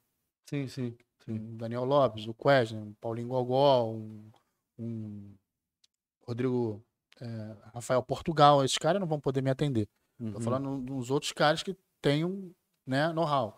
[0.50, 0.98] Sim, sim.
[1.26, 1.36] sim.
[1.36, 4.30] O Daniel Lopes, o Quesner, o Paulinho Gogó, um,
[4.78, 5.36] um
[6.28, 6.84] Rodrigo,
[7.22, 9.88] é, Rafael Portugal, esses caras não vão poder me atender.
[10.18, 10.42] Tô Uhum.
[10.42, 12.52] falando dos outros caras que tenham,
[12.86, 13.58] né, know-how.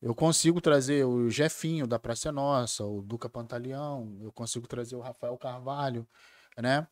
[0.00, 4.96] Eu consigo trazer o Jefinho da Praça é Nossa, o Duca Pantaleão, eu consigo trazer
[4.96, 6.08] o Rafael Carvalho,
[6.56, 6.88] né?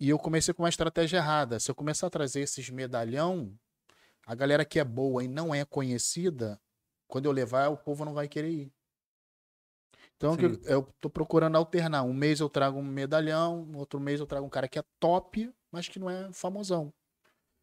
[0.00, 1.60] E eu comecei com uma estratégia errada.
[1.60, 3.54] Se eu começar a trazer esses medalhão,
[4.26, 6.60] a galera que é boa e não é conhecida,
[7.06, 8.72] quando eu levar, o povo não vai querer ir.
[10.16, 10.58] Então, Sim.
[10.64, 12.02] eu, tô procurando alternar.
[12.02, 15.52] Um mês eu trago um medalhão, outro mês eu trago um cara que é top,
[15.70, 16.92] mas que não é famosão.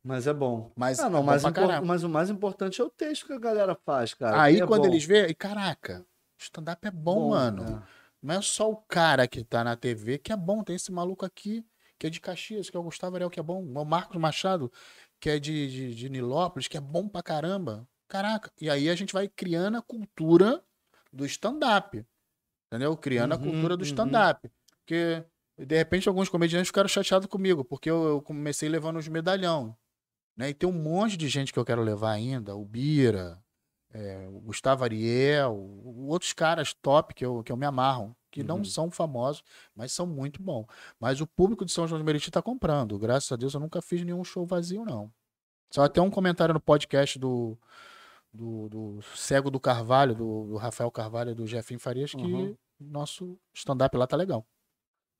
[0.03, 0.71] Mas é bom.
[0.75, 3.33] Mas Ah, é não, bom mas, impor- mas o mais importante é o texto que
[3.33, 4.37] a galera faz, cara.
[4.37, 4.93] Aí é quando bom.
[4.93, 6.05] eles veem, e caraca,
[6.39, 7.63] stand-up é bom, mano.
[7.63, 8.01] é.
[8.21, 10.63] Não é só o cara que tá na TV que é bom.
[10.63, 11.65] Tem esse maluco aqui,
[11.97, 13.63] que é de Caxias, que é o Gustavo Ariel, que é bom.
[13.63, 14.71] O Marcos Machado,
[15.19, 17.87] que é de, de, de Nilópolis, que é bom pra caramba.
[18.07, 18.51] Caraca.
[18.59, 20.63] E aí a gente vai criando a cultura
[21.11, 22.05] do stand-up.
[22.67, 22.95] Entendeu?
[22.97, 23.85] Criando a Uhum, cultura do uhum.
[23.85, 24.49] stand-up.
[24.79, 25.23] Porque,
[25.57, 29.75] de repente, alguns comediantes ficaram chateados comigo, porque eu, eu comecei levando os medalhão.
[30.41, 30.49] Né?
[30.49, 32.55] E tem um monte de gente que eu quero levar ainda.
[32.55, 33.39] O Bira,
[33.93, 35.55] é, o Gustavo Ariel,
[36.07, 38.65] outros caras top que eu, que eu me amarro, que não Uhum.
[38.65, 39.43] são famosos,
[39.75, 40.65] mas são muito bons.
[40.99, 42.97] Mas o público de São João de Meriti tá comprando.
[42.97, 45.11] Graças a Deus eu nunca fiz nenhum show vazio, não.
[45.69, 47.55] Só até um comentário no podcast do,
[48.33, 52.57] do, do Cego do Carvalho, do, do Rafael Carvalho e do Jefinho Farias, que Uhum.
[52.79, 54.43] nosso stand-up lá tá legal.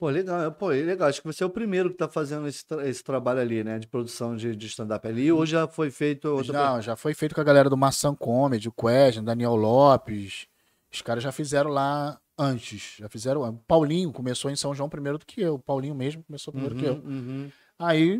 [0.02, 1.08] Pô, legal, pô, legal.
[1.08, 3.78] Acho que você é o primeiro que tá fazendo esse, tra- esse trabalho ali, né?
[3.78, 5.32] De produção de, de stand-up ali.
[5.32, 8.68] Ou já foi feito outra Não, já foi feito com a galera do Maçã Comedy,
[8.68, 10.48] o Question, Daniel Lopes.
[10.92, 12.96] Os caras já fizeram lá antes.
[12.98, 13.48] Já fizeram.
[13.48, 15.54] O Paulinho começou em São João primeiro do que eu.
[15.54, 16.96] O Paulinho mesmo começou primeiro que eu.
[16.96, 17.52] Uhum, uhum.
[17.78, 18.20] Aí,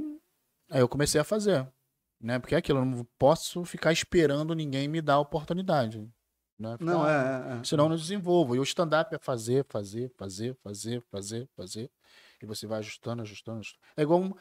[0.70, 1.68] aí eu comecei a fazer.
[2.22, 2.38] Né?
[2.38, 6.08] Porque é aquilo, eu não posso ficar esperando ninguém me dar a oportunidade.
[6.62, 6.78] Né?
[6.78, 7.12] Ficar- Não, é,
[7.56, 7.64] é, é.
[7.64, 8.56] Senão eu não desenvolvo.
[8.56, 11.92] E o stand-up é fazer, fazer, fazer, fazer, fazer, fazer.
[12.42, 13.84] E você vai ajustando, ajustando, ajustando.
[13.98, 14.34] É igual um-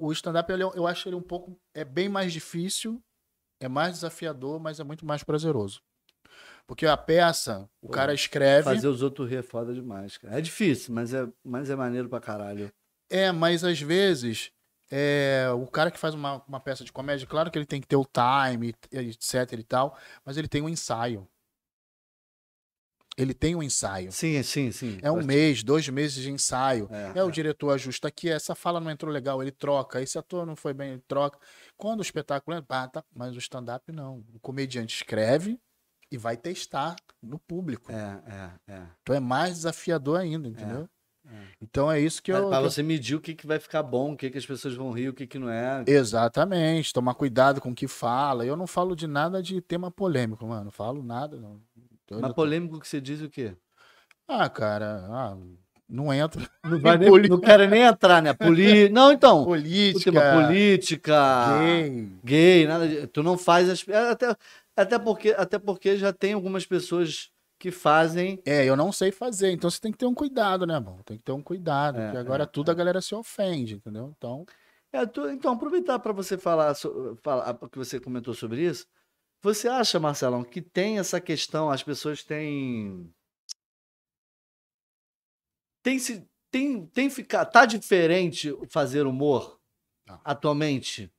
[0.00, 1.58] o stand-up, é- eu acho ele um pouco.
[1.74, 3.02] É bem mais difícil,
[3.60, 5.80] é mais desafiador, mas é muito mais prazeroso.
[6.66, 8.64] Porque a peça, o Pô, cara escreve.
[8.64, 10.36] Fazer os outros rir é foda demais, cara.
[10.36, 12.70] É difícil, mas é, mas é maneiro pra caralho.
[13.10, 14.50] É, mas às vezes.
[14.90, 17.86] é, o cara que faz uma, uma peça de comédia, claro que ele tem que
[17.86, 21.28] ter o time, etc e tal, mas ele tem um ensaio.
[23.18, 24.12] Ele tem um ensaio.
[24.12, 24.98] Sim, sim, sim.
[25.02, 26.88] É um mês, dois meses de ensaio.
[26.90, 27.32] É, É, o é.
[27.32, 30.00] diretor ajusta aqui, essa fala não entrou legal, ele troca.
[30.00, 31.36] Esse ator não foi bem, ele troca.
[31.76, 34.24] Quando o espetáculo entra, pá, tá, mas o stand-up não.
[34.32, 35.58] O comediante escreve
[36.10, 37.90] e vai testar no público.
[37.90, 38.22] É,
[38.68, 38.82] é, é.
[39.02, 40.88] Então é mais desafiador ainda, entendeu?
[41.60, 42.50] Então é isso que eu.
[42.52, 44.90] eu- você medir o que, que vai ficar bom, o que, que as pessoas vão
[44.90, 45.84] rir, o que, que não é.
[45.86, 48.46] Exatamente, tomar cuidado com o que fala.
[48.46, 50.64] Eu não falo de nada de tema polêmico, mano.
[50.64, 51.60] Não falo nada, não.
[52.10, 53.54] Eu Mas polêmico que você diz o quê?
[54.26, 55.36] Ah, cara, ah,
[55.88, 56.48] não entra.
[56.64, 58.32] Não, vai nem, não quero nem entrar, né?
[58.34, 58.88] Poli...
[58.90, 59.44] Não, então.
[59.44, 62.08] Política, tema política, gay.
[62.24, 63.06] gay, nada de...
[63.06, 63.88] Tu não faz as.
[63.88, 64.36] é, Até,
[64.76, 68.40] até, porque, até porque já tem algumas pessoas que fazem.
[68.44, 70.98] É, eu não sei fazer, então você tem que ter um cuidado, né, bom?
[71.04, 74.12] Tem que ter um cuidado, É, porque agora é, tudo a galera se ofende, entendeu?
[74.16, 74.46] Então,
[74.92, 78.86] É, tu- Então, aproveitar para você falar, so- falar que você comentou sobre isso.
[79.40, 83.12] Você acha, Marcelão, que tem essa questão, as pessoas têm.
[85.82, 86.26] Tem se.
[86.50, 87.44] Tem, tem ficar.
[87.44, 89.58] Tá diferente fazer humor
[90.06, 90.20] Tá.
[90.24, 91.12] atualmente?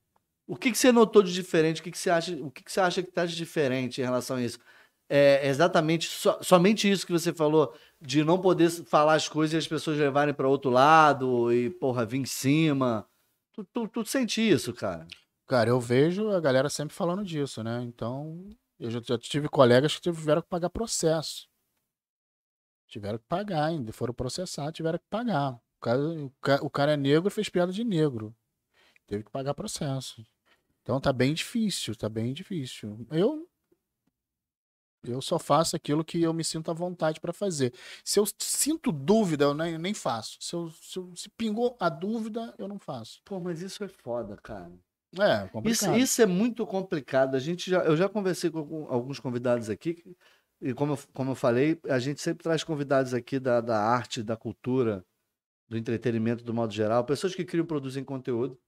[0.48, 1.80] O que, que você notou de diferente?
[1.80, 2.34] O que, que você acha?
[2.38, 4.60] O que, que você acha que tá de diferente em relação a isso?
[5.08, 9.58] É exatamente so- somente isso que você falou, de não poder falar as coisas e
[9.58, 13.08] as pessoas levarem para outro lado e, porra, vir em cima.
[13.54, 15.08] Tu, tu, tu sente isso, cara?
[15.50, 17.82] Cara, eu vejo a galera sempre falando disso, né?
[17.84, 18.50] Então,
[18.80, 21.50] eu já, já tive colegas que tiveram que pagar processo.
[22.88, 25.54] Tiveram que pagar ainda, foram processar, tiveram que pagar.
[25.54, 28.36] O cara, o ca- o cara é negro fez piada de negro.
[29.08, 30.26] Teve que pagar processo.
[30.84, 33.06] Então tá bem difícil, tá bem difícil.
[33.12, 33.48] Eu
[35.04, 37.74] eu só faço aquilo que eu me sinto à vontade pra fazer.
[38.04, 40.38] Se eu sinto dúvida, eu nem, nem faço.
[40.42, 43.22] Se, eu, se, eu- se pingou a dúvida, eu não faço.
[43.24, 44.72] Pô, mas isso é foda, cara.
[45.18, 45.98] É, Isso, complicado.
[45.98, 47.36] isso é muito complicado.
[47.36, 50.04] A gente já, eu já conversei com alguns convidados aqui,
[50.62, 54.22] e como eu, como eu falei, a gente sempre traz convidados aqui da, da arte,
[54.22, 55.04] da cultura,
[55.70, 58.60] do entretenimento do modo geral, pessoas que criam e produzem conteúdo.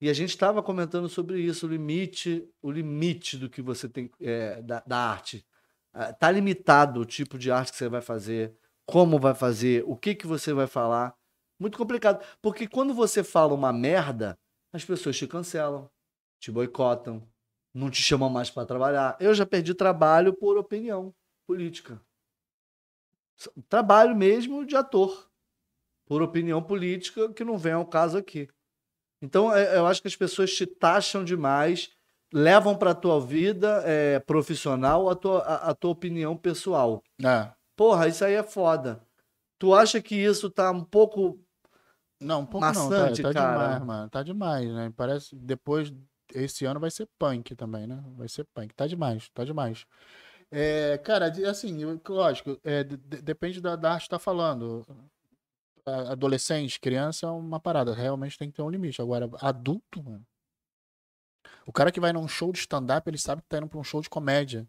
[0.00, 4.10] E a gente estava comentando sobre isso, o limite, o limite do que você tem
[4.20, 5.46] é, da, da arte.
[5.92, 8.54] Ah, Tá limitado o tipo de arte que você vai fazer,
[8.86, 11.14] como vai fazer, o que que você vai falar.
[11.58, 14.38] Muito complicado, porque quando você fala uma merda,
[14.74, 15.88] as pessoas te cancelam,
[16.40, 17.22] te boicotam,
[17.72, 19.16] não te chamam mais para trabalhar.
[19.20, 21.14] Eu já perdi trabalho por opinião
[21.46, 22.00] política.
[23.68, 25.30] Trabalho mesmo de ator,
[26.06, 28.48] por opinião política, que não vem ao caso aqui.
[29.22, 31.90] Então, é- eu acho que as pessoas te taxam demais,
[32.32, 37.00] levam para a tua vida é, profissional a tua, a, a tua opinião pessoal.
[37.24, 37.52] É.
[37.76, 39.06] Porra, isso aí é foda.
[39.56, 41.40] Tu acha que isso tá um pouco.
[42.20, 42.72] Não, um pouco não.
[42.72, 43.52] Tá, Maçante, tá cara.
[43.68, 44.10] demais, mano.
[44.10, 44.92] Tá demais, né?
[44.96, 45.92] Parece depois.
[46.32, 48.02] Esse ano vai ser punk também, né?
[48.16, 48.74] Vai ser punk.
[48.74, 49.84] Tá demais, tá demais.
[50.50, 51.78] É, cara, assim,
[52.08, 54.86] lógico, é, de- de- depende da, da arte que tá falando.
[55.86, 57.92] Adolescente, criança é uma parada.
[57.92, 59.02] Realmente tem que ter um limite.
[59.02, 60.24] Agora, adulto, mano.
[61.66, 63.84] O cara que vai num show de stand-up, ele sabe que tá indo pra um
[63.84, 64.66] show de comédia.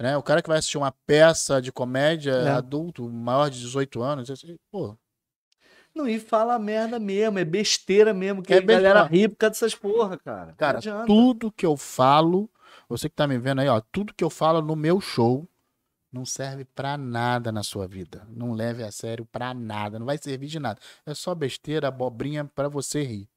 [0.00, 0.16] Né?
[0.16, 2.48] O cara que vai assistir uma peça de comédia É.
[2.50, 4.96] adulto, maior de 18 anos, assim, pô,
[5.98, 9.50] Não, e fala merda mesmo, é besteira mesmo, que É a galera ri por causa
[9.50, 10.54] dessas porra, cara.
[10.56, 12.48] Cara, tudo que eu falo,
[12.88, 15.44] você que tá me vendo aí, ó, tudo que eu falo no meu show
[16.12, 18.24] não serve pra nada na sua vida.
[18.30, 20.80] Não leve a sério pra nada, não vai servir de nada.
[21.04, 23.28] É só besteira, abobrinha pra você rir.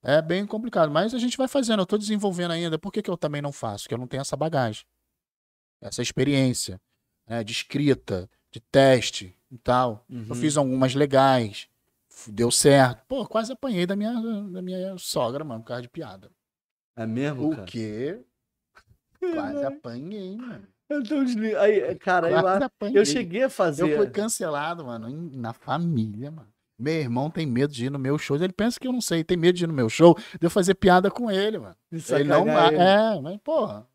[0.00, 2.78] É bem complicado, mas a gente vai fazendo, eu tô desenvolvendo ainda.
[2.78, 3.82] Por que, que eu também não faço?
[3.82, 4.84] Porque eu não tenho essa bagagem,
[5.80, 6.80] essa experiência
[7.26, 10.04] né, de escrita, de teste e tal.
[10.08, 10.26] Uhum.
[10.28, 11.68] Eu fiz algumas legais,
[12.28, 13.04] deu certo.
[13.06, 14.12] Pô, quase apanhei da minha,
[14.50, 16.30] da minha sogra, mano, por causa de piada.
[16.96, 17.64] É mesmo, O cara?
[17.64, 18.24] quê?
[19.20, 20.66] Quase apanhei, mano.
[20.90, 23.82] Então, desli- aí, cara, eu, eu cheguei a fazer.
[23.82, 26.48] Eu fui cancelado, mano, na família, mano.
[26.78, 28.36] Meu irmão tem medo de ir no meu show.
[28.36, 30.50] Ele pensa que eu não sei, tem medo de ir no meu show, de eu
[30.50, 31.76] fazer piada com ele, mano.
[31.90, 32.76] de Ele não ele.
[32.76, 33.86] É, mas, porra.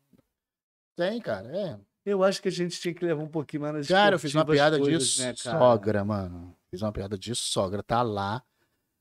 [0.96, 1.78] Tem, cara, é.
[2.04, 4.34] Eu acho que a gente tinha que levar um pouquinho mais nas Cara, eu fiz
[4.34, 6.54] uma piada coisas, de né, sogra, mano.
[6.72, 7.82] Fiz uma piada de sogra.
[7.82, 8.42] Tá lá,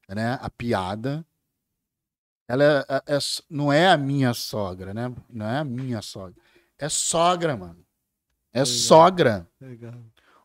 [0.10, 0.38] né?
[0.41, 1.26] A piada.
[2.45, 3.19] Ela é- é- é
[3.49, 5.14] não é a minha sogra, né?
[5.30, 6.35] Não é a minha sogra.
[6.77, 7.80] É sogra, mano.
[8.52, 8.65] É Legal.
[8.76, 9.48] sogra.
[9.61, 9.93] Legal.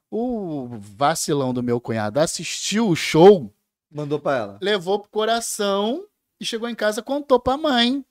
[0.09, 3.53] O vacilão do meu cunhado assistiu o show,
[3.91, 4.59] Mandou pra ela.
[4.63, 6.07] levou pro coração
[6.39, 8.05] e chegou em casa contou pra mãe.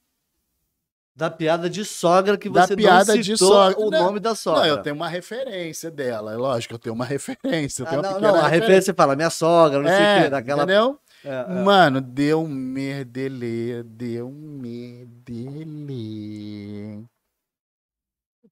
[1.17, 3.79] Da piada de sogra que Da você piada não de citou sogra.
[3.79, 4.61] o Não, nome da sogra.
[4.61, 6.33] Não, eu tenho uma referência dela.
[6.33, 7.83] É lógico, eu tenho uma referência.
[7.83, 9.97] Eu Ah, tenho uma não, pequena não, a referência você fala, minha sogra, não sei
[9.97, 10.63] o É, quê, daquela.
[10.63, 10.99] entendeu?
[11.23, 11.63] É, é.
[11.63, 14.59] Mano, deu um merdelê, deu um
[15.65, 17.03] merdelê.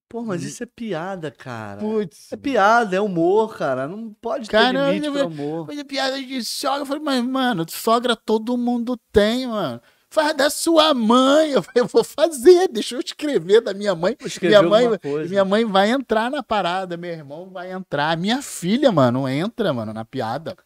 [0.08, 1.80] Pô, mas isso é piada, cara.
[1.80, 2.32] Putz.
[2.32, 3.88] É piada, é humor, cara.
[3.88, 5.66] Não pode ter Cara, limite eu- pra humor.
[5.66, 6.80] Coisa piada de sogra.
[6.82, 9.80] Eu falei, mas, mano, sogra todo mundo tem, mano.
[10.14, 11.50] Faz da sua mãe.
[11.50, 14.16] Eu falei, eu vou fazer, deixa eu escrever da minha mãe.
[14.40, 15.28] Minha mãe, coisa.
[15.28, 18.16] minha mãe vai entrar na parada, meu irmão vai entrar.
[18.16, 20.56] Minha filha, mano, entra, mano, na piada.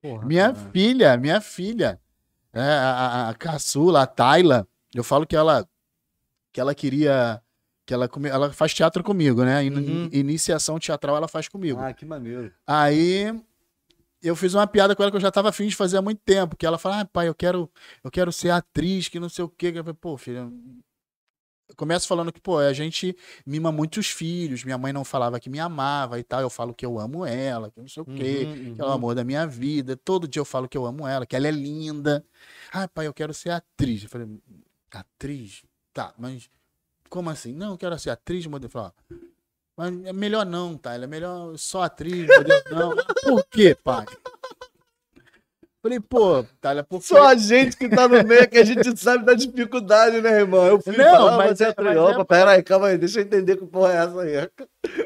[0.00, 0.70] Porra, Minha cara.
[0.72, 2.00] filha, minha filha.
[2.52, 4.66] É, a, a, a caçula, a Tayla.
[4.94, 5.68] Eu falo que ela
[6.52, 7.42] que ela queria
[7.84, 9.64] que ela ela faz teatro comigo, né?
[9.64, 10.08] In- Uhum.
[10.12, 11.80] Iniciação teatral ela faz comigo.
[11.80, 12.52] Ah, que maneiro.
[12.66, 13.34] Aí
[14.22, 16.20] eu fiz uma piada com ela que eu já tava afim de fazer há muito
[16.24, 17.70] tempo, que ela fala: "Ah, pai, eu quero
[18.04, 19.68] eu quero ser atriz, que não sei o quê".
[19.74, 20.50] Eu falei: "Pô, filha,
[21.76, 23.16] começo falando que, pô, a gente
[23.46, 26.84] mima muitos filhos, minha mãe não falava que me amava e tal, eu falo que
[26.84, 28.92] eu amo ela, que não sei o quê Uhum, que é o uhum.
[28.94, 29.96] amor da minha vida.
[29.96, 32.24] Todo dia eu falo que eu amo ela, que ela é linda.
[32.72, 34.02] Ah, pai, eu quero ser atriz.
[34.02, 34.26] Eu falei,
[34.90, 35.62] atriz?
[35.92, 36.50] Tá, mas
[37.08, 37.52] como assim?
[37.52, 38.66] Não, eu quero ser atriz, modelo.
[38.66, 39.14] Eu falei, ó,
[39.78, 40.92] mas é melhor não, tá?
[40.94, 42.96] Ela é melhor só atriz, modelo não.
[43.22, 44.04] Por quê, pai?
[45.80, 47.00] Falei, pô, Thalia, por?
[47.00, 50.66] Só a gente que tá no meio que a gente sabe da dificuldade, né, irmão?
[50.66, 52.98] Eu fui Não, falar, mas mas é é- mas é- Opa, pera aí, calma aí,
[52.98, 54.50] deixa eu entender que porra é essa aí.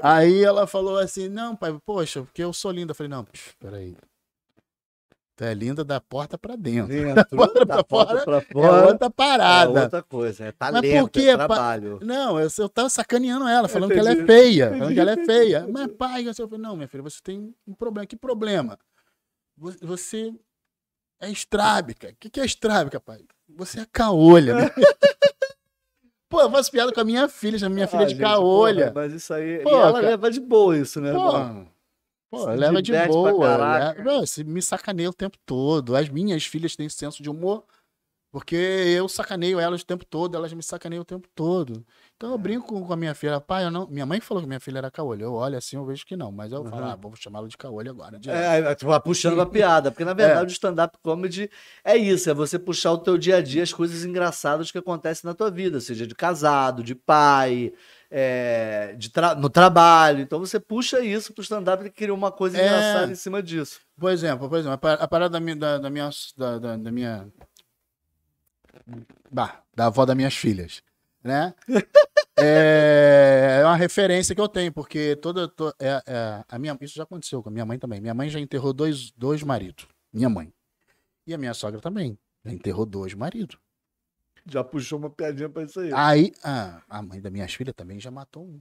[0.02, 2.92] Aí ela falou assim, não, pai, poxa, porque eu sou linda.
[2.92, 3.26] Eu falei, não,
[3.60, 3.94] peraí.
[5.42, 6.86] Tu é linda da porta pra dentro.
[6.86, 7.36] Dentro,
[7.66, 8.86] da pra porta fora, pra É fora.
[8.86, 9.80] outra parada.
[9.80, 11.98] É outra coisa, é talento, por quê, é trabalho.
[12.00, 14.26] Não, eu, eu tava sacaneando ela, falando que ela é Entendi.
[14.26, 14.66] feia.
[14.66, 15.66] Falando Entendi, que ela é feia.
[15.68, 18.06] Mas, pai, eu falei, não, minha filha, você tem um problema.
[18.06, 18.78] Que problema?
[19.56, 20.32] Vo- Você
[21.20, 22.10] é estrábica.
[22.10, 23.18] O que, que é estrábica, pai?
[23.56, 24.54] Você é caolha.
[24.54, 24.70] né?
[26.28, 28.92] Pô, eu faço piada com a minha filha, chama minha filha Ah, de gente, caolha.
[28.92, 29.58] porra, mas isso aí.
[29.62, 30.06] Pô, ela cara.
[30.06, 31.68] leva de boa isso, né, Pô, irmão?
[32.32, 33.56] Pô, Se leva de boa.
[33.56, 35.94] Leva, me sacaneia o tempo todo.
[35.94, 37.64] As minhas filhas têm senso de humor,
[38.32, 41.84] porque eu sacaneio elas o tempo todo, elas me sacaneiam o tempo todo.
[42.16, 42.32] Então É.
[42.32, 43.86] eu brinco com a minha filha, pai, eu não.
[43.86, 45.24] Minha mãe falou que minha filha era caolha.
[45.24, 46.90] Eu olho assim, eu vejo que não, mas eu falo, Uhum.
[46.90, 48.18] ah, vou chamá-la de caolha agora.
[48.18, 48.66] direto.
[48.68, 49.44] É, tu vai puxando a
[49.84, 51.50] piada, porque na verdade o stand-up comedy
[51.84, 55.28] é isso, é você puxar o teu dia a dia, as coisas engraçadas que acontecem
[55.28, 57.74] na tua vida, seja de casado, de pai,
[58.14, 60.20] é, de tra- no trabalho.
[60.20, 62.66] Então você puxa isso pro stand-up e cria uma coisa É.
[62.66, 63.80] engraçada em cima disso.
[63.98, 65.56] Por exemplo, por exemplo, a parada da minha.
[65.56, 67.26] Da, da minha, da, da- da minha
[69.30, 70.82] bah, da avó das minhas filhas,
[71.24, 71.54] né?
[72.38, 75.48] é, é uma referência que eu tenho, porque toda.
[75.48, 78.00] to- é, é, a minha, isso já aconteceu com a minha mãe também.
[78.00, 79.86] Minha mãe já enterrou dois, dois maridos.
[80.12, 80.52] Minha mãe.
[81.26, 82.18] E a minha sogra também.
[82.44, 83.56] Já enterrou dois maridos.
[84.46, 85.90] Já puxou uma piadinha pra isso aí.
[85.92, 88.60] Aí, ah, a mãe das minhas filhas também já matou um.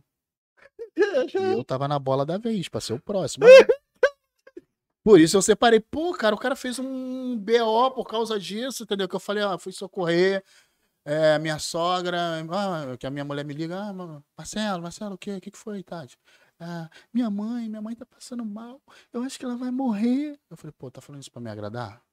[1.34, 3.46] E eu tava na bola da vez, pra ser o próximo.
[5.04, 5.80] Por isso eu separei.
[5.80, 9.10] Pô, cara, o cara fez um BO por causa disso, entendeu?
[9.10, 10.44] Que eu falei, ah, fui socorrer.
[11.04, 12.20] É, minha sogra,
[12.52, 15.82] ah, que a minha mulher me liga, ah, Marcelo, Marcelo, o que, o que foi,
[15.82, 16.16] Tati?
[16.60, 18.80] Ah, minha mãe, minha mãe tá passando mal,
[19.12, 20.40] eu acho que ela vai morrer.
[20.48, 22.04] Eu falei, pô, tá falando isso pra me agradar?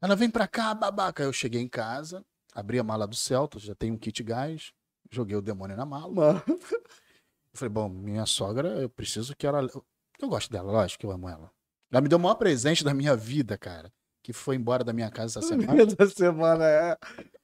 [0.00, 1.22] Ela vem pra cá, babaca.
[1.22, 2.24] Eu cheguei em casa,
[2.54, 4.72] abri a mala do Celta, já tem um kit gás,
[5.10, 6.12] joguei o demônio na mala.
[6.12, 9.66] Mano, Eu falei, bom, minha sogra, eu preciso que ela.
[10.20, 11.50] Eu gosto dela, lógico que eu amo ela.
[11.90, 13.90] Ela me deu o maior presente da minha vida, cara.
[14.22, 15.82] Que foi embora da minha casa essa semana.
[15.82, 16.98] essa semana é,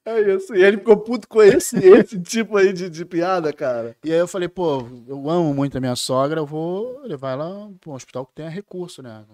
[0.04, 0.54] é isso.
[0.54, 3.96] E ele ficou puto com esse, esse tipo aí de, de piada, cara.
[4.04, 7.72] E aí eu falei, pô, eu amo muito a minha sogra, eu vou levar ela
[7.80, 9.24] para um hospital que tenha recurso, né?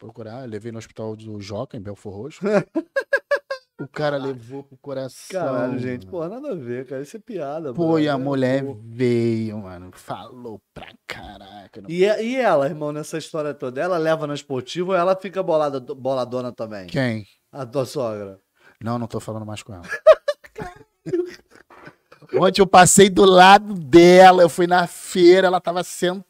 [0.00, 2.40] Procurar, eu levei no hospital do Joca, em Belfor Roxo.
[3.78, 5.38] o cara levou pro coração.
[5.38, 6.10] Caralho, gente, mano.
[6.10, 7.02] porra, nada a ver, cara.
[7.02, 8.04] Isso é piada, Pô, brother.
[8.04, 8.78] e a mulher Pô.
[8.82, 9.90] veio, mano.
[9.92, 11.82] Falou pra caraca.
[11.86, 15.42] E, é, e ela, irmão, nessa história toda, ela leva na esportiva ou ela fica
[15.42, 16.86] bolada, boladona também?
[16.86, 17.26] Quem?
[17.52, 18.40] A tua sogra.
[18.80, 19.84] Não, não tô falando mais com ela.
[22.40, 26.24] Ontem eu passei do lado dela, eu fui na feira, ela tava sentada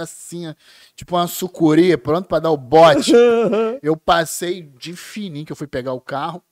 [0.00, 0.54] assim, ó,
[0.96, 3.12] tipo uma sucuri, pronto pra dar o bote.
[3.82, 6.42] Eu passei de fininho, que eu fui pegar o carro.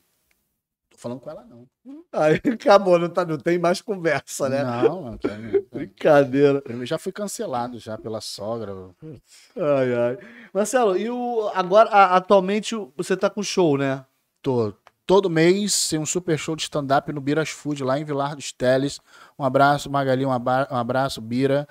[0.91, 1.67] Tô falando com ela, não.
[2.13, 4.63] Aí acabou, não, tá, não tem mais conversa, né?
[4.63, 5.19] Não, não, não.
[5.73, 6.63] Brincadeira.
[6.67, 8.73] Eu já fui cancelado já pela sogra.
[9.57, 10.19] Ai, ai.
[10.53, 14.05] Marcelo, e o, agora, a- atualmente, você tá com show, né?
[14.43, 14.75] Tô
[15.05, 18.53] todo mês tem um super show de stand-up no Biras Food, lá em Vilar dos
[18.53, 19.01] Teles.
[19.39, 21.67] Um abraço, Magali, um abraço, Bira.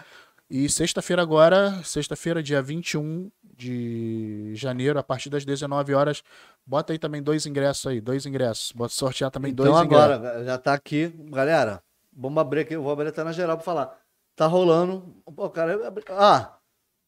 [0.54, 6.22] E sexta-feira agora, sexta-feira, dia 21 de janeiro, a partir das 19 horas,
[6.68, 8.74] bota aí também dois ingressos aí, dois ingressos.
[8.74, 10.12] Bota sortear também Então dois ingressos.
[10.14, 11.08] agora, já tá aqui.
[11.30, 13.98] Galera, vamos abrir aqui, eu vou abrir até na geral pra falar.
[14.36, 15.16] Tá rolando.
[15.34, 15.80] Pô, cara,
[16.10, 16.58] ah,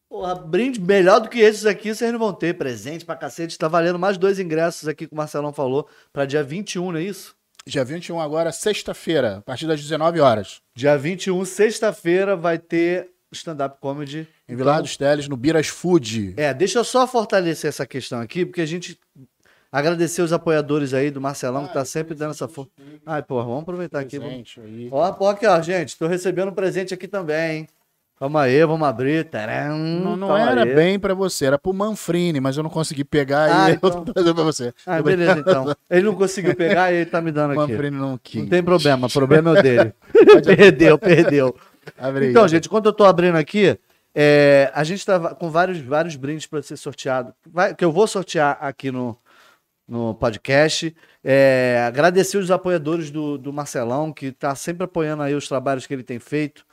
[0.08, 2.56] porra, brinde melhor do que esses aqui, vocês não vão ter.
[2.56, 3.58] Presente pra cacete.
[3.58, 7.02] Tá valendo mais dois ingressos aqui que o Marcelão falou, pra dia 21, não é
[7.02, 7.36] isso?
[7.66, 10.62] Dia 21 agora, sexta-feira, a partir das 19 horas.
[10.74, 14.26] Dia 21, sexta-feira, vai ter stand-up comedy.
[14.48, 16.34] Em Vilar dos Teles, no Biras Food.
[16.36, 18.98] É, deixa eu só fortalecer essa questão aqui, porque a gente
[19.70, 22.70] agradecer os apoiadores aí do Marcelão, que tá sempre dando essa força.
[23.04, 24.18] Ai, pô, vamos aproveitar aqui.
[24.18, 24.54] Vamos...
[24.64, 24.88] Aí.
[24.90, 27.68] Ó, pô, aqui, ó, gente, tô recebendo um presente aqui também, hein?
[28.16, 29.24] Calma aí, vamos abrir.
[29.24, 30.72] Taram, Não, não era aí.
[30.72, 33.90] bem pra você, era pro Manfrini, mas eu não consegui pegar Ah, e então.
[33.90, 34.72] eu tô trazendo pra você.
[34.86, 35.74] Ah, beleza, então.
[35.90, 37.72] Ele não conseguiu pegar e ele tá me dando aqui.
[37.72, 38.42] Manfrini não quis.
[38.42, 39.92] Não tem problema, o problema é o dele.
[40.56, 41.56] Perdeu, perdeu.
[41.98, 42.30] Abre aí.
[42.30, 43.78] Então, gente, quando eu tô abrindo aqui,
[44.14, 48.06] é, a gente tá com vários, vários brindes para ser sorteado, vai- que eu vou
[48.06, 49.18] sortear aqui no,
[49.88, 50.94] no podcast.
[51.22, 55.94] É, agradecer os apoiadores do, do Marcelão, que tá sempre apoiando aí os trabalhos que
[55.94, 56.64] ele tem feito.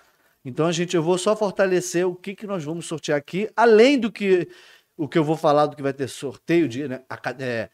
[0.43, 3.99] Então, a gente, eu vou só fortalecer o que, que nós vamos sortear aqui, além
[3.99, 4.47] do que
[4.97, 7.01] o que eu vou falar do que vai ter sorteio de né,
[7.39, 7.69] é,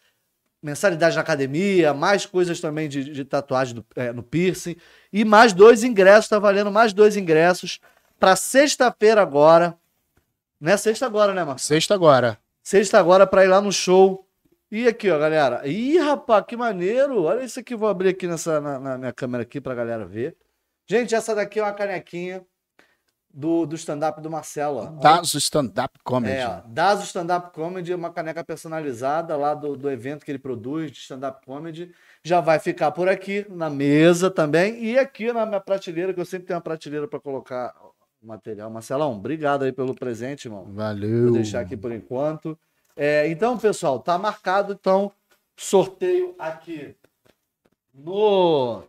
[0.61, 4.75] mensalidade na academia, mais coisas também de, de tatuagem do- é, no piercing.
[5.11, 7.79] E mais dois ingressos, tá valendo mais dois ingressos
[8.19, 9.77] para sexta-feira agora.
[10.59, 11.63] Não é sexta agora, né, Marcos?
[11.63, 12.38] Sexta agora.
[12.63, 14.27] Sexta agora para ir lá no show.
[14.71, 15.65] E aqui, ó, galera.
[15.67, 17.23] Ih, rapaz, que maneiro.
[17.23, 20.35] Olha isso aqui, vou abrir aqui nessa, na, na minha câmera aqui pra galera ver.
[20.89, 22.43] Gente, essa daqui é uma canequinha
[23.38, 24.97] do, do stand-up do Marcelo.
[24.99, 26.34] Das stand-up comedy.
[26.34, 30.39] É, ó, Dazo Stand Up Comedy, uma caneca personalizada lá do, do evento que ele
[30.39, 31.93] produz de stand-up comedy.
[32.23, 34.84] Já vai ficar por aqui, na mesa também.
[34.84, 37.76] E aqui na minha prateleira, que eu sempre tenho uma prateleira para colocar
[38.19, 38.72] o material.
[38.72, 40.65] Marcelão, obrigado aí pelo presente, irmão.
[40.73, 41.26] Valeu.
[41.26, 42.57] Vou deixar aqui por enquanto.
[42.95, 45.11] É, então, pessoal, tá marcado, então,
[45.55, 46.95] sorteio aqui
[47.93, 48.81] no.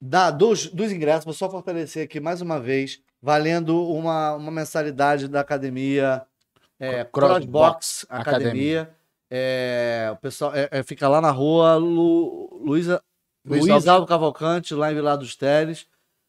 [0.00, 5.28] Da, dos, dos ingressos, vou só fortalecer aqui mais uma vez, valendo uma, uma mensalidade
[5.28, 6.26] da academia
[6.78, 8.90] é, Crossbox Crossbox Academia.
[9.30, 13.02] É, o pessoal é, é, fica lá na rua Lu, Luísa
[13.44, 13.88] Luiz Luiz Alves.
[13.88, 15.86] Alves Cavalcante, lá em Vilar dos Teles.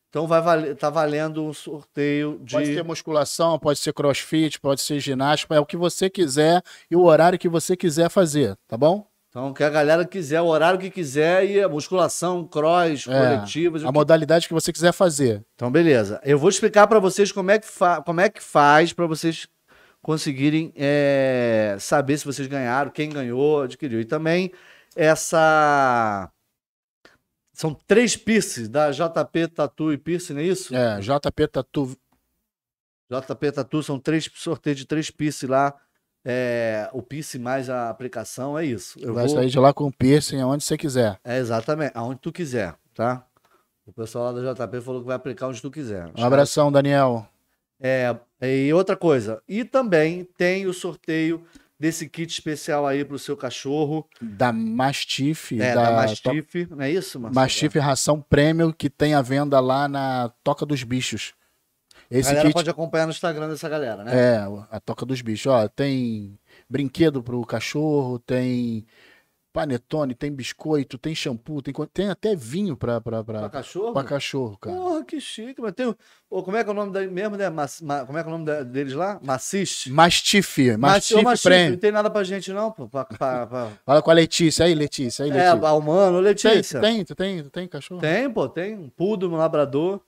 [0.09, 2.53] Então vai valer, tá valendo um sorteio de.
[2.53, 6.95] Pode ser musculação, pode ser crossfit, pode ser ginástica, é o que você quiser e
[6.97, 9.07] o horário que você quiser fazer, tá bom?
[9.31, 13.81] Então, que a galera quiser, o horário que quiser, e a musculação, cross, É, coletivas.
[13.81, 15.41] A que- modalidade que você quiser fazer.
[15.55, 16.19] Então, beleza.
[16.25, 18.01] Eu vou explicar para vocês como é que, fa...
[18.01, 19.47] como é que faz para vocês
[20.01, 24.01] conseguirem é, saber se vocês ganharam, quem ganhou, adquiriu.
[24.01, 24.51] E também
[24.97, 26.29] essa.
[27.53, 30.75] São três piercings da JP Tatu e Piercing, não é isso?
[30.75, 31.95] É, JP Tatu.
[33.09, 35.73] JP Tatu são três sorteios de três piercing lá.
[36.23, 38.99] É, o piercing mais a aplicação, é isso.
[38.99, 41.19] Eu vai vou- sair de lá com piercing aonde você quiser.
[41.23, 41.91] É, exatamente.
[41.95, 43.25] Aonde tu quiser, tá?
[43.85, 46.11] O pessoal lá da JP falou que vai aplicar onde tu quiser.
[46.17, 47.27] Um abração, Daniel.
[47.79, 49.41] É, e outra coisa.
[49.49, 51.43] E também tem o sorteio
[51.79, 54.07] desse kit especial aí pro seu cachorro.
[54.21, 55.59] Da Mastiff.
[55.59, 56.67] É, da, Mastiff.
[56.69, 57.33] Não é isso, Marcelo?
[57.43, 61.33] Mastiff ração prêmio que tem à venda lá na Toca dos Bichos.
[62.11, 64.11] A Esse galera kit pode acompanhar no Instagram dessa galera, né?
[64.13, 64.37] é
[64.69, 65.47] a Toca dos Bichos.
[65.47, 66.37] Ó, tem
[66.69, 68.85] brinquedo pro cachorro, tem
[69.53, 73.91] panetone, tem biscoito, tem shampoo, tem, tem até vinho pra, pra, Pra pra, cachorro?
[73.93, 74.75] pra cachorro, cara.
[74.77, 75.61] Porra, que chique.
[75.61, 75.87] Mas tem...
[75.87, 75.95] o-
[76.29, 77.01] Ô, como é que é o nome da...
[77.05, 77.49] mesmo, né?
[77.49, 77.81] Mas...
[77.81, 79.19] ma- Como é que é o nome da- deles lá?
[79.21, 79.91] Maciche?
[79.91, 81.71] Mastiff, Mas, Mastiff ô, Mastiff, prêmio.
[81.71, 82.87] não tem nada pra gente não, pô.
[82.87, 85.25] Pra, pra- pra- Fala com a Letícia aí, Letícia.
[85.25, 85.67] Aí, É, Letícia.
[85.67, 86.79] a humano, tem, Letícia.
[86.79, 87.99] tem, tu tem, tu tem cachorro?
[87.99, 89.99] Tem, pô, tem um poodle, um labrador.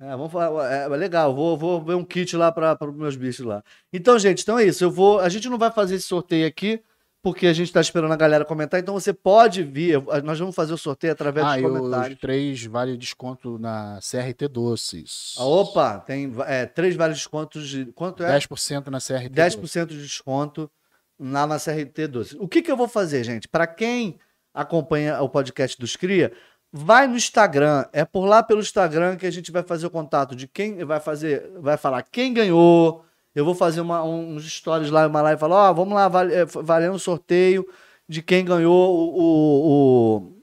[0.00, 3.16] É, vamos falar, é, é legal, vou, vou ver um kit lá para os meus
[3.16, 3.62] bichos lá.
[3.92, 4.82] Então, gente, então é isso.
[4.82, 6.80] Eu vou, a gente não vai fazer esse sorteio aqui
[7.22, 8.80] porque a gente está esperando a galera comentar.
[8.80, 12.18] Então você pode vir, nós vamos fazer o sorteio através Ah, dos os comentários.
[12.18, 15.34] três vale desconto na CRT Doces.
[15.38, 18.38] Ah, opa, tem é, três vários descontos de quanto é?
[18.38, 19.56] 10% na CRT Doces.
[19.56, 20.70] 10% de desconto
[21.18, 22.36] lá na CRT 12.
[22.40, 23.46] O que, que eu vou fazer, gente?
[23.46, 24.18] Para quem
[24.54, 26.32] acompanha o podcast dos Cria,
[26.72, 27.84] vai no Instagram.
[27.92, 31.00] É por lá pelo Instagram que a gente vai fazer o contato de quem vai
[31.00, 33.04] fazer, vai falar quem ganhou.
[33.34, 36.94] Eu vou fazer uma, uns stories lá, uma live falar, ó, vamos lá, é, valendo
[36.94, 37.66] o sorteio
[38.08, 40.42] de quem ganhou o, o, o,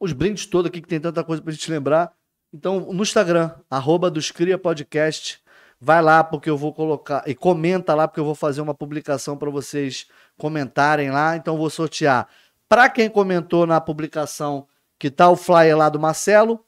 [0.00, 2.12] os brindes todos aqui, que tem tanta coisa pra gente lembrar.
[2.52, 5.40] Então, no Instagram, arroba dos Cria Podcast,
[5.80, 9.36] vai lá porque eu vou colocar, e comenta lá porque eu vou fazer uma publicação
[9.36, 10.06] para vocês
[10.38, 11.36] comentarem lá.
[11.36, 12.28] Então, eu vou sortear
[12.68, 14.68] para quem comentou na publicação
[15.00, 16.62] que tá o flyer lá do Marcelo,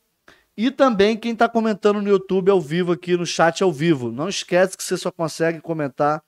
[0.57, 4.11] e também quem está comentando no YouTube ao vivo aqui no chat ao vivo.
[4.11, 6.23] Não esquece que você só consegue comentar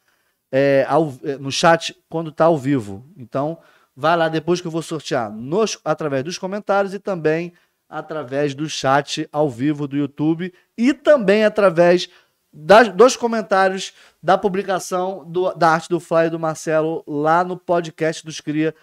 [0.52, 3.06] é, ao, é, no chat quando está ao vivo.
[3.16, 3.58] Então,
[3.96, 7.54] vai lá depois que eu vou sortear nos, através dos comentários e também
[7.88, 12.08] através do chat ao vivo do YouTube e também através
[12.52, 18.24] das, dos comentários da publicação do, da arte do flyer do Marcelo lá no podcast
[18.24, 18.74] dos Cria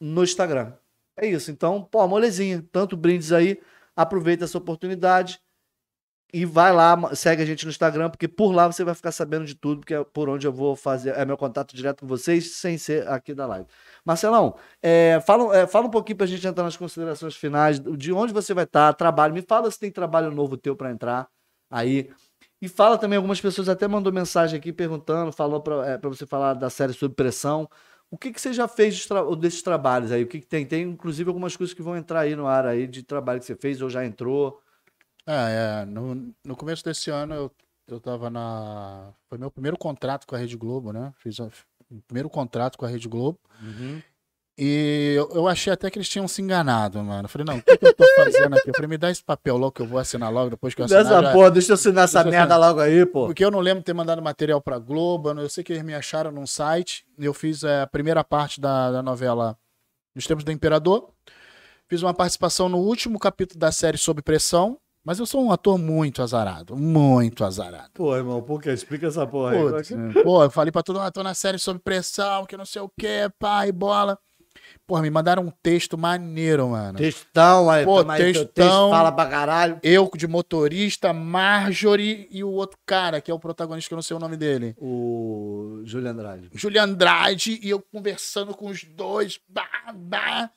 [0.00, 0.72] no Instagram.
[1.20, 1.50] É isso.
[1.50, 2.64] Então, pô, molezinha.
[2.72, 3.60] Tanto brindes aí
[3.94, 5.38] aproveita essa oportunidade
[6.32, 9.44] e vai lá, segue a gente no Instagram, porque por lá você vai ficar sabendo
[9.44, 12.52] de tudo, porque é por onde eu vou fazer, é meu contato direto com vocês,
[12.54, 13.66] sem ser aqui da live.
[14.04, 18.32] Marcelão, é, fala, é, fala um pouquinho pra gente entrar nas considerações finais, de onde
[18.32, 21.28] você vai estar, trabalho, me fala se tem trabalho novo teu para entrar
[21.68, 22.08] aí,
[22.62, 26.54] e fala também, algumas pessoas até mandou mensagem aqui perguntando, falou para é, você falar
[26.54, 27.68] da série Sob Pressão,
[28.10, 30.24] o que, que você já fez de tra desses trabalhos aí?
[30.24, 30.66] O que, que, tem?
[30.66, 33.54] Tem, inclusive, algumas coisas que vão entrar aí no ar aí de trabalho que você
[33.54, 34.60] fez ou já entrou.
[35.26, 35.84] É, é.
[35.84, 37.50] No, no começo desse ano eu,
[37.86, 39.12] eu tava na.
[39.28, 41.12] Foi meu primeiro contrato com a Rede Globo, né?
[41.18, 41.50] Fiz o
[42.08, 43.38] primeiro contrato com a Rede Globo.
[43.62, 44.02] Uhum.
[44.62, 47.24] E eu, eu, achei até que eles tinham se enganado, mano.
[47.24, 48.68] Eu falei, não, o que, que eu tô fazendo aqui?
[48.68, 50.84] Eu falei, me dá esse papel logo que eu vou assinar logo depois que eu
[50.84, 51.02] assinar.
[51.02, 51.32] Dessa já...
[51.32, 52.58] porra, deixa eu assinar essa merda assinar.
[52.58, 53.24] logo aí, pô.
[53.24, 55.30] Porque eu não lembro de ter mandado material pra Globo.
[55.30, 57.06] Eu sei que eles me acharam num site.
[57.18, 59.56] Eu fiz é, a primeira parte da, da novela
[60.14, 61.08] Nos Tempos do Imperador.
[61.88, 64.76] Fiz uma participação no último capítulo da série Sob Pressão.
[65.02, 67.92] Mas eu sou um ator muito azarado, muito azarado.
[67.94, 68.70] Pô, irmão, por quê?
[68.70, 69.58] Explica essa porra aí.
[69.58, 69.90] Putz,
[70.22, 72.82] pô, eu falei pra todo mundo, ah, tô na série Sob Pressão, que não sei
[72.82, 74.18] o quê, pai, bola.
[74.90, 76.98] Porra, me mandaram um texto maneiro, mano.
[76.98, 78.44] Textão, aí, Pô, textão.
[78.46, 79.78] Texto fala pra caralho.
[79.84, 84.02] Eu de motorista, Marjorie e o outro cara, que é o protagonista, que eu não
[84.02, 84.74] sei o nome dele.
[84.76, 86.50] O Julian Andrade.
[86.54, 90.50] Julian Andrade, e eu conversando com os dois, bah, bah,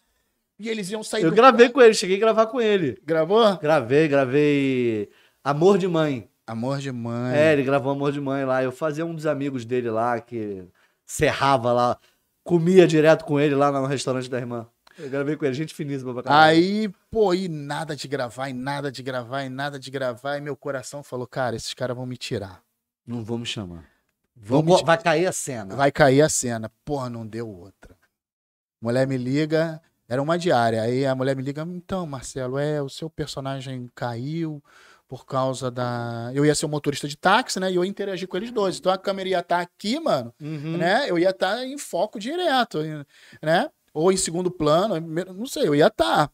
[0.58, 3.00] e eles iam sair Eu gravei com ele, cheguei a gravar com ele.
[3.06, 3.56] Gravou?
[3.58, 5.12] Gravei, gravei
[5.44, 6.28] Amor de Mãe.
[6.48, 7.38] Amor de Mãe.
[7.38, 8.64] É, ele gravou Amor de Mãe lá.
[8.64, 10.64] Eu fazia um dos amigos dele lá, que
[11.06, 12.00] serrava lá
[12.44, 14.68] comia direto com ele lá no restaurante da irmã.
[14.98, 16.52] Eu gravei com ele, gente finíssima pra caralho.
[16.52, 20.42] Aí, pô, e nada de gravar, e nada de gravar, e nada de gravar, e
[20.42, 22.62] meu coração falou, cara, esses caras vão me tirar.
[23.06, 23.86] Não vão me chamar.
[24.36, 25.76] Vamos, vai cair a cena.
[25.76, 26.72] Vai cair a cena.
[26.84, 27.96] Porra, não deu outra.
[28.82, 30.82] Mulher me liga, era uma diária.
[30.82, 34.62] Aí a mulher me liga, então, Marcelo, é, o seu personagem caiu,
[35.14, 36.32] por causa da.
[36.34, 37.72] Eu ia ser um motorista de táxi, né?
[37.72, 38.80] E eu ia interagir com eles dois.
[38.80, 40.76] Então a câmera ia estar tá aqui, mano, uhum.
[40.76, 41.08] né?
[41.08, 42.80] Eu ia estar tá em foco direto,
[43.40, 43.70] né?
[43.94, 46.30] Ou em segundo plano, não sei, eu ia estar.
[46.30, 46.34] Tá.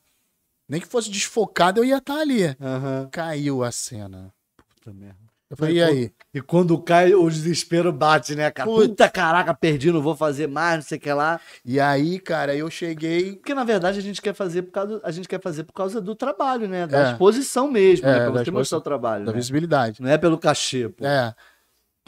[0.66, 2.46] Nem que fosse desfocado, eu ia estar ali.
[2.46, 3.10] Uhum.
[3.12, 4.34] Caiu a cena.
[4.56, 5.29] Puta merda.
[5.50, 6.12] Eu falei, e aí?
[6.32, 8.70] E quando cai, o desespero bate, né, cara?
[8.70, 11.42] Puta, Puta caraca, perdi, não vou fazer mais, não sei o que lá.
[11.66, 13.36] E aí, cara, eu cheguei.
[13.36, 16.00] Porque na verdade a gente quer fazer por causa, a gente quer fazer por causa
[16.00, 16.86] do trabalho, né?
[16.86, 17.12] Da é.
[17.12, 18.16] exposição mesmo, né?
[18.16, 18.30] é, né?
[18.30, 19.26] Pra você mostrar o trabalho.
[19.26, 19.38] Da né?
[19.38, 20.04] visibilidade.
[20.04, 21.04] Não é pelo cachê, pô.
[21.04, 21.34] É.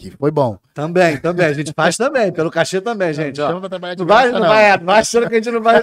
[0.01, 0.57] Que foi bom.
[0.73, 1.45] Também, também.
[1.45, 3.39] A gente faz também, pelo cachê também, gente.
[3.39, 3.51] Ó.
[3.51, 5.79] Não, vai, não, vai, não, vai, não vai achando que a gente não vai.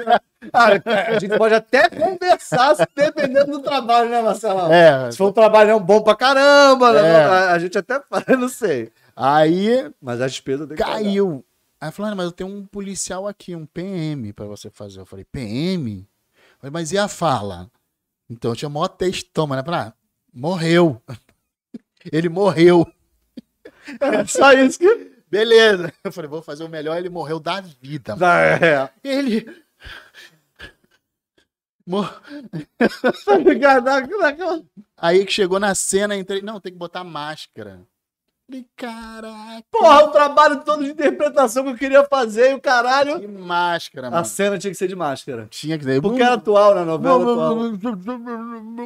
[0.52, 0.70] Ah,
[1.14, 4.72] a gente pode até conversar dependendo do trabalho, né, Marcelo?
[4.72, 5.08] É.
[5.12, 7.24] Se for um trabalhão bom pra caramba, né, é.
[7.24, 8.90] a, a, gente até faz, não sei.
[9.14, 9.88] Aí.
[10.02, 11.44] Mas a despesa tem Caiu.
[11.80, 14.98] Aí falando, mas eu tenho um policial aqui, um PM pra você fazer.
[14.98, 16.08] Eu falei, PM?
[16.58, 17.70] Falei, mas e a fala?
[18.28, 19.92] Então eu tinha maior textão, mas ah,
[20.34, 21.00] morreu.
[22.10, 22.84] Ele morreu.
[24.00, 25.18] Era só isso que.
[25.30, 25.92] Beleza.
[26.02, 26.96] Eu falei, vou fazer o melhor.
[26.96, 28.16] Ele morreu da vida.
[28.16, 28.90] Da, é.
[29.04, 29.46] Ele.
[31.86, 32.22] Mor...
[34.96, 36.42] Aí que chegou na cena, entrei.
[36.42, 37.80] Não, tem que botar máscara.
[38.46, 39.64] Falei, caraca.
[39.70, 43.20] Porra, o trabalho todo de interpretação que eu queria fazer e o caralho.
[43.20, 44.22] Que máscara, mano.
[44.22, 45.46] A cena tinha que ser de máscara.
[45.50, 46.00] Tinha que ser.
[46.00, 47.54] Porque era atual na novela.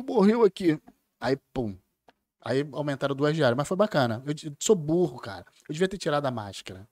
[0.07, 0.79] Morreu aqui.
[1.20, 1.77] Aí, pum.
[2.44, 4.23] Aí aumentaram duas diárias, mas foi bacana.
[4.27, 5.44] Eu sou burro, cara.
[5.69, 6.89] Eu devia ter tirado a máscara.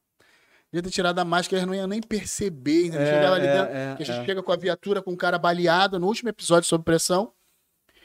[0.72, 2.90] Devia ter tirado a máscara, eles não iam nem perceber.
[2.90, 2.97] Né?
[2.97, 4.24] É, é, dentro, é, a gente é.
[4.24, 7.32] chega com a viatura com um cara baleado no último episódio sob pressão.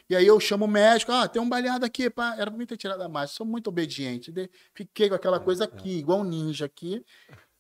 [0.09, 2.35] E aí eu chamo o médico, ah, tem um baleado aqui, pá.
[2.38, 3.38] Era pra mim ter tirado a máscara.
[3.38, 4.34] Sou muito obediente.
[4.73, 7.03] Fiquei com aquela é, coisa aqui, igual um ninja aqui.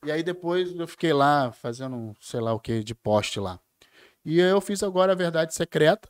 [0.03, 3.59] E aí depois eu fiquei lá fazendo sei lá o que de poste lá.
[4.23, 6.09] E eu fiz agora a Verdade Secreta.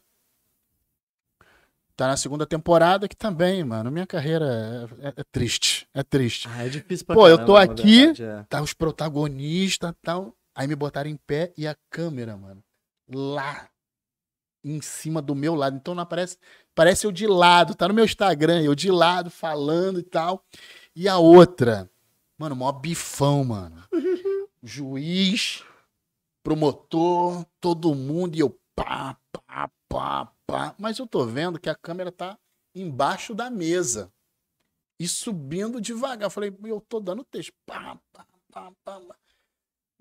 [1.96, 4.46] Tá na segunda temporada, que também, mano, minha carreira
[5.02, 5.88] é, é- é triste.
[5.94, 6.48] É triste.
[6.52, 7.98] Ah, é difícil pra Pô, eu tô caramba, aqui.
[8.08, 8.44] verdade, é.
[8.50, 10.36] Tá os protagonistas e tal.
[10.54, 12.62] Aí me botaram em pé e a câmera, mano,
[13.10, 13.70] lá
[14.64, 15.78] em cima do meu lado.
[15.78, 16.38] Então não aparece.
[16.74, 20.44] Parece eu de lado, tá no meu Instagram, eu de lado falando e tal.
[20.94, 21.90] E a outra,
[22.38, 23.82] mano, mó bifão, mano.
[24.64, 25.64] Juiz,
[26.44, 30.76] promotor, todo mundo e eu pá, pá, pá, pá.
[30.78, 32.38] Mas eu tô vendo que a câmera tá
[32.74, 34.12] embaixo da mesa
[35.00, 36.28] e subindo devagar.
[36.28, 37.54] Eu falei, eu tô dando texto.
[37.66, 39.02] Pá, pá, pá, pá.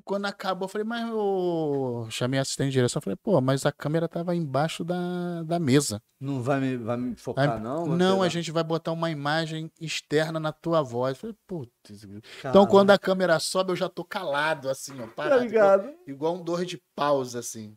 [0.04, 2.98] Quando acabou, eu falei, mas eu chamei a assistente de direção.
[2.98, 6.02] Eu falei, pô, mas a câmera tava embaixo da, da mesa.
[6.20, 7.86] Não vai me, vai me focar, não?
[7.86, 11.14] Vai não, pegar- a gente vai botar uma imagem externa na tua voz.
[11.16, 12.04] Eu falei, putz.
[12.38, 15.42] Então, quando a câmera sobe, eu já tô calado, assim, ó, Tá parado.
[15.42, 15.84] ligado?
[15.88, 17.74] Igual, igual um dor de pausa, assim.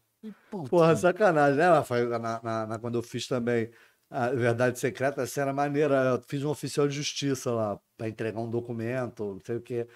[0.49, 2.09] Putz, Porra, sacanagem, né, Rafael?
[2.09, 3.69] Na, na- na- quando eu fiz também
[4.09, 5.95] a Verdade Secreta, essa era maneira.
[6.15, 9.87] Eu fiz um oficial de justiça lá, pra entregar um documento, não sei o quê.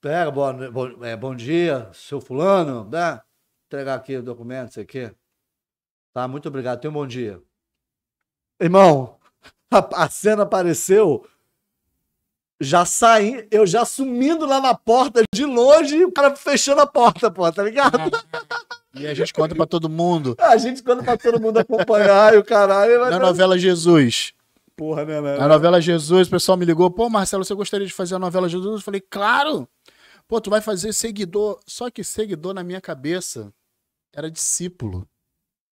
[0.00, 3.20] Pega, no- bom, é, bom dia, seu fulano, né?
[3.66, 5.14] Entregar aqui o documento, não sei o quê.
[6.12, 7.40] Tá, muito obrigado, tenha um bom dia.
[8.60, 9.18] Irmão,
[9.70, 11.26] a, a cena apareceu.
[12.62, 16.86] Já saí, eu já sumindo lá na porta de longe e o cara fechando a
[16.86, 17.98] porta, pô, tá ligado?
[18.94, 20.34] E a gente conta pra todo mundo.
[20.38, 24.32] A gente, quando pra todo mundo acompanhar e o caralho, Na dar- novela Jesus.
[24.76, 25.36] Porra, né, né?
[25.36, 28.48] Na novela Jesus, o pessoal me ligou, pô, Marcelo, você gostaria de fazer a novela
[28.48, 28.76] Jesus?
[28.76, 29.68] Eu falei, claro!
[30.26, 31.60] Pô, tu vai fazer seguidor.
[31.66, 33.52] Só que seguidor na minha cabeça
[34.12, 35.06] era discípulo.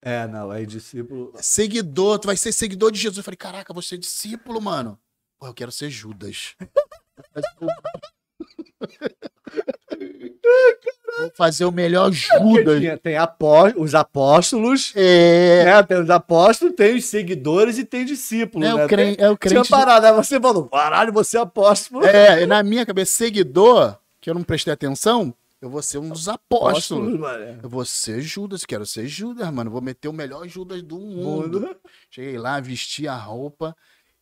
[0.03, 1.33] É, não, aí discípulo.
[1.37, 3.19] Seguidor, tu vai ser seguidor de Jesus.
[3.19, 4.99] Eu falei, caraca, vou ser discípulo, mano.
[5.39, 6.55] Pô, eu quero ser Judas.
[11.19, 12.81] Vou fazer o melhor Porque Judas.
[12.81, 15.83] tinha- tem apó- os apóstolos, É, né?
[15.83, 18.67] Tem os apóstolos, tem os seguidores e tem discípulos.
[18.69, 18.85] é né?
[18.85, 19.21] o crente.
[19.23, 22.05] É o Tinha crente parado, aí você falou, caralho, você é apóstolo.
[22.05, 26.29] É, na minha cabeça, seguidor, que eu não prestei atenção, eu vou ser um dos
[26.29, 27.19] apóstolos.
[27.19, 27.59] mano.
[27.63, 29.71] Eu vou ser Judas, quero ser Judas, mano.
[29.71, 31.61] Vou meter o melhor Judas do mundo.
[31.61, 31.77] Mundo.
[32.11, 33.77] Cheguei lá, vesti a roupa.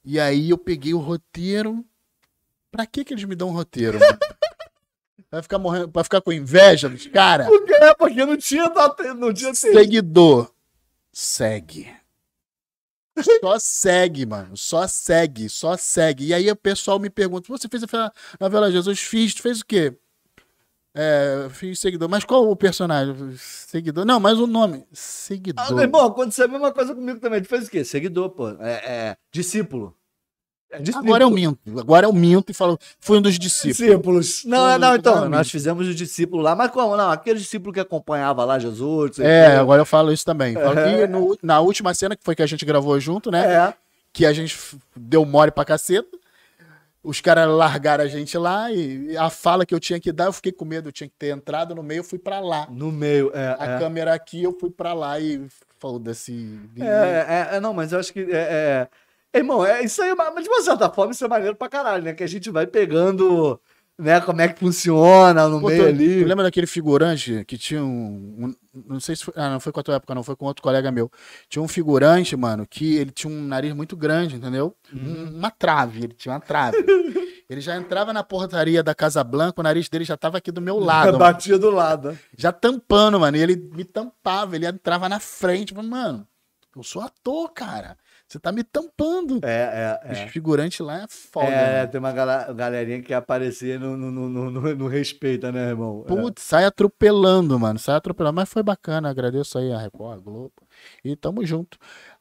[0.05, 1.85] E aí eu peguei o roteiro.
[2.70, 3.98] Pra que que eles me dão um roteiro?
[5.36, 7.46] Vai ficar morrendo, vai ficar com inveja dos caras?
[7.46, 7.74] Por quê?
[7.98, 8.72] Porque não tinha,
[9.14, 9.54] não tinha.
[9.54, 10.50] Seguidor,
[11.12, 11.94] segue.
[13.40, 14.56] Só segue, mano.
[14.56, 16.26] Só segue, só segue.
[16.26, 19.00] E aí o pessoal me pergunta: você fez a novela Jesus?
[19.00, 19.34] Fiz.
[19.34, 19.94] Tu fez o quê?
[20.94, 22.08] É, fiz seguidor.
[22.08, 23.14] Mas qual o personagem?
[23.36, 24.06] Seguidor.
[24.06, 24.86] Não, mas o nome.
[24.90, 25.74] Ah, Seguidor.
[25.74, 27.42] meu irmão, aconteceu a mesma coisa comigo também.
[27.42, 27.84] Tu fez o quê?
[27.84, 28.48] Seguidor, pô.
[28.60, 28.72] É,
[29.10, 29.94] é discípulo.
[30.70, 31.06] É discípulo.
[31.06, 31.59] Agora eu minto.
[31.78, 33.76] Agora eu minto e falo: fui um dos discípulos.
[33.76, 34.44] Discípulos.
[34.44, 35.36] Não, é, não, então, Exatamente.
[35.36, 36.97] nós fizemos o discípulo lá, mas como?
[36.97, 39.18] Não, aquele discípulo que acompanhava lá Jesus.
[39.18, 40.55] É, agora eu falo isso também.
[40.55, 43.47] Falo que no- na última cena, que foi que a gente gravou junto, né?
[43.68, 43.74] É.
[44.12, 44.59] que a gente
[44.97, 46.09] deu mole pra caceta.
[47.02, 50.32] Os caras largaram a gente lá e a fala que eu tinha que dar, eu
[50.32, 52.66] fiquei com medo, eu tinha que ter entrado no meio, eu fui pra lá.
[52.68, 53.56] No meio, é.
[53.60, 53.78] A é.
[53.78, 55.47] câmera aqui, eu fui pra lá e
[55.78, 56.59] foda-se.
[56.80, 58.20] É, é, é, não, mas eu acho que.
[58.20, 58.88] É, é...
[59.36, 62.12] Irmão, é isso aí, mas de uma certa forma isso é maneiro pra caralho, né?
[62.14, 63.60] Que a gente vai pegando,
[63.98, 66.20] né, como é que funciona no Pô, meio tu, ali.
[66.22, 69.34] tu lembra daquele figurante que tinha um, um- Não sei se foi.
[69.36, 71.10] Ah, não foi com a tua época, não, foi com outro colega meu.
[71.48, 74.74] Tinha um figurante, mano, que ele tinha um nariz muito grande, entendeu?
[74.92, 76.76] Um- uma trave, ele tinha uma trave.
[77.48, 80.60] ele já entrava na portaria da Casa Blanca, o nariz dele já tava aqui do
[80.60, 81.06] meu lado.
[81.06, 81.18] mano.
[81.18, 82.18] Batia do lado.
[82.36, 83.36] já tampando, mano.
[83.36, 85.74] E ele me tampava, ele entrava na frente.
[85.74, 86.26] Mano,
[86.76, 87.96] eu sou ator, cara.
[88.28, 89.39] Você tá me tampando.
[89.44, 90.27] É, é, Os é.
[90.28, 91.47] figurantes lá é foda.
[91.47, 91.90] É, mano.
[91.93, 96.05] tem uma gala- galerinha que aparecia no, no, no, no, no- respeita, né, irmão?
[96.05, 96.09] É.
[96.09, 97.78] Putz, sai atropelando, mano.
[97.78, 98.35] Sai atropelando.
[98.35, 99.09] Mas foi bacana.
[99.11, 100.53] Agradeço aí a Record, a Globo.
[101.05, 101.78] E tamo junto.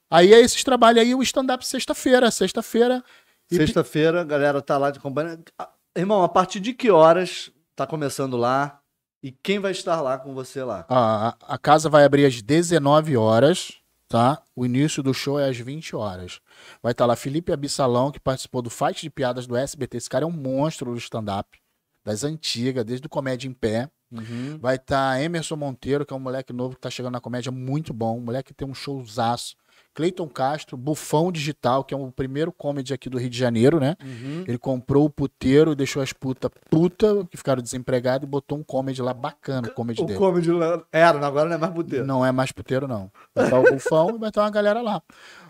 [0.10, 2.30] Aí é esses trabalhos aí, o stand-up sexta-feira.
[2.30, 3.04] Sexta-feira.
[3.52, 5.44] E Sexta-feira, a galera tá lá de acompanhando.
[5.58, 8.80] Ah, Irmão, a partir de que horas tá começando lá?
[9.24, 10.86] E quem vai estar lá com você lá?
[10.88, 14.42] A, a- a casa vai abrir às 19 horas, tá?
[14.56, 16.40] O início do show é às 20 horas.
[16.82, 19.98] Vai estar lá Felipe Abissalão, que participou do Fight de Piadas do SBT.
[19.98, 21.60] Esse cara é um monstro do stand-up,
[22.04, 23.90] das antigas, desde o Comédia em Pé.
[24.12, 24.58] Uhum.
[24.60, 27.94] Vai estar Emerson Monteiro, que é um moleque novo que tá chegando na comédia muito
[27.94, 28.18] bom.
[28.18, 29.56] Um moleque que tem um showzaço.
[29.96, 33.96] Cleiton Castro, Bufão Digital, que é o primeiro comedy aqui do Rio de Janeiro, né?
[34.04, 34.44] Uhum.
[34.46, 39.02] Ele comprou o puteiro, deixou as putas puta, que ficaram desempregadas, e botou um comedy
[39.02, 40.20] lá bacana, o comedy O dele.
[40.20, 42.06] comedy lá- era, agora não é mais puteiro.
[42.06, 43.10] Não é mais puteiro, não.
[43.34, 45.02] Vai estar o bufão e vai estar uma galera lá.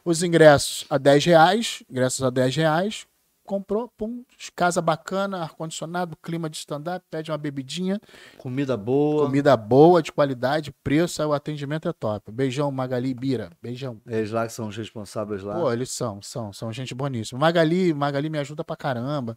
[0.06, 3.08] Os ingressos a 10 reais, ingressos a 10 reais.
[3.46, 4.24] Comprou, pum,
[4.56, 8.00] casa bacana, ar-condicionado, clima de stand-up, pede uma bebidinha,
[8.38, 9.26] Comida boa.
[9.26, 12.32] comida boa, de qualidade, preço, o atendimento é top.
[12.32, 13.50] Beijão, Magali Bira.
[13.62, 14.02] Beijão.
[14.08, 15.56] Eles lá que são os responsáveis lá.
[15.56, 17.40] Pô, eles são, são, são gente boníssima.
[17.40, 19.36] Magali, Magali me ajuda pra caramba.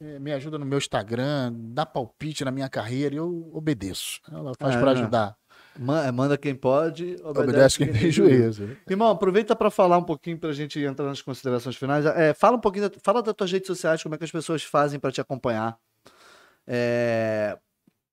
[0.00, 4.20] eh, Me ajuda no meu Instagram, dá palpite na minha carreira e eu obedeço.
[4.30, 5.00] Ela faz É, pra né?
[5.00, 5.36] ajudar.
[5.80, 8.76] Ma- Manda quem pode, obedece, Obedece quem tem juízo.
[8.88, 12.04] Irmão, aproveita para falar um pouquinho pra gente entrar nas considerações finais.
[12.04, 14.62] É, fala um pouquinho, da, fala das tuas redes sociais, como é que as pessoas
[14.62, 15.78] fazem para te acompanhar.
[16.66, 17.58] É,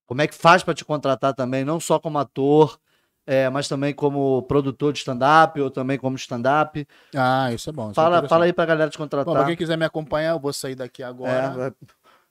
[0.06, 2.80] como é que faz para te contratar também, não só como ator,
[3.26, 6.88] é, mas também como produtor de stand-up ou também como stand-up.
[7.14, 7.92] Ah, isso é bom.
[7.92, 8.30] isso é Fala, interessante.
[8.30, 9.36] fala aí pra galera te Bom, contratar.
[9.36, 11.50] pra quem quiser me acompanhar, eu vou sair daqui É, agora.
[11.50, 11.74] vai-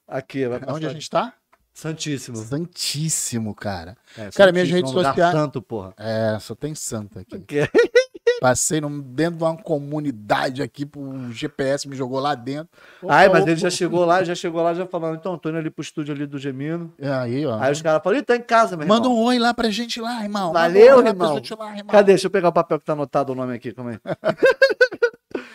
[0.09, 1.35] aqui, vai Onde a gente tá?
[1.77, 2.39] Santíssimo.
[2.39, 3.99] Santíssimo, cara.
[4.17, 5.93] É, Cara, minhas redes sociais- Santo, porra.
[5.99, 7.39] É, só tem santa aqui.
[7.41, 7.69] Que-
[8.41, 12.69] Passei num- dentro de uma comunidade aqui, um GPS me jogou lá dentro.
[13.03, 13.51] Opa, Ai, mas opa.
[13.51, 16.15] ele já chegou lá, já chegou lá, já falando, então, tô indo ali pro estúdio
[16.15, 16.93] ali do Gemino.
[17.01, 17.59] Aí, ó.
[17.61, 19.19] Aí os caras falam, ih, tá em casa, meu Manda irmão.
[19.19, 20.49] um oi lá pra gente lá, irmão.
[20.49, 21.35] Manda Valeu, um lá irmão.
[21.35, 21.87] lá, irmão.
[21.89, 22.13] Cadê?
[22.13, 23.99] Deixa eu pegar o papel que tá anotado o nome aqui, calma aí.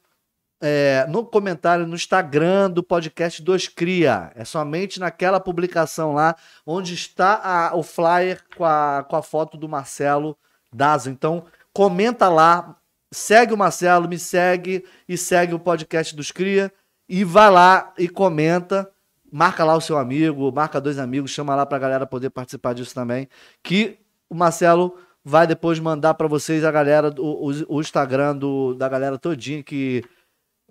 [0.61, 4.31] é, no comentário no Instagram do podcast dos Cria.
[4.35, 6.35] É somente naquela publicação lá,
[6.65, 10.37] onde está a- o flyer com a, com a foto do Marcelo
[10.73, 11.09] Dazo.
[11.09, 12.75] Então, comenta lá,
[13.11, 16.71] segue o Marcelo, me segue e segue o podcast dos Cria.
[17.07, 18.89] E vai lá e comenta.
[19.31, 22.95] Marca lá o seu amigo, marca dois amigos, chama lá pra galera poder participar disso
[22.95, 23.27] também.
[23.61, 28.73] Que o Marcelo vai depois mandar pra vocês a galera, do- o, o Instagram do,
[28.73, 30.01] da galera todinha que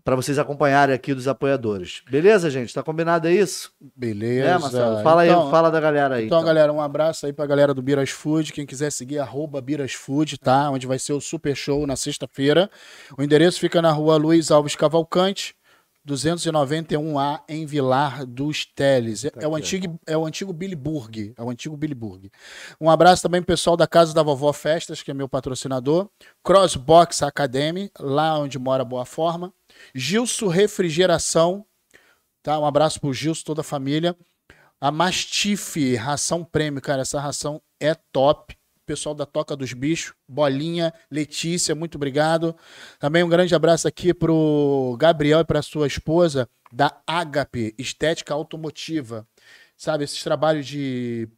[0.06, 2.00] para vocês acompanharem aqui dos apoiadores.
[2.08, 2.72] Beleza, gente?
[2.72, 3.72] Tá combinado é isso?
[3.96, 4.48] beleza.
[4.50, 5.02] É, Marcelo.
[5.02, 6.26] Fala Então- aí, fala da galera aí.
[6.26, 6.46] Então, então.
[6.46, 8.52] galera, um abraço aí pra galera do Biras Food.
[8.52, 10.70] Quem quiser seguir, arroba Biras Food, tá?
[10.70, 12.70] Onde vai ser o super show na sexta-feira.
[13.18, 15.56] O endereço fica na rua Luiz Alves Cavalcante,
[16.06, 19.24] 291A, em Vilar dos Teles.
[19.24, 21.34] É, é o, antigo, é o antigo Billy Burg.
[21.36, 22.30] É o antigo Billy Burg.
[22.80, 26.08] Um abraço também pro pessoal da Casa da Vovó Festas, que é meu patrocinador.
[26.44, 29.52] Crossbox Academy, lá onde mora Boa Forma.
[29.94, 31.64] Gilson Refrigeração,
[32.42, 32.58] tá?
[32.58, 34.16] Um abraço pro Gilson, toda a família.
[34.80, 38.56] A Mastife, ração prêmio, cara, essa ração é top.
[38.84, 42.54] Pessoal da Toca dos Bichos, Bolinha, Letícia, muito obrigado.
[43.00, 49.26] Também um grande abraço aqui pro Gabriel e para sua esposa da Agape Estética Automotiva.
[49.76, 51.28] Sabe, esses trabalhos de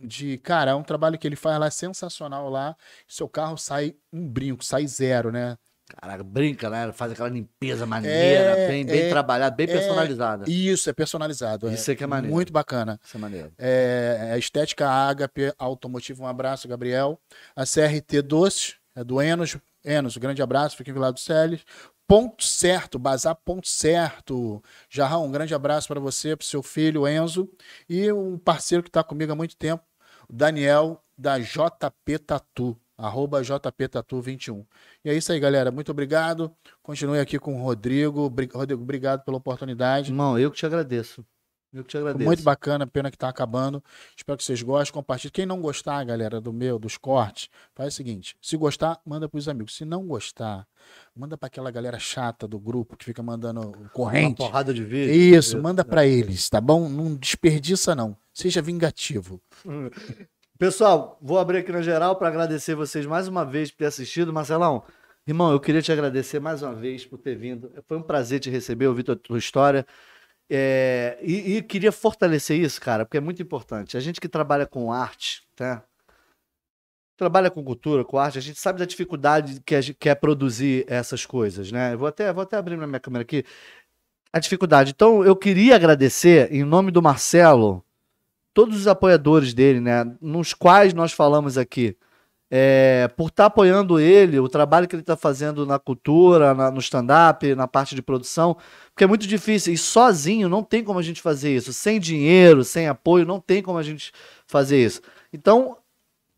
[0.00, 2.76] de, cara, é um trabalho que ele faz lá sensacional lá.
[3.08, 5.56] Seu carro sai um brinco, sai zero, né?
[5.86, 6.90] Caraca, brinca, né?
[6.92, 9.72] Faz aquela limpeza maneira, É, bem, bem é, trabalhada, bem é.
[9.72, 10.44] personalizada.
[10.50, 11.70] Isso, é personalizado.
[11.70, 12.34] Isso é que é maneiro.
[12.34, 12.98] Muito bacana.
[13.04, 13.52] Isso é maneiro.
[13.58, 17.20] É, a Estética Ágape Automotivo, um abraço, Gabriel.
[17.54, 19.56] A CRT Doces, é do Enos.
[19.84, 21.60] Enos, um grande abraço, fica em Vila do Celes.
[22.06, 24.62] Ponto certo, Bazar Ponto Certo.
[24.90, 27.50] Jarrão, um grande abraço para você, para seu filho Enzo.
[27.88, 29.82] E um parceiro que está comigo há muito tempo,
[30.28, 32.76] o Daniel, da JP Tatu.
[32.96, 34.64] Arroba JP Tatu 21.
[35.04, 35.70] E é isso aí, galera.
[35.70, 36.50] Muito obrigado.
[36.82, 38.22] Continue aqui com o Rodrigo.
[38.52, 40.10] Rodrigo, obrigado pela oportunidade.
[40.10, 41.24] Irmão, eu que te agradeço.
[41.72, 42.24] Eu que te agradeço.
[42.24, 43.82] Muito bacana, pena que tá acabando.
[44.16, 45.32] Espero que vocês gostem, compartilhem.
[45.32, 49.48] Quem não gostar, galera, do meu, dos cortes, faz o seguinte: se gostar, manda pros
[49.48, 49.74] amigos.
[49.74, 50.64] Se não gostar,
[51.16, 54.36] manda pra aquela galera chata do grupo que fica mandando Uma corrente.
[54.36, 55.12] porrada de vídeo.
[55.12, 56.88] Isso, manda pra eles, tá bom?
[56.88, 58.16] Não desperdiça, não.
[58.32, 59.42] Seja vingativo.
[60.56, 64.32] Pessoal, vou abrir aqui na geral para agradecer vocês mais uma vez por ter assistido.
[64.32, 64.84] Marcelão,
[65.26, 67.72] irmão, eu queria te agradecer mais uma vez por ter vindo.
[67.88, 69.84] Foi um prazer te receber, ouvir tua, tua história.
[70.48, 73.96] É, e, e, queria fortalecer isso, cara, porque é muito importante.
[73.96, 75.84] A gente que trabalha com arte, tá?
[77.16, 80.84] Trabalha com cultura, com arte, a gente sabe da dificuldade que, gente, que é produzir
[80.88, 81.94] essas coisas, né?
[81.94, 83.44] Eu vou até, vou até abrir na minha câmera aqui
[84.32, 84.92] a dificuldade.
[84.92, 87.83] Então, eu queria agradecer, em nome do Marcelo,
[88.54, 90.06] todos os apoiadores dele, né?
[90.20, 91.96] Nos quais nós falamos aqui
[92.56, 96.70] é, por estar tá apoiando ele, o trabalho que ele está fazendo na cultura, na,
[96.70, 98.56] no stand-up, na parte de produção,
[98.90, 99.72] porque é muito difícil.
[99.72, 101.72] E sozinho não tem como a gente fazer isso.
[101.72, 104.12] Sem dinheiro, sem apoio, não tem como a gente
[104.46, 105.00] fazer isso.
[105.32, 105.76] Então,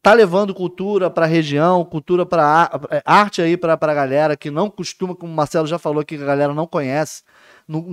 [0.06, 4.52] tá levando cultura para a região, cultura para é, arte aí para a galera que
[4.52, 7.24] não costuma, como o Marcelo já falou que a galera não conhece.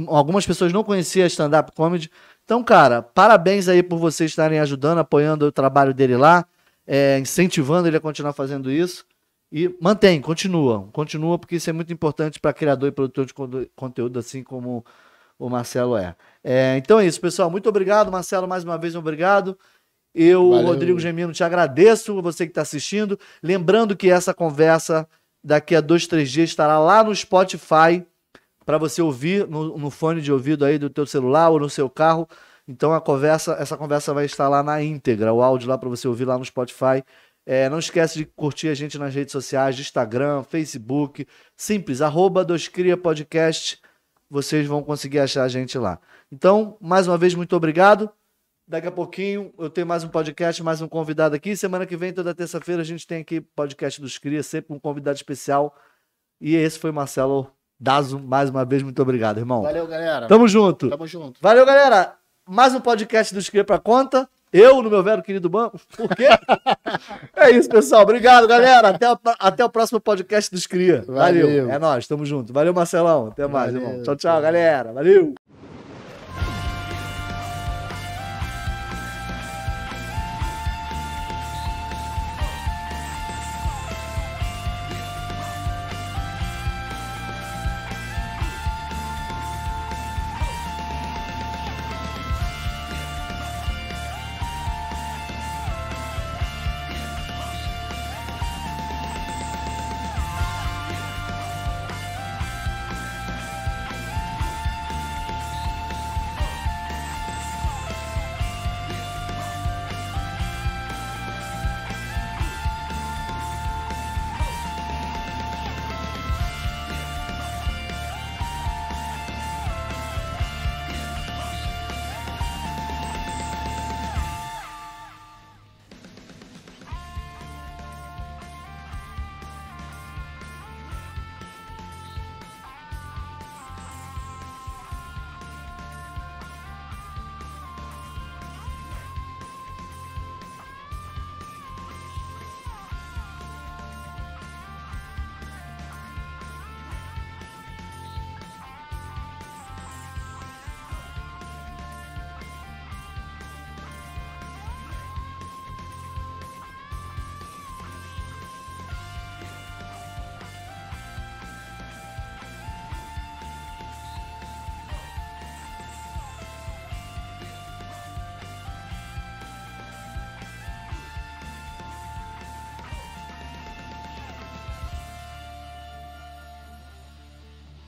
[0.07, 2.11] algumas pessoas não conheciam stand-up comedy.
[2.45, 6.45] Então, cara, parabéns aí por vocês estarem ajudando, apoiando o trabalho dele lá
[6.85, 9.05] é, incentivando ele a continuar fazendo isso.
[9.51, 13.33] E mantém, continua, continua, porque isso é muito importante para criador e produtor de
[13.75, 14.85] conteúdo, assim como
[15.39, 16.15] o Marcelo é.
[16.43, 16.77] é.
[16.77, 17.49] Então é isso, pessoal.
[17.49, 19.57] Muito obrigado, Marcelo, mais uma vez, obrigado.
[20.13, 20.67] Eu, Valeu.
[20.67, 23.19] Rodrigo Gemino, te agradeço, você que está assistindo.
[23.41, 25.07] Lembrando que essa conversa,
[25.43, 28.05] daqui a dois, três dias, estará lá no Spotify,
[28.65, 31.89] para você ouvir no, no fone de ouvido aí do teu celular ou no seu
[31.89, 32.27] carro.
[32.67, 36.07] Então a conversa, essa conversa vai estar lá na íntegra, o áudio lá para você
[36.07, 37.03] ouvir lá no Spotify.
[37.45, 41.27] É, não esquece de curtir a gente nas redes sociais, Instagram, Facebook,
[41.57, 43.81] simples, arroba Doscria Podcast.
[44.29, 45.99] Vocês vão conseguir achar a gente lá.
[46.31, 48.09] Então, mais uma vez, muito obrigado.
[48.73, 51.55] Daqui a pouquinho eu tenho mais um podcast, mais um convidado aqui.
[51.55, 55.15] Semana que vem, toda terça-feira, a gente tem aqui podcast dos Cria, sempre um convidado
[55.15, 55.75] especial.
[56.41, 59.61] E esse foi Marcelo Dazo, mais uma vez, muito obrigado, irmão.
[59.61, 60.27] Valeu, galera.
[60.27, 60.89] Tamo junto.
[60.89, 61.39] Tamo junto.
[61.39, 62.17] Valeu, galera
[62.47, 64.27] mais um podcast do Escreva pra Conta.
[64.51, 65.79] Eu no meu velho querido banco.
[65.97, 66.27] Por quê?
[67.35, 68.03] é isso, pessoal.
[68.03, 68.89] Obrigado, galera.
[68.89, 71.03] Até, o, até o próximo podcast do Cria.
[71.07, 71.47] Valeu.
[71.47, 71.71] Valeu.
[71.71, 72.53] É nóis, tamo junto.
[72.53, 73.27] Valeu, Marcelão.
[73.27, 73.87] Até mais, Valeu.
[73.87, 74.03] irmão.
[74.03, 74.93] Tchau, tchau, galera.
[74.93, 75.33] Valeu.